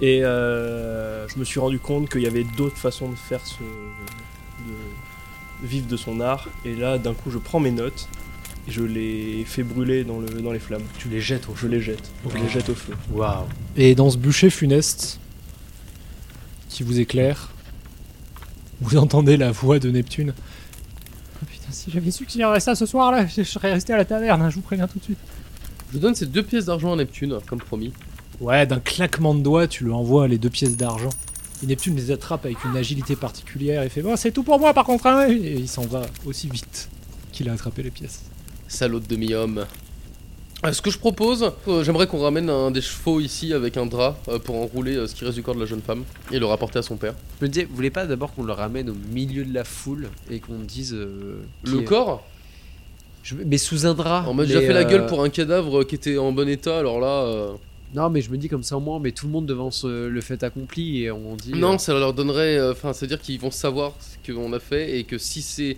Et 0.02 0.24
euh, 0.24 1.26
je 1.28 1.38
me 1.38 1.44
suis 1.44 1.60
rendu 1.60 1.78
compte 1.78 2.10
qu'il 2.10 2.22
y 2.22 2.26
avait 2.26 2.44
d'autres 2.56 2.76
façons 2.76 3.08
de 3.08 3.16
faire 3.16 3.46
ce. 3.46 3.62
de 3.62 5.66
vivre 5.66 5.86
de 5.86 5.96
son 5.96 6.20
art. 6.20 6.48
Et 6.66 6.74
là, 6.74 6.98
d'un 6.98 7.14
coup, 7.14 7.30
je 7.30 7.38
prends 7.38 7.60
mes 7.60 7.70
notes 7.70 8.08
et 8.66 8.70
je 8.70 8.82
les 8.82 9.44
fais 9.46 9.62
brûler 9.62 10.04
dans, 10.04 10.20
le, 10.20 10.28
dans 10.42 10.52
les 10.52 10.58
flammes. 10.58 10.82
Tu 10.98 11.08
les 11.08 11.20
jettes 11.20 11.48
au 11.48 11.56
Je 11.56 11.66
les 11.66 11.80
jette. 11.80 12.10
Je 12.30 12.38
les 12.38 12.48
jette 12.48 12.68
au 12.68 12.74
feu. 12.74 12.94
Waouh. 13.12 13.44
Et 13.76 13.94
dans 13.94 14.10
ce 14.10 14.16
bûcher 14.16 14.50
funeste 14.50 15.20
qui 16.68 16.82
vous 16.82 16.98
éclaire, 16.98 17.50
vous 18.80 18.96
entendez 18.96 19.36
la 19.36 19.52
voix 19.52 19.78
de 19.78 19.90
Neptune. 19.90 20.34
Si 21.74 21.90
j'avais 21.90 22.12
su 22.12 22.24
qu'il 22.24 22.40
y 22.40 22.44
aurait 22.44 22.60
ça 22.60 22.76
ce 22.76 22.86
soir-là, 22.86 23.26
je 23.26 23.42
serais 23.42 23.72
resté 23.72 23.92
à 23.92 23.96
la 23.96 24.04
taverne, 24.04 24.40
hein, 24.40 24.48
je 24.48 24.54
vous 24.54 24.62
préviens 24.62 24.86
tout 24.86 24.98
de 25.00 25.04
suite. 25.04 25.18
Je 25.92 25.98
donne 25.98 26.14
ces 26.14 26.26
deux 26.26 26.44
pièces 26.44 26.66
d'argent 26.66 26.92
à 26.92 26.96
Neptune, 26.96 27.38
comme 27.48 27.58
promis. 27.58 27.92
Ouais, 28.40 28.64
d'un 28.64 28.78
claquement 28.78 29.34
de 29.34 29.40
doigts, 29.40 29.66
tu 29.66 29.84
lui 29.84 29.92
envoies 29.92 30.28
les 30.28 30.38
deux 30.38 30.50
pièces 30.50 30.76
d'argent. 30.76 31.10
Et 31.62 31.66
Neptune 31.66 31.96
les 31.96 32.12
attrape 32.12 32.44
avec 32.44 32.64
une 32.64 32.76
agilité 32.76 33.16
particulière 33.16 33.82
et 33.82 33.88
fait 33.88 34.02
Bon, 34.02 34.16
c'est 34.16 34.30
tout 34.30 34.44
pour 34.44 34.60
moi 34.60 34.72
par 34.72 34.84
contre, 34.84 35.06
hein 35.06 35.28
Et 35.28 35.54
il 35.54 35.68
s'en 35.68 35.86
va 35.86 36.02
aussi 36.24 36.48
vite 36.48 36.88
qu'il 37.32 37.48
a 37.48 37.52
attrapé 37.52 37.82
les 37.82 37.90
pièces. 37.90 38.22
Salaud 38.68 39.00
de 39.00 39.06
demi-homme. 39.06 39.66
Euh, 40.64 40.72
Ce 40.72 40.80
que 40.80 40.90
je 40.90 40.98
propose, 40.98 41.50
euh, 41.68 41.84
j'aimerais 41.84 42.06
qu'on 42.06 42.20
ramène 42.20 42.48
un 42.48 42.70
des 42.70 42.80
chevaux 42.80 43.20
ici 43.20 43.52
avec 43.52 43.76
un 43.76 43.86
drap 43.86 44.16
euh, 44.28 44.38
pour 44.38 44.56
enrouler 44.56 45.06
ce 45.06 45.14
qui 45.14 45.24
reste 45.24 45.36
du 45.36 45.42
corps 45.42 45.54
de 45.54 45.60
la 45.60 45.66
jeune 45.66 45.82
femme 45.82 46.04
et 46.32 46.38
le 46.38 46.46
rapporter 46.46 46.78
à 46.78 46.82
son 46.82 46.96
père. 46.96 47.14
Je 47.40 47.44
me 47.46 47.50
disais, 47.50 47.64
vous 47.66 47.74
voulez 47.76 47.90
pas 47.90 48.06
d'abord 48.06 48.32
qu'on 48.34 48.44
le 48.44 48.52
ramène 48.52 48.88
au 48.90 48.94
milieu 49.12 49.44
de 49.44 49.52
la 49.52 49.64
foule 49.64 50.08
et 50.30 50.40
qu'on 50.40 50.58
dise. 50.60 50.94
euh, 50.94 51.36
Le 51.64 51.80
est- 51.80 51.84
corps 51.84 52.26
Je- 53.22 53.36
Mais 53.46 53.56
sous 53.58 53.86
un 53.86 53.94
drap. 53.94 54.24
On 54.28 54.34
m'a 54.34 54.44
déjà 54.44 54.60
fait 54.60 54.72
la 54.74 54.84
gueule 54.84 55.06
pour 55.06 55.22
un 55.22 55.30
cadavre 55.30 55.84
qui 55.84 55.94
était 55.94 56.18
en 56.18 56.32
bon 56.32 56.48
état, 56.48 56.78
alors 56.78 57.00
là. 57.00 57.24
euh, 57.24 57.52
Non, 57.94 58.10
mais 58.10 58.20
je 58.20 58.30
me 58.30 58.36
dis 58.36 58.48
comme 58.48 58.62
ça 58.64 58.76
au 58.76 58.80
moins, 58.80 58.98
mais 58.98 59.12
tout 59.12 59.26
le 59.26 59.32
monde 59.32 59.46
devant 59.46 59.70
ce- 59.70 60.08
le 60.08 60.20
fait 60.20 60.42
accompli 60.42 61.04
et 61.04 61.10
on 61.10 61.36
dit. 61.36 61.52
Non, 61.52 61.78
ça 61.78 61.92
leur 61.94 62.12
donnerait. 62.12 62.60
Enfin, 62.70 62.92
c'est-à-dire 62.92 63.20
qu'ils 63.20 63.38
vont 63.40 63.50
savoir 63.52 63.92
ce 64.00 64.32
qu'on 64.32 64.52
a 64.52 64.58
fait 64.60 64.98
et 64.98 65.04
que 65.04 65.16
si 65.16 65.40
c'est 65.42 65.76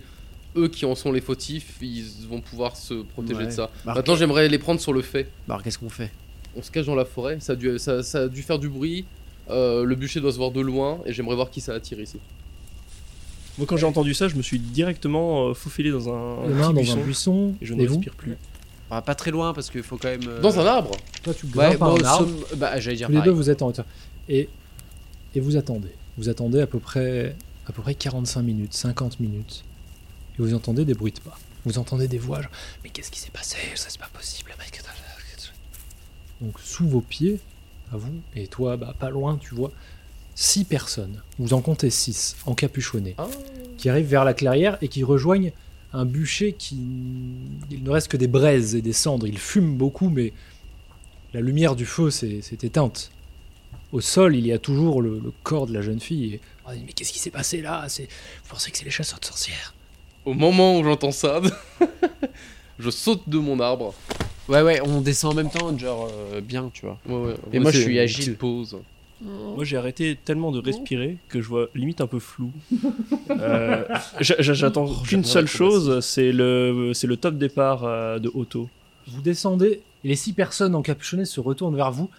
eux 0.57 0.67
qui 0.67 0.85
en 0.85 0.95
sont 0.95 1.11
les 1.11 1.21
fautifs, 1.21 1.75
ils 1.81 2.03
vont 2.29 2.41
pouvoir 2.41 2.75
se 2.75 2.93
protéger 2.95 3.39
Ouais. 3.39 3.45
de 3.47 3.51
ça. 3.51 3.69
Bah, 3.85 3.93
Maintenant, 3.95 4.15
j'aimerais 4.15 4.47
les 4.49 4.57
prendre 4.59 4.79
sur 4.81 4.93
le 4.93 5.01
fait. 5.01 5.23
bah, 5.47 5.53
alors 5.55 5.63
qu'est-ce 5.63 5.77
qu'on 5.79 5.89
fait? 5.89 6.11
On 6.55 6.61
se 6.61 6.71
cache 6.71 6.85
dans 6.87 6.95
la 6.95 7.05
forêt, 7.05 7.37
ça 7.39 7.53
a 7.53 7.55
dû, 7.55 7.77
ça, 7.77 8.01
ça 8.03 8.21
a 8.23 8.27
dû 8.27 8.41
faire 8.41 8.59
du 8.59 8.69
bruit. 8.69 9.05
euh, 9.49 9.85
le 9.85 9.95
bûcher 9.95 10.19
doit 10.19 10.31
se 10.33 10.37
voir 10.37 10.51
de 10.51 10.59
loin 10.59 10.99
et 11.05 11.13
j'aimerais 11.13 11.35
voir 11.35 11.49
qui 11.49 11.61
ça 11.61 11.73
attire 11.73 11.99
ici. 12.01 12.17
Moi, 13.57 13.65
quand 13.65 13.77
j'ai 13.77 13.85
entendu 13.85 14.13
ça, 14.13 14.27
je 14.27 14.35
me 14.35 14.41
suis 14.41 14.59
directement 14.59 15.47
euh, 15.49 15.53
faufilé 15.53 15.89
dans 15.91 16.09
un, 16.09 16.43
petit 16.47 16.61
dans 16.61 16.73
buisson 16.73 16.93
un 16.99 17.03
buisson, 17.03 17.53
et 17.61 17.65
je 17.65 17.73
ne 17.73 17.85
vous 17.85 17.93
respire 17.93 18.13
plus. 18.13 18.35
Ah, 18.91 19.01
Pas 19.01 19.15
très 19.15 19.31
loin 19.31 19.53
parce 19.53 19.69
qu'il 19.69 19.83
faut 19.83 19.97
quand 19.97 20.09
même. 20.09 20.27
euh, 20.27 20.41
Dans 20.41 20.59
un 20.59 20.65
arbre? 20.65 20.91
Toi, 21.23 21.33
tu 21.33 21.45
Ouais, 21.47 21.51
grimpes 21.75 21.79
moi, 21.79 21.97
un 21.99 22.03
arbre. 22.03 22.27
somme- 22.27 22.57
Bah, 22.59 22.79
j'allais 22.79 22.97
dire 22.97 23.07
Tous 23.07 23.13
les 23.13 23.21
deux, 23.21 23.31
vous 23.31 23.49
êtes 23.49 23.61
en 23.61 23.67
hauteur. 23.67 23.85
Et, 24.29 24.47
et 25.35 25.39
vous 25.39 25.57
attendez. 25.57 25.89
Vous 26.17 26.29
attendez 26.29 26.59
à 26.61 26.67
peu 26.67 26.79
près, 26.79 27.35
à 27.67 27.71
peu 27.71 27.81
près 27.81 27.95
45 27.95 28.41
minutes, 28.43 28.73
50 28.73 29.19
minutes. 29.19 29.63
Et 30.37 30.41
vous 30.41 30.53
entendez 30.53 30.85
des 30.85 30.93
bruits 30.93 31.11
de 31.11 31.19
pas. 31.19 31.39
Vous 31.65 31.77
entendez 31.79 32.07
des 32.07 32.17
voix. 32.17 32.41
genre, 32.41 32.51
mais 32.83 32.89
qu'est-ce 32.89 33.11
qui 33.11 33.19
s'est 33.19 33.31
passé? 33.31 33.57
Ça, 33.75 33.87
c'est 33.89 33.99
pas 33.99 34.09
possible. 34.13 34.51
Donc, 36.41 36.59
sous 36.59 36.87
vos 36.87 37.01
pieds, 37.01 37.39
à 37.91 37.97
vous, 37.97 38.13
et 38.35 38.47
toi, 38.47 38.77
bah, 38.77 38.95
pas 38.97 39.09
loin, 39.09 39.37
tu 39.37 39.55
vois, 39.55 39.71
six 40.35 40.65
personnes. 40.65 41.21
Vous 41.39 41.53
en 41.53 41.61
comptez 41.61 41.89
six, 41.89 42.35
encapuchonnés, 42.45 43.15
Ah. 43.17 43.27
qui 43.77 43.89
arrivent 43.89 44.07
vers 44.07 44.23
la 44.23 44.33
clairière 44.33 44.77
et 44.81 44.87
qui 44.87 45.03
rejoignent 45.03 45.51
un 45.93 46.05
bûcher 46.05 46.53
qui. 46.53 46.75
Il 47.71 47.83
ne 47.83 47.89
reste 47.89 48.07
que 48.09 48.17
des 48.17 48.27
braises 48.27 48.75
et 48.75 48.81
des 48.81 48.93
cendres. 48.93 49.25
Il 49.25 49.39
fume 49.39 49.77
beaucoup, 49.77 50.09
mais 50.09 50.31
la 51.33 51.41
lumière 51.41 51.75
du 51.75 51.85
feu 51.85 52.11
s'est 52.11 52.41
éteinte. 52.61 53.09
Au 53.91 54.01
sol, 54.01 54.35
il 54.35 54.45
y 54.45 54.51
a 54.51 54.59
toujours 54.59 55.01
le, 55.01 55.19
le 55.19 55.31
corps 55.43 55.65
de 55.65 55.73
la 55.73 55.81
jeune 55.81 55.99
fille. 55.99 56.35
Et... 56.35 56.41
Dit, 56.75 56.83
mais 56.85 56.93
qu'est-ce 56.93 57.13
qui 57.13 57.19
s'est 57.19 57.31
passé 57.31 57.61
là? 57.61 57.87
Vous 57.87 58.49
pensez 58.49 58.69
que 58.69 58.77
c'est 58.77 58.85
les 58.85 58.91
chasseurs 58.91 59.19
de 59.19 59.25
sorcières? 59.25 59.73
Au 60.27 60.33
moment 60.33 60.77
où 60.77 60.83
j'entends 60.83 61.11
ça, 61.11 61.39
je 62.79 62.89
saute 62.89 63.27
de 63.29 63.37
mon 63.37 63.59
arbre. 63.61 63.93
Ouais, 64.49 64.61
ouais, 64.61 64.81
on 64.85 64.99
descend 64.99 65.31
en 65.31 65.35
même 65.35 65.49
temps, 65.49 65.77
genre 65.77 66.09
euh, 66.33 66.41
bien, 66.41 66.69
tu 66.73 66.85
vois. 66.85 66.97
Ouais, 67.07 67.29
ouais, 67.31 67.35
on 67.47 67.51
Et 67.53 67.59
moi, 67.59 67.71
je 67.71 67.79
suis 67.79 67.97
agile. 67.97 68.35
Pause. 68.35 68.77
Moi 69.21 69.63
j'ai 69.63 69.77
arrêté 69.77 70.15
tellement 70.23 70.51
de 70.51 70.59
respirer 70.59 71.17
que 71.29 71.41
je 71.41 71.47
vois 71.47 71.69
limite 71.73 72.01
un 72.01 72.07
peu 72.07 72.19
flou. 72.19 72.51
Euh, 73.29 73.83
j'a- 74.19 74.35
j'a- 74.39 74.53
J'attends 74.53 74.85
Oh, 74.89 75.03
qu'une 75.05 75.23
seule 75.23 75.47
chose, 75.47 75.99
c'est 76.05 76.31
le, 76.31 76.91
c'est 76.93 77.07
le 77.07 77.17
top 77.17 77.37
départ 77.37 77.83
euh, 77.83 78.19
de 78.19 78.29
Otto. 78.33 78.69
Vous 79.07 79.21
descendez 79.21 79.81
et 80.03 80.07
les 80.07 80.15
six 80.15 80.33
personnes 80.33 80.75
encapuchonnées 80.75 81.25
se 81.25 81.39
retournent 81.39 81.75
vers 81.75 81.91
vous 81.91 82.09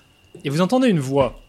et 0.45 0.51
vous 0.51 0.61
entendez 0.61 0.89
une 0.89 0.99
voix. 1.01 1.41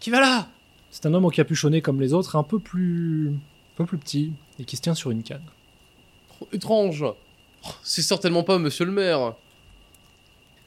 Qui 0.00 0.10
va 0.10 0.20
là? 0.20 0.48
C'est 0.90 1.06
un 1.06 1.14
homme 1.14 1.24
encapuchonné 1.24 1.80
comme 1.82 2.00
les 2.00 2.12
autres, 2.14 2.36
un 2.36 2.42
peu 2.44 2.58
plus, 2.58 3.30
un 3.30 3.76
peu 3.78 3.84
plus 3.86 3.98
petit 3.98 4.32
et 4.58 4.64
qui 4.64 4.76
se 4.76 4.82
tient 4.82 4.94
sur 4.94 5.10
une 5.10 5.22
canne. 5.22 5.42
étrange. 6.52 7.02
Oh, 7.04 7.68
C'est 7.82 8.02
certainement 8.02 8.42
pas 8.42 8.58
monsieur 8.58 8.84
le 8.84 8.92
maire. 8.92 9.34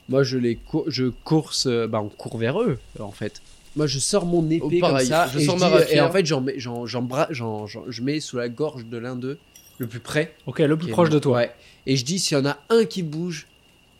Moi, 0.10 0.24
je 0.24 0.38
les 0.38 0.56
cour- 0.56 0.86
je 0.88 1.06
course, 1.24 1.66
euh, 1.68 1.88
bah, 1.88 2.02
on 2.02 2.08
court 2.10 2.38
vers 2.38 2.62
eux, 2.62 2.80
en 3.00 3.12
fait. 3.12 3.42
Moi, 3.76 3.88
je 3.88 4.00
sors 4.00 4.26
mon 4.26 4.50
épée 4.50 4.62
Oh, 4.66 4.70
comme 4.70 4.80
pareil, 4.80 5.08
ça, 5.08 5.28
je 5.28 5.40
et, 5.40 5.46
sors 5.46 5.58
je 5.58 5.64
ma 5.64 5.68
dis- 5.70 5.76
et 5.76 5.80
rapière. 5.80 6.08
en 6.08 6.12
fait, 6.12 6.26
j'en 6.26 6.42
mets, 6.42 6.58
j'en, 6.58 6.86
j'en 6.86 7.02
bra- 7.04 7.28
j'en- 7.30 7.68
j'en- 7.68 7.84
je 7.88 8.02
mets 8.02 8.20
sous 8.20 8.38
la 8.38 8.50
gorge 8.50 8.86
de 8.86 8.98
l'un 8.98 9.16
d'eux, 9.16 9.38
le 9.78 9.86
plus 9.88 10.00
près. 10.00 10.34
Ok, 10.48 10.60
le 10.60 10.78
plus 10.78 10.90
proche 10.90 11.10
de 11.10 11.20
toi. 11.20 11.38
Ouais. 11.38 11.52
Et 11.86 11.96
je 11.98 12.06
dis, 12.06 12.18
s'il 12.20 12.38
y 12.38 12.42
en 12.42 12.46
a 12.46 12.58
un 12.70 12.86
qui 12.86 13.04
bouge, 13.04 13.48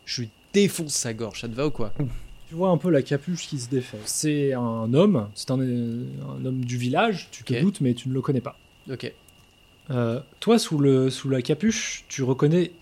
je 0.06 0.22
lui 0.22 0.30
défonce 0.52 0.94
sa 0.94 1.12
gorge. 1.14 1.42
Ça 1.42 1.48
te 1.48 1.54
va 1.54 1.66
ou 1.66 1.70
quoi? 1.70 1.92
Tu 2.48 2.54
vois 2.54 2.70
un 2.70 2.78
peu 2.78 2.88
la 2.90 3.02
capuche 3.02 3.46
qui 3.46 3.58
se 3.58 3.68
défait. 3.68 3.98
C'est 4.06 4.54
un 4.54 4.92
homme, 4.94 5.28
c'est 5.34 5.50
un, 5.50 5.60
un 5.60 6.44
homme 6.44 6.64
du 6.64 6.78
village, 6.78 7.28
tu 7.30 7.44
te 7.44 7.60
doutes, 7.60 7.82
mais 7.82 7.92
tu 7.94 8.08
ne 8.08 8.14
le 8.14 8.22
connais 8.22 8.40
pas. 8.40 8.58
Ok. 8.90 9.12
Euh, 9.90 10.20
toi, 10.40 10.58
sous, 10.58 10.78
le, 10.78 11.10
sous 11.10 11.28
la 11.28 11.40
capuche, 11.42 12.04
tu 12.08 12.22
reconnais 12.22 12.72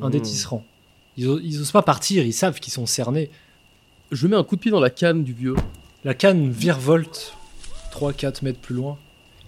un 0.00 0.10
des 0.10 0.18
Hmm. 0.18 0.22
tisserands. 0.22 0.64
Ils, 1.16 1.24
ils 1.42 1.60
osent 1.60 1.72
pas 1.72 1.82
partir, 1.82 2.24
ils 2.24 2.32
savent 2.32 2.60
qu'ils 2.60 2.72
sont 2.72 2.86
cernés. 2.86 3.30
Je 4.12 4.26
mets 4.26 4.36
un 4.36 4.44
coup 4.44 4.56
de 4.56 4.60
pied 4.60 4.70
dans 4.70 4.80
la 4.80 4.90
canne 4.90 5.24
du 5.24 5.32
vieux. 5.32 5.56
La 6.04 6.14
canne 6.14 6.50
virevolte 6.50 7.34
3-4 7.92 8.44
mètres 8.44 8.58
plus 8.60 8.74
loin, 8.74 8.98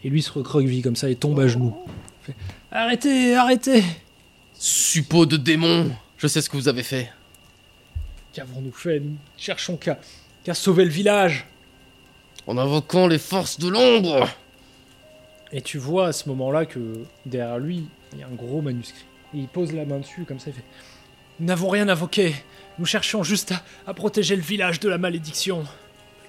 et 0.04 0.08
lui 0.10 0.22
se 0.22 0.30
recroqueville 0.32 0.82
comme 0.82 0.96
ça 0.96 1.10
et 1.10 1.16
tombe 1.16 1.38
à 1.40 1.46
genoux. 1.48 1.76
Fait, 2.22 2.34
arrêtez, 2.72 3.34
arrêtez 3.36 3.82
Suppôt 4.58 5.26
de 5.26 5.36
démon. 5.36 5.90
Je 6.16 6.26
sais 6.26 6.40
ce 6.40 6.48
que 6.48 6.56
vous 6.56 6.68
avez 6.68 6.82
fait. 6.82 7.12
Qu'avons-nous 8.32 8.72
fait 8.72 9.00
Nous? 9.00 9.16
Cherchons 9.36 9.76
qu'à 9.76 9.98
qu'à 10.44 10.54
sauver 10.54 10.84
le 10.84 10.90
village 10.90 11.46
En 12.46 12.56
invoquant 12.56 13.06
les 13.06 13.18
forces 13.18 13.58
de 13.58 13.68
l'ombre. 13.68 14.28
Et 15.52 15.60
tu 15.60 15.78
vois 15.78 16.08
à 16.08 16.12
ce 16.12 16.28
moment-là 16.28 16.66
que 16.66 16.80
derrière 17.24 17.58
lui, 17.58 17.84
il 18.12 18.18
y 18.18 18.22
a 18.22 18.26
un 18.26 18.34
gros 18.34 18.62
manuscrit. 18.62 19.04
Et 19.34 19.38
il 19.38 19.48
pose 19.48 19.72
la 19.72 19.84
main 19.84 19.98
dessus 19.98 20.24
comme 20.24 20.38
ça, 20.38 20.50
il 20.50 20.54
fait 20.54 20.64
Nous 21.40 21.46
n'avons 21.46 21.68
rien 21.68 21.88
invoqué. 21.88 22.34
Nous 22.78 22.86
cherchions 22.86 23.22
juste 23.22 23.52
à, 23.52 23.62
à 23.86 23.94
protéger 23.94 24.36
le 24.36 24.42
village 24.42 24.80
de 24.80 24.88
la 24.88 24.98
malédiction. 24.98 25.64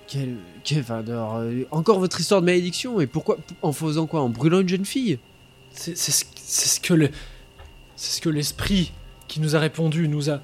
Quel, 0.08 0.36
quel 0.64 0.86
alors, 0.90 1.38
euh, 1.38 1.64
encore 1.72 2.00
votre 2.00 2.20
histoire 2.20 2.40
de 2.42 2.46
malédiction 2.46 3.02
et 3.02 3.08
pourquoi 3.08 3.38
en 3.62 3.74
faisant 3.74 4.08
quoi 4.08 4.22
En 4.22 4.30
brûlant 4.30 4.62
une 4.62 4.70
jeune 4.70 4.86
fille? 4.86 5.20
C'est 5.72 5.98
c'est 5.98 6.12
ce, 6.12 6.26
c'est 6.36 6.70
ce 6.70 6.80
que 6.80 6.94
le, 6.94 7.10
c'est 7.98 8.18
ce 8.18 8.22
que 8.22 8.30
l'esprit 8.30 8.94
qui 9.28 9.42
nous 9.42 9.56
a 9.56 9.60
répondu 9.60 10.08
nous 10.08 10.30
a, 10.30 10.40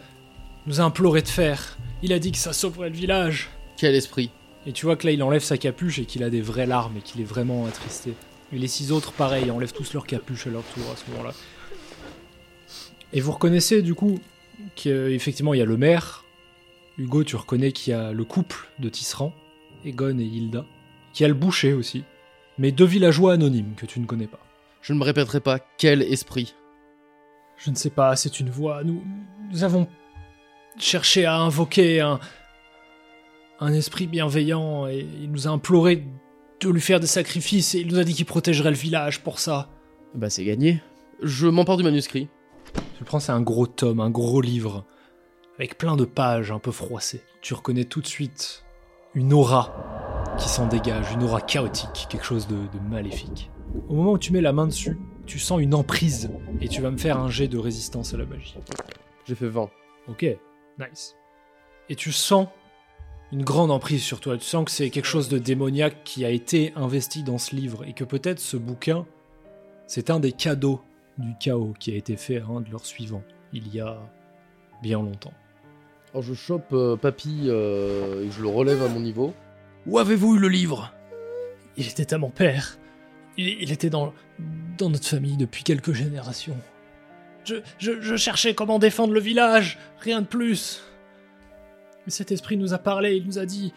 nous 0.67 0.81
a 0.81 0.83
imploré 0.83 1.21
de 1.21 1.29
faire. 1.29 1.77
Il 2.01 2.11
a 2.11 2.19
dit 2.19 2.33
que 2.33 2.37
ça 2.37 2.51
sauverait 2.51 2.89
le 2.89 2.95
village. 2.95 3.49
Quel 3.77 3.95
esprit? 3.95 4.31
Et 4.65 4.73
tu 4.73 4.85
vois 4.85 4.97
que 4.97 5.05
là, 5.07 5.13
il 5.13 5.23
enlève 5.23 5.43
sa 5.43 5.57
capuche 5.57 5.99
et 5.99 6.05
qu'il 6.05 6.23
a 6.23 6.29
des 6.29 6.41
vraies 6.41 6.65
larmes 6.65 6.97
et 6.97 7.01
qu'il 7.01 7.21
est 7.21 7.25
vraiment 7.25 7.65
attristé. 7.65 8.13
Et 8.53 8.57
les 8.59 8.67
six 8.67 8.91
autres, 8.91 9.11
pareil, 9.13 9.49
enlèvent 9.49 9.73
tous 9.73 9.93
leur 9.93 10.05
capuche 10.05 10.45
à 10.45 10.51
leur 10.51 10.63
tour 10.63 10.83
à 10.91 10.95
ce 10.95 11.09
moment-là. 11.11 11.33
Et 13.11 13.19
vous 13.19 13.31
reconnaissez 13.31 13.81
du 13.81 13.95
coup 13.95 14.19
qu'effectivement 14.75 15.53
il 15.53 15.57
y 15.57 15.61
a 15.61 15.65
le 15.65 15.77
maire. 15.77 16.23
Hugo, 16.97 17.23
tu 17.23 17.35
reconnais 17.35 17.71
qu'il 17.71 17.91
y 17.91 17.95
a 17.95 18.11
le 18.11 18.23
couple 18.23 18.69
de 18.77 18.89
Tisserand, 18.89 19.33
Egon 19.83 20.19
et 20.19 20.23
Hilda. 20.23 20.65
Qu'il 21.13 21.23
y 21.23 21.25
a 21.25 21.29
le 21.29 21.33
boucher 21.33 21.73
aussi. 21.73 22.03
Mais 22.59 22.71
deux 22.71 22.85
villageois 22.85 23.33
anonymes 23.33 23.73
que 23.75 23.87
tu 23.87 23.99
ne 23.99 24.05
connais 24.05 24.27
pas. 24.27 24.39
Je 24.81 24.93
ne 24.93 24.99
me 24.99 25.03
répéterai 25.03 25.39
pas 25.39 25.59
quel 25.77 26.03
esprit. 26.03 26.53
Je 27.57 27.71
ne 27.71 27.75
sais 27.75 27.89
pas, 27.89 28.15
c'est 28.15 28.39
une 28.39 28.49
voix. 28.49 28.83
Nous, 28.83 29.03
nous 29.51 29.63
avons 29.63 29.87
cherché 30.77 31.25
à 31.25 31.37
invoquer 31.37 32.01
un, 32.01 32.19
un 33.59 33.73
esprit 33.73 34.05
bienveillant 34.05 34.87
et 34.87 35.07
il 35.21 35.31
nous 35.31 35.47
a 35.47 35.51
imploré 35.51 36.03
de 36.69 36.75
lui 36.75 36.81
faire 36.81 36.99
des 36.99 37.07
sacrifices 37.07 37.75
et 37.75 37.79
il 37.79 37.87
nous 37.87 37.99
a 37.99 38.03
dit 38.03 38.13
qu'il 38.13 38.25
protégerait 38.25 38.71
le 38.71 38.75
village 38.75 39.21
pour 39.21 39.39
ça. 39.39 39.69
Bah 40.15 40.29
c'est 40.29 40.45
gagné. 40.45 40.81
Je 41.21 41.47
m'empare 41.47 41.77
du 41.77 41.83
manuscrit. 41.83 42.27
Tu 42.73 42.99
le 42.99 43.05
prends, 43.05 43.19
c'est 43.19 43.31
un 43.31 43.41
gros 43.41 43.67
tome, 43.67 43.99
un 43.99 44.09
gros 44.09 44.41
livre, 44.41 44.85
avec 45.57 45.77
plein 45.77 45.95
de 45.95 46.05
pages 46.05 46.51
un 46.51 46.59
peu 46.59 46.71
froissées. 46.71 47.21
Tu 47.41 47.53
reconnais 47.53 47.85
tout 47.85 48.01
de 48.01 48.07
suite 48.07 48.63
une 49.15 49.33
aura 49.33 50.35
qui 50.37 50.49
s'en 50.49 50.67
dégage, 50.67 51.11
une 51.13 51.23
aura 51.23 51.41
chaotique, 51.41 52.07
quelque 52.09 52.25
chose 52.25 52.47
de, 52.47 52.55
de 52.55 52.89
maléfique. 52.89 53.51
Au 53.89 53.93
moment 53.93 54.13
où 54.13 54.17
tu 54.17 54.33
mets 54.33 54.41
la 54.41 54.53
main 54.53 54.67
dessus, 54.67 54.97
tu 55.25 55.39
sens 55.39 55.61
une 55.61 55.73
emprise 55.73 56.31
et 56.61 56.67
tu 56.67 56.81
vas 56.81 56.91
me 56.91 56.97
faire 56.97 57.17
un 57.17 57.29
jet 57.29 57.47
de 57.47 57.57
résistance 57.57 58.13
à 58.13 58.17
la 58.17 58.25
magie. 58.25 58.57
J'ai 59.25 59.35
fait 59.35 59.47
20. 59.47 59.69
Ok, 60.09 60.25
nice. 60.79 61.15
Et 61.89 61.95
tu 61.95 62.11
sens 62.11 62.47
une 63.33 63.43
grande 63.43 63.71
emprise 63.71 64.03
sur 64.03 64.19
toi. 64.19 64.37
Tu 64.37 64.45
sens 64.45 64.63
que 64.63 64.71
c'est 64.71 64.91
quelque 64.91 65.07
chose 65.07 65.27
de 65.27 65.39
démoniaque 65.39 66.03
qui 66.03 66.23
a 66.23 66.29
été 66.29 66.71
investi 66.75 67.23
dans 67.23 67.39
ce 67.39 67.55
livre 67.55 67.83
et 67.83 67.93
que 67.93 68.03
peut-être 68.03 68.39
ce 68.39 68.57
bouquin, 68.57 69.07
c'est 69.87 70.11
un 70.11 70.19
des 70.19 70.31
cadeaux 70.31 70.81
du 71.17 71.33
chaos 71.39 71.73
qui 71.79 71.91
a 71.91 71.95
été 71.95 72.15
fait 72.15 72.37
à 72.37 72.45
un 72.45 72.61
de 72.61 72.69
leurs 72.69 72.85
suivants 72.85 73.23
il 73.51 73.73
y 73.73 73.79
a 73.79 73.99
bien 74.83 74.99
longtemps. 74.99 75.33
Alors 76.11 76.23
je 76.23 76.35
chope 76.35 76.73
euh, 76.73 76.95
Papy 76.95 77.45
euh, 77.45 78.23
et 78.23 78.31
je 78.31 78.41
le 78.41 78.47
relève 78.49 78.83
à 78.83 78.87
mon 78.87 78.99
niveau. 78.99 79.33
Où 79.87 79.97
avez-vous 79.97 80.35
eu 80.35 80.39
le 80.39 80.47
livre? 80.47 80.93
Il 81.75 81.87
était 81.87 82.13
à 82.13 82.19
mon 82.19 82.29
père. 82.29 82.77
Il, 83.37 83.47
il 83.47 83.71
était 83.71 83.89
dans, 83.89 84.13
dans 84.77 84.91
notre 84.91 85.07
famille 85.07 85.37
depuis 85.37 85.63
quelques 85.63 85.93
générations. 85.93 86.57
Je, 87.45 87.55
je, 87.79 87.99
je 87.99 88.15
cherchais 88.15 88.53
comment 88.53 88.77
défendre 88.77 89.13
le 89.13 89.19
village, 89.19 89.79
rien 89.99 90.21
de 90.21 90.27
plus. 90.27 90.83
Mais 92.05 92.11
cet 92.11 92.31
esprit 92.31 92.57
nous 92.57 92.73
a 92.73 92.77
parlé, 92.77 93.15
il 93.15 93.25
nous 93.25 93.39
a 93.39 93.45
dit. 93.45 93.73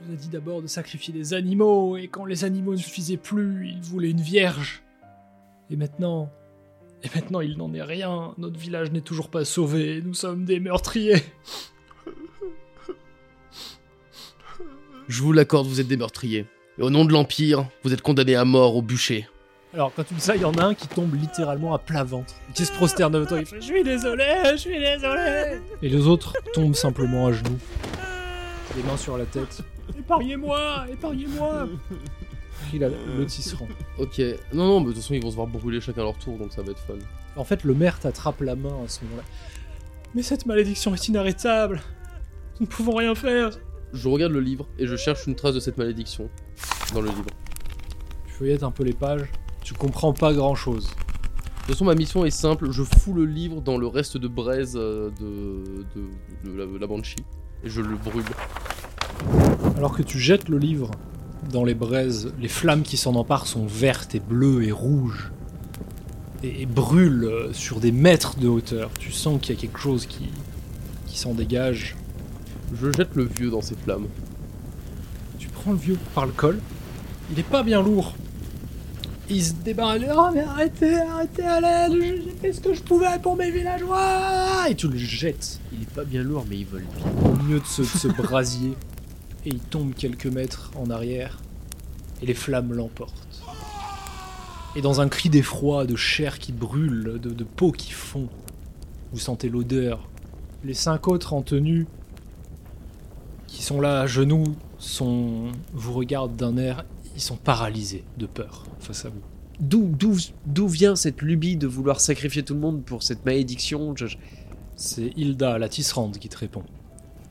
Il 0.00 0.08
nous 0.08 0.14
a 0.14 0.16
dit 0.16 0.28
d'abord 0.28 0.62
de 0.62 0.66
sacrifier 0.66 1.14
des 1.14 1.34
animaux, 1.34 1.96
et 1.96 2.08
quand 2.08 2.24
les 2.24 2.44
animaux 2.44 2.72
ne 2.72 2.78
suffisaient 2.78 3.16
plus, 3.16 3.68
il 3.68 3.80
voulait 3.80 4.10
une 4.10 4.20
vierge. 4.20 4.82
Et 5.70 5.76
maintenant. 5.76 6.30
Et 7.04 7.08
maintenant, 7.14 7.40
il 7.40 7.56
n'en 7.56 7.72
est 7.74 7.82
rien. 7.82 8.34
Notre 8.38 8.58
village 8.58 8.92
n'est 8.92 9.00
toujours 9.00 9.28
pas 9.28 9.44
sauvé. 9.44 10.00
Nous 10.04 10.14
sommes 10.14 10.44
des 10.44 10.60
meurtriers. 10.60 11.22
Je 15.08 15.22
vous 15.22 15.32
l'accorde, 15.32 15.66
vous 15.66 15.80
êtes 15.80 15.88
des 15.88 15.96
meurtriers. 15.96 16.46
Et 16.78 16.82
au 16.82 16.90
nom 16.90 17.04
de 17.04 17.12
l'Empire, 17.12 17.68
vous 17.82 17.92
êtes 17.92 18.02
condamnés 18.02 18.36
à 18.36 18.44
mort 18.44 18.76
au 18.76 18.82
bûcher. 18.82 19.26
Alors, 19.74 19.90
quand 19.94 20.04
tu 20.04 20.12
dis 20.12 20.20
ça, 20.20 20.36
il 20.36 20.42
y 20.42 20.44
en 20.44 20.52
a 20.54 20.64
un 20.64 20.74
qui 20.74 20.86
tombe 20.86 21.14
littéralement 21.14 21.72
à 21.74 21.78
plat 21.78 22.04
ventre. 22.04 22.34
Qui 22.54 22.66
se 22.66 22.72
prosterne 22.72 23.12
devant 23.12 23.24
toi. 23.24 23.38
Il 23.40 23.46
fait 23.46 23.56
Je 23.60 23.66
suis 23.66 23.82
désolé, 23.82 24.24
je 24.52 24.56
suis 24.56 24.78
désolé. 24.78 25.60
Et 25.80 25.88
les 25.88 26.06
autres 26.06 26.34
tombent 26.52 26.74
simplement 26.74 27.28
à 27.28 27.32
genoux. 27.32 27.58
Les 28.76 28.82
mains 28.82 28.98
sur 28.98 29.16
la 29.16 29.24
tête. 29.24 29.62
Épargnez-moi, 29.98 30.86
épargnez-moi. 30.90 31.68
Il 32.72 32.84
a 32.84 32.88
le 32.88 33.26
tisserand. 33.26 33.68
Ok. 33.98 34.20
Non, 34.52 34.66
non, 34.66 34.80
mais 34.80 34.86
de 34.86 34.92
toute 34.92 35.02
façon, 35.02 35.14
ils 35.14 35.22
vont 35.22 35.30
se 35.30 35.36
voir 35.36 35.46
brûler 35.46 35.80
chacun 35.80 36.02
leur 36.02 36.16
tour, 36.18 36.38
donc 36.38 36.52
ça 36.52 36.62
va 36.62 36.70
être 36.70 36.78
fun. 36.80 36.94
En 37.36 37.44
fait, 37.44 37.64
le 37.64 37.74
maire 37.74 37.98
t'attrape 37.98 38.40
la 38.40 38.54
main 38.54 38.84
à 38.84 38.88
ce 38.88 39.02
moment-là. 39.04 39.24
Mais 40.14 40.22
cette 40.22 40.46
malédiction 40.46 40.94
est 40.94 41.08
inarrêtable. 41.08 41.82
Nous 42.60 42.66
ne 42.66 42.70
pouvons 42.70 42.94
rien 42.94 43.14
faire. 43.14 43.50
Je 43.92 44.08
regarde 44.08 44.32
le 44.32 44.40
livre 44.40 44.68
et 44.78 44.86
je 44.86 44.96
cherche 44.96 45.26
une 45.26 45.34
trace 45.34 45.54
de 45.54 45.60
cette 45.60 45.78
malédiction 45.78 46.28
dans 46.94 47.00
le 47.00 47.08
livre. 47.08 47.26
Tu 48.26 48.32
feuillettes 48.34 48.62
un 48.62 48.70
peu 48.70 48.84
les 48.84 48.92
pages. 48.92 49.28
Tu 49.64 49.74
comprends 49.74 50.12
pas 50.12 50.32
grand-chose. 50.32 50.86
De 50.86 51.66
toute 51.66 51.74
façon, 51.74 51.84
ma 51.84 51.94
mission 51.94 52.24
est 52.24 52.30
simple 52.30 52.70
je 52.72 52.82
fous 52.82 53.14
le 53.14 53.24
livre 53.24 53.60
dans 53.60 53.78
le 53.78 53.86
reste 53.86 54.16
de 54.16 54.26
braise 54.26 54.74
euh, 54.76 55.10
de, 55.20 55.84
de, 55.94 56.50
de 56.50 56.58
la, 56.58 56.78
la 56.80 56.86
Banshee 56.86 57.24
et 57.62 57.68
je 57.68 57.80
le 57.80 57.96
brûle. 57.96 58.24
Alors 59.76 59.94
que 59.94 60.02
tu 60.02 60.18
jettes 60.18 60.48
le 60.48 60.58
livre 60.58 60.90
dans 61.52 61.64
les 61.64 61.74
braises, 61.74 62.32
les 62.40 62.48
flammes 62.48 62.82
qui 62.82 62.96
s'en 62.96 63.14
emparent 63.14 63.46
sont 63.46 63.66
vertes 63.66 64.14
et 64.14 64.20
bleues 64.20 64.64
et 64.64 64.72
rouges. 64.72 65.32
Et, 66.42 66.62
et 66.62 66.66
brûlent 66.66 67.24
euh, 67.24 67.52
sur 67.52 67.78
des 67.78 67.92
mètres 67.92 68.36
de 68.38 68.48
hauteur. 68.48 68.90
Tu 68.98 69.12
sens 69.12 69.40
qu'il 69.40 69.54
y 69.54 69.58
a 69.58 69.60
quelque 69.60 69.78
chose 69.78 70.06
qui, 70.06 70.28
qui 71.06 71.16
s'en 71.16 71.34
dégage. 71.34 71.94
Je 72.74 72.90
jette 72.90 73.14
le 73.14 73.24
vieux 73.24 73.50
dans 73.50 73.60
ces 73.60 73.76
flammes. 73.76 74.08
Tu 75.38 75.48
prends 75.48 75.70
le 75.70 75.78
vieux 75.78 75.98
par 76.16 76.26
le 76.26 76.32
col. 76.32 76.58
Il 77.30 77.38
est 77.38 77.44
pas 77.44 77.62
bien 77.62 77.80
lourd. 77.80 78.14
Il 79.30 79.42
se 79.42 79.52
débarrasse. 79.54 80.02
Oh 80.14 80.28
mais 80.34 80.40
arrêtez, 80.40 80.98
arrêtez 81.00 81.42
je- 81.42 82.22
J'ai 82.24 82.30
fait 82.40 82.52
ce 82.52 82.60
que 82.60 82.74
je 82.74 82.82
pouvais 82.82 83.18
pour 83.22 83.36
mes 83.36 83.50
villageois? 83.50 84.68
Et 84.68 84.74
tu 84.74 84.88
le 84.88 84.96
jettes 84.98 85.60
Il 85.72 85.82
est 85.82 85.90
pas 85.90 86.04
bien 86.04 86.22
lourd, 86.22 86.44
mais 86.48 86.58
il 86.58 86.66
vole 86.66 86.84
bien. 86.96 87.30
au 87.30 87.36
milieu 87.42 87.60
de 87.60 87.64
ce, 87.66 87.82
de 87.82 87.86
ce 87.86 88.08
brasier. 88.08 88.72
Et 89.46 89.48
il 89.50 89.58
tombe 89.58 89.94
quelques 89.94 90.26
mètres 90.26 90.70
en 90.76 90.90
arrière. 90.90 91.40
Et 92.22 92.26
les 92.26 92.34
flammes 92.34 92.72
l'emportent. 92.72 93.42
Et 94.76 94.80
dans 94.82 95.00
un 95.00 95.08
cri 95.08 95.28
d'effroi, 95.28 95.84
de 95.86 95.96
chair 95.96 96.38
qui 96.38 96.52
brûle, 96.52 97.18
de, 97.20 97.30
de 97.30 97.44
peau 97.44 97.72
qui 97.72 97.90
fond, 97.92 98.28
vous 99.12 99.18
sentez 99.18 99.48
l'odeur. 99.48 100.08
Les 100.64 100.74
cinq 100.74 101.08
autres 101.08 101.32
en 101.34 101.42
tenue, 101.42 101.86
qui 103.48 103.62
sont 103.62 103.80
là 103.80 104.00
à 104.00 104.06
genoux, 104.06 104.44
sont, 104.78 105.48
vous 105.74 105.92
regardent 105.92 106.36
d'un 106.36 106.56
air, 106.56 106.84
ils 107.14 107.20
sont 107.20 107.36
paralysés 107.36 108.04
de 108.18 108.26
peur 108.26 108.64
face 108.80 109.04
à 109.04 109.08
vous. 109.08 109.20
D'où, 109.60 109.92
d'où, 109.96 110.16
d'où 110.46 110.66
vient 110.68 110.96
cette 110.96 111.22
lubie 111.22 111.56
de 111.56 111.66
vouloir 111.66 112.00
sacrifier 112.00 112.42
tout 112.42 112.54
le 112.54 112.60
monde 112.60 112.82
pour 112.82 113.02
cette 113.02 113.24
malédiction? 113.24 113.94
Je- 113.96 114.06
je- 114.06 114.16
C'est 114.76 115.12
Hilda, 115.16 115.58
la 115.58 115.68
tisserande, 115.68 116.18
qui 116.18 116.28
te 116.28 116.36
répond. 116.38 116.64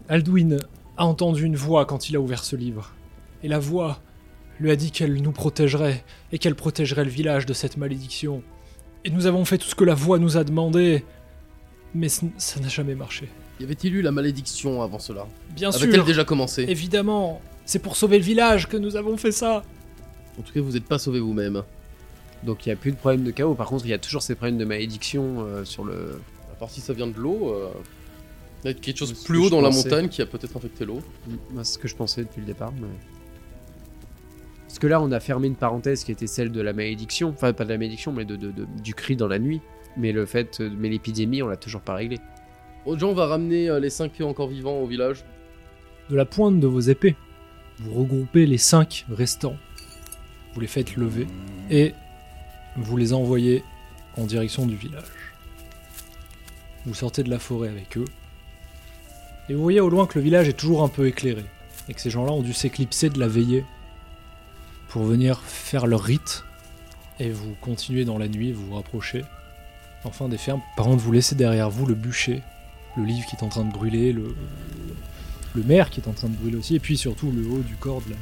Alduin 0.08 0.58
a 0.98 1.06
entendu 1.06 1.44
une 1.44 1.56
voix 1.56 1.86
quand 1.86 2.10
il 2.10 2.16
a 2.16 2.22
ouvert 2.22 2.44
ce 2.44 2.56
livre. 2.56 2.94
Et 3.44 3.48
la 3.48 3.60
voix 3.60 4.00
lui 4.60 4.70
a 4.72 4.76
dit 4.76 4.92
qu'elle 4.92 5.22
nous 5.22 5.32
protégerait, 5.32 6.06
et 6.32 6.38
qu'elle 6.38 6.56
protégerait 6.56 7.04
le 7.04 7.10
village 7.10 7.46
de 7.48 7.54
cette 7.54 7.78
malédiction. 7.78 8.44
Et 9.04 9.10
nous 9.10 9.26
avons 9.26 9.44
fait 9.44 9.58
tout 9.58 9.68
ce 9.68 9.76
que 9.76 9.84
la 9.84 9.96
voix 9.96 10.20
nous 10.20 10.38
a 10.38 10.44
demandé. 10.44 11.04
Mais 11.96 12.08
ce- 12.08 12.26
ça 12.38 12.60
n'a 12.60 12.70
jamais 12.70 12.96
marché. 12.96 13.28
Y 13.60 13.64
avait-il 13.64 13.96
eu 13.96 14.02
la 14.02 14.12
malédiction 14.12 14.82
avant 14.82 15.00
cela? 15.00 15.28
Bien 15.56 15.70
Avait-elle 15.72 15.94
sûr, 15.96 16.06
déjà 16.06 16.24
commencé? 16.24 16.66
Évidemment. 16.70 17.42
C'est 17.72 17.80
pour 17.80 17.96
sauver 17.96 18.18
le 18.18 18.24
village 18.26 18.68
que 18.68 18.76
nous 18.76 18.98
avons 18.98 19.16
fait 19.16 19.32
ça. 19.32 19.64
En 20.38 20.42
tout 20.42 20.52
cas, 20.52 20.60
vous 20.60 20.74
n'êtes 20.74 20.84
pas 20.84 21.00
sauvé 21.00 21.22
vous-même. 21.22 21.64
Donc 22.44 22.66
il 22.66 22.70
n'y 22.70 22.74
a 22.74 22.76
plus 22.76 22.92
de 22.92 22.98
problème 22.98 23.24
de 23.24 23.32
chaos. 23.32 23.56
Par 23.56 23.68
contre, 23.68 23.86
il 23.86 23.90
y 23.92 23.94
a 23.94 23.98
toujours 23.98 24.22
ces 24.22 24.36
problèmes 24.36 24.58
de 24.58 24.66
malédiction 24.66 25.38
euh, 25.46 25.64
sur 25.64 25.86
le. 25.86 26.20
À 26.52 26.56
part 26.60 26.70
si 26.70 26.82
ça 26.82 26.92
vient 26.92 27.08
de 27.08 27.18
l'eau, 27.18 27.54
euh, 27.54 27.70
il 28.66 28.68
y 28.68 28.72
a 28.72 28.74
quelque 28.74 28.98
chose 28.98 29.14
plus 29.24 29.38
haut 29.38 29.50
dans 29.50 29.62
la 29.62 29.70
montagne 29.70 30.10
qui 30.10 30.22
a 30.22 30.26
peut-être 30.26 30.58
infecté 30.58 30.84
l'eau. 30.84 31.00
Moi, 31.54 31.64
c'est 31.64 31.76
ce 31.76 31.80
que 31.80 31.88
je 31.88 31.96
pensais 31.96 32.24
depuis 32.26 32.42
le 32.42 32.46
départ. 32.46 32.74
mais- 32.74 32.88
Parce 34.68 34.78
que 34.78 34.88
là, 34.88 35.02
on 35.02 35.10
a 35.14 35.22
fermé 35.22 35.48
une 35.48 35.56
parenthèse 35.56 36.04
qui 36.04 36.12
était 36.12 36.28
celle 36.28 36.52
de 36.52 36.60
la 36.60 36.74
malédiction. 36.74 37.30
Enfin, 37.30 37.54
pas 37.54 37.64
de 37.64 37.70
la 37.70 37.78
malédiction, 37.78 38.12
mais 38.12 38.26
de, 38.26 38.36
de- 38.36 38.52
de- 38.52 38.68
du 38.84 38.94
cri 38.94 39.16
dans 39.16 39.30
la 39.30 39.40
nuit. 39.40 39.62
Mais 39.96 40.12
le 40.12 40.26
fait, 40.26 40.60
mais 40.60 40.90
l'épidémie, 40.90 41.42
on 41.42 41.48
l'a 41.48 41.56
toujours 41.56 41.82
pas 41.82 41.94
réglé. 41.94 42.20
Autre 42.86 43.06
on 43.06 43.14
va 43.14 43.28
ramener 43.28 43.70
euh, 43.70 43.80
les 43.80 43.90
5 43.90 44.20
encore 44.22 44.50
vivants 44.50 44.80
au 44.80 44.88
village. 44.88 45.24
De 46.10 46.18
la 46.18 46.26
pointe 46.26 46.60
de 46.60 46.68
vos 46.68 46.82
épées, 46.82 47.16
vous 47.82 48.00
regroupez 48.00 48.46
les 48.46 48.58
cinq 48.58 49.06
restants. 49.12 49.56
Vous 50.54 50.62
les 50.62 50.68
faites 50.68 50.96
lever 50.96 51.28
et 51.70 51.94
vous 52.76 52.98
les 52.98 53.14
envoyez 53.14 53.64
en 54.18 54.26
direction 54.26 54.66
du 54.66 54.76
village. 54.76 55.04
Vous 56.86 56.94
sortez 56.94 57.24
de 57.24 57.30
la 57.30 57.40
forêt 57.40 57.70
avec 57.70 57.98
eux. 57.98 58.06
Et 59.50 59.54
vous 59.54 59.62
voyez 59.62 59.80
au 59.80 59.90
loin 59.90 60.06
que 60.06 60.20
le 60.20 60.24
village 60.24 60.48
est 60.48 60.54
toujours 60.58 60.84
un 60.84 60.88
peu 60.90 61.08
éclairé. 61.08 61.44
Et 61.90 61.94
que 61.94 62.02
ces 62.02 62.10
gens-là 62.10 62.32
ont 62.32 62.42
dû 62.42 62.54
s'éclipser 62.54 63.10
de 63.10 63.20
la 63.20 63.28
veillée 63.28 63.66
pour 64.90 65.04
venir 65.04 65.40
faire 65.42 65.88
leur 65.88 66.04
rite. 66.04 66.44
Et 67.20 67.32
vous 67.32 67.56
continuez 67.62 68.06
dans 68.06 68.18
la 68.18 68.28
nuit, 68.28 68.52
vous 68.52 68.68
vous 68.68 68.76
rapprochez. 68.76 69.24
Enfin 70.04 70.30
des 70.30 70.38
fermes. 70.38 70.62
Par 70.76 70.86
contre, 70.86 71.04
vous 71.04 71.12
laissez 71.12 71.36
derrière 71.36 71.70
vous 71.70 71.86
le 71.86 71.96
bûcher, 71.96 72.42
le 72.98 73.04
livre 73.04 73.26
qui 73.28 73.36
est 73.36 73.44
en 73.44 73.50
train 73.50 73.66
de 73.66 73.72
brûler, 73.72 74.14
le, 74.14 74.36
le 75.56 75.64
maire 75.64 75.90
qui 75.90 76.00
est 76.00 76.08
en 76.08 76.14
train 76.14 76.30
de 76.30 76.36
brûler 76.36 76.58
aussi, 76.58 76.76
et 76.76 76.80
puis 76.80 76.98
surtout 76.98 77.32
le 77.32 77.46
haut 77.48 77.60
du 77.60 77.76
corps 77.76 78.02
de 78.02 78.12
la... 78.12 78.16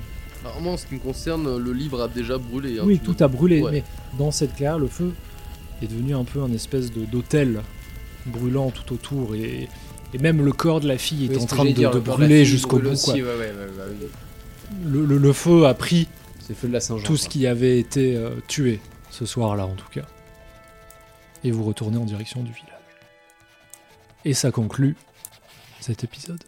Alors, 0.50 0.62
moi, 0.62 0.74
en 0.74 0.78
ce 0.78 0.86
qui 0.86 0.96
me 0.96 1.00
concerne, 1.00 1.58
le 1.58 1.74
livre 1.74 2.02
a 2.02 2.08
déjà 2.08 2.38
brûlé. 2.38 2.80
hein, 2.80 2.84
oui, 2.86 3.00
tout 3.04 3.16
a 3.20 3.28
brûlé, 3.28 3.62
Ouais. 3.62 3.72
mais 3.72 3.84
dans 4.18 4.32
cette 4.32 4.56
clairière, 4.56 4.80
le 4.80 4.88
feu 4.88 5.14
est 5.82 5.88
devenu 5.88 6.16
un 6.16 6.24
peu 6.24 6.42
un 6.42 6.52
espèce 6.54 6.92
d'hôtel 6.92 7.62
brûlant 8.26 8.72
tout 8.72 8.94
autour, 8.94 9.36
et, 9.36 9.68
et 10.14 10.18
même 10.18 10.44
le 10.44 10.52
corps 10.54 10.80
de 10.80 10.88
la 10.88 10.98
fille 10.98 11.26
est 11.26 11.30
Oui, 11.36 11.42
en 11.42 11.46
train 11.46 11.66
de, 11.66 11.72
dire, 11.72 11.92
brûler 12.02 12.46
jusqu'au 12.46 12.78
brûle 12.80 12.92
bout. 12.94 13.02
quoi. 13.04 13.14
aussi, 13.14 13.22
ouais, 13.22 13.30
ouais, 13.30 13.36
ouais, 13.38 13.52
ouais, 13.52 14.02
ouais. 14.02 14.10
Le, 14.86 15.06
le- 15.06 15.18
le 15.18 15.34
feu 15.34 15.66
a 15.66 15.74
pris 15.74 16.08
C'est 16.40 16.50
le 16.50 16.56
feu 16.56 16.68
de 16.68 16.74
la 16.74 16.80
Saint-Jean. 16.80 17.04
tout 17.06 17.18
ce 17.18 17.24
quoi. 17.26 17.32
qui 17.34 17.48
avait 17.48 17.78
été 17.80 18.16
euh, 18.16 18.30
tué 18.48 18.80
ce 19.10 19.26
soir-là, 19.26 19.66
en 19.66 19.74
tout 19.76 19.90
cas. 19.92 20.06
Et 21.44 21.52
vous 21.52 21.64
retournez 21.64 21.98
en 21.98 22.06
direction 22.06 22.42
du 22.44 22.52
village. 22.52 22.70
Et 24.26 24.34
ça 24.34 24.52
conclut 24.52 24.96
cet 25.80 26.04
épisode. 26.04 26.44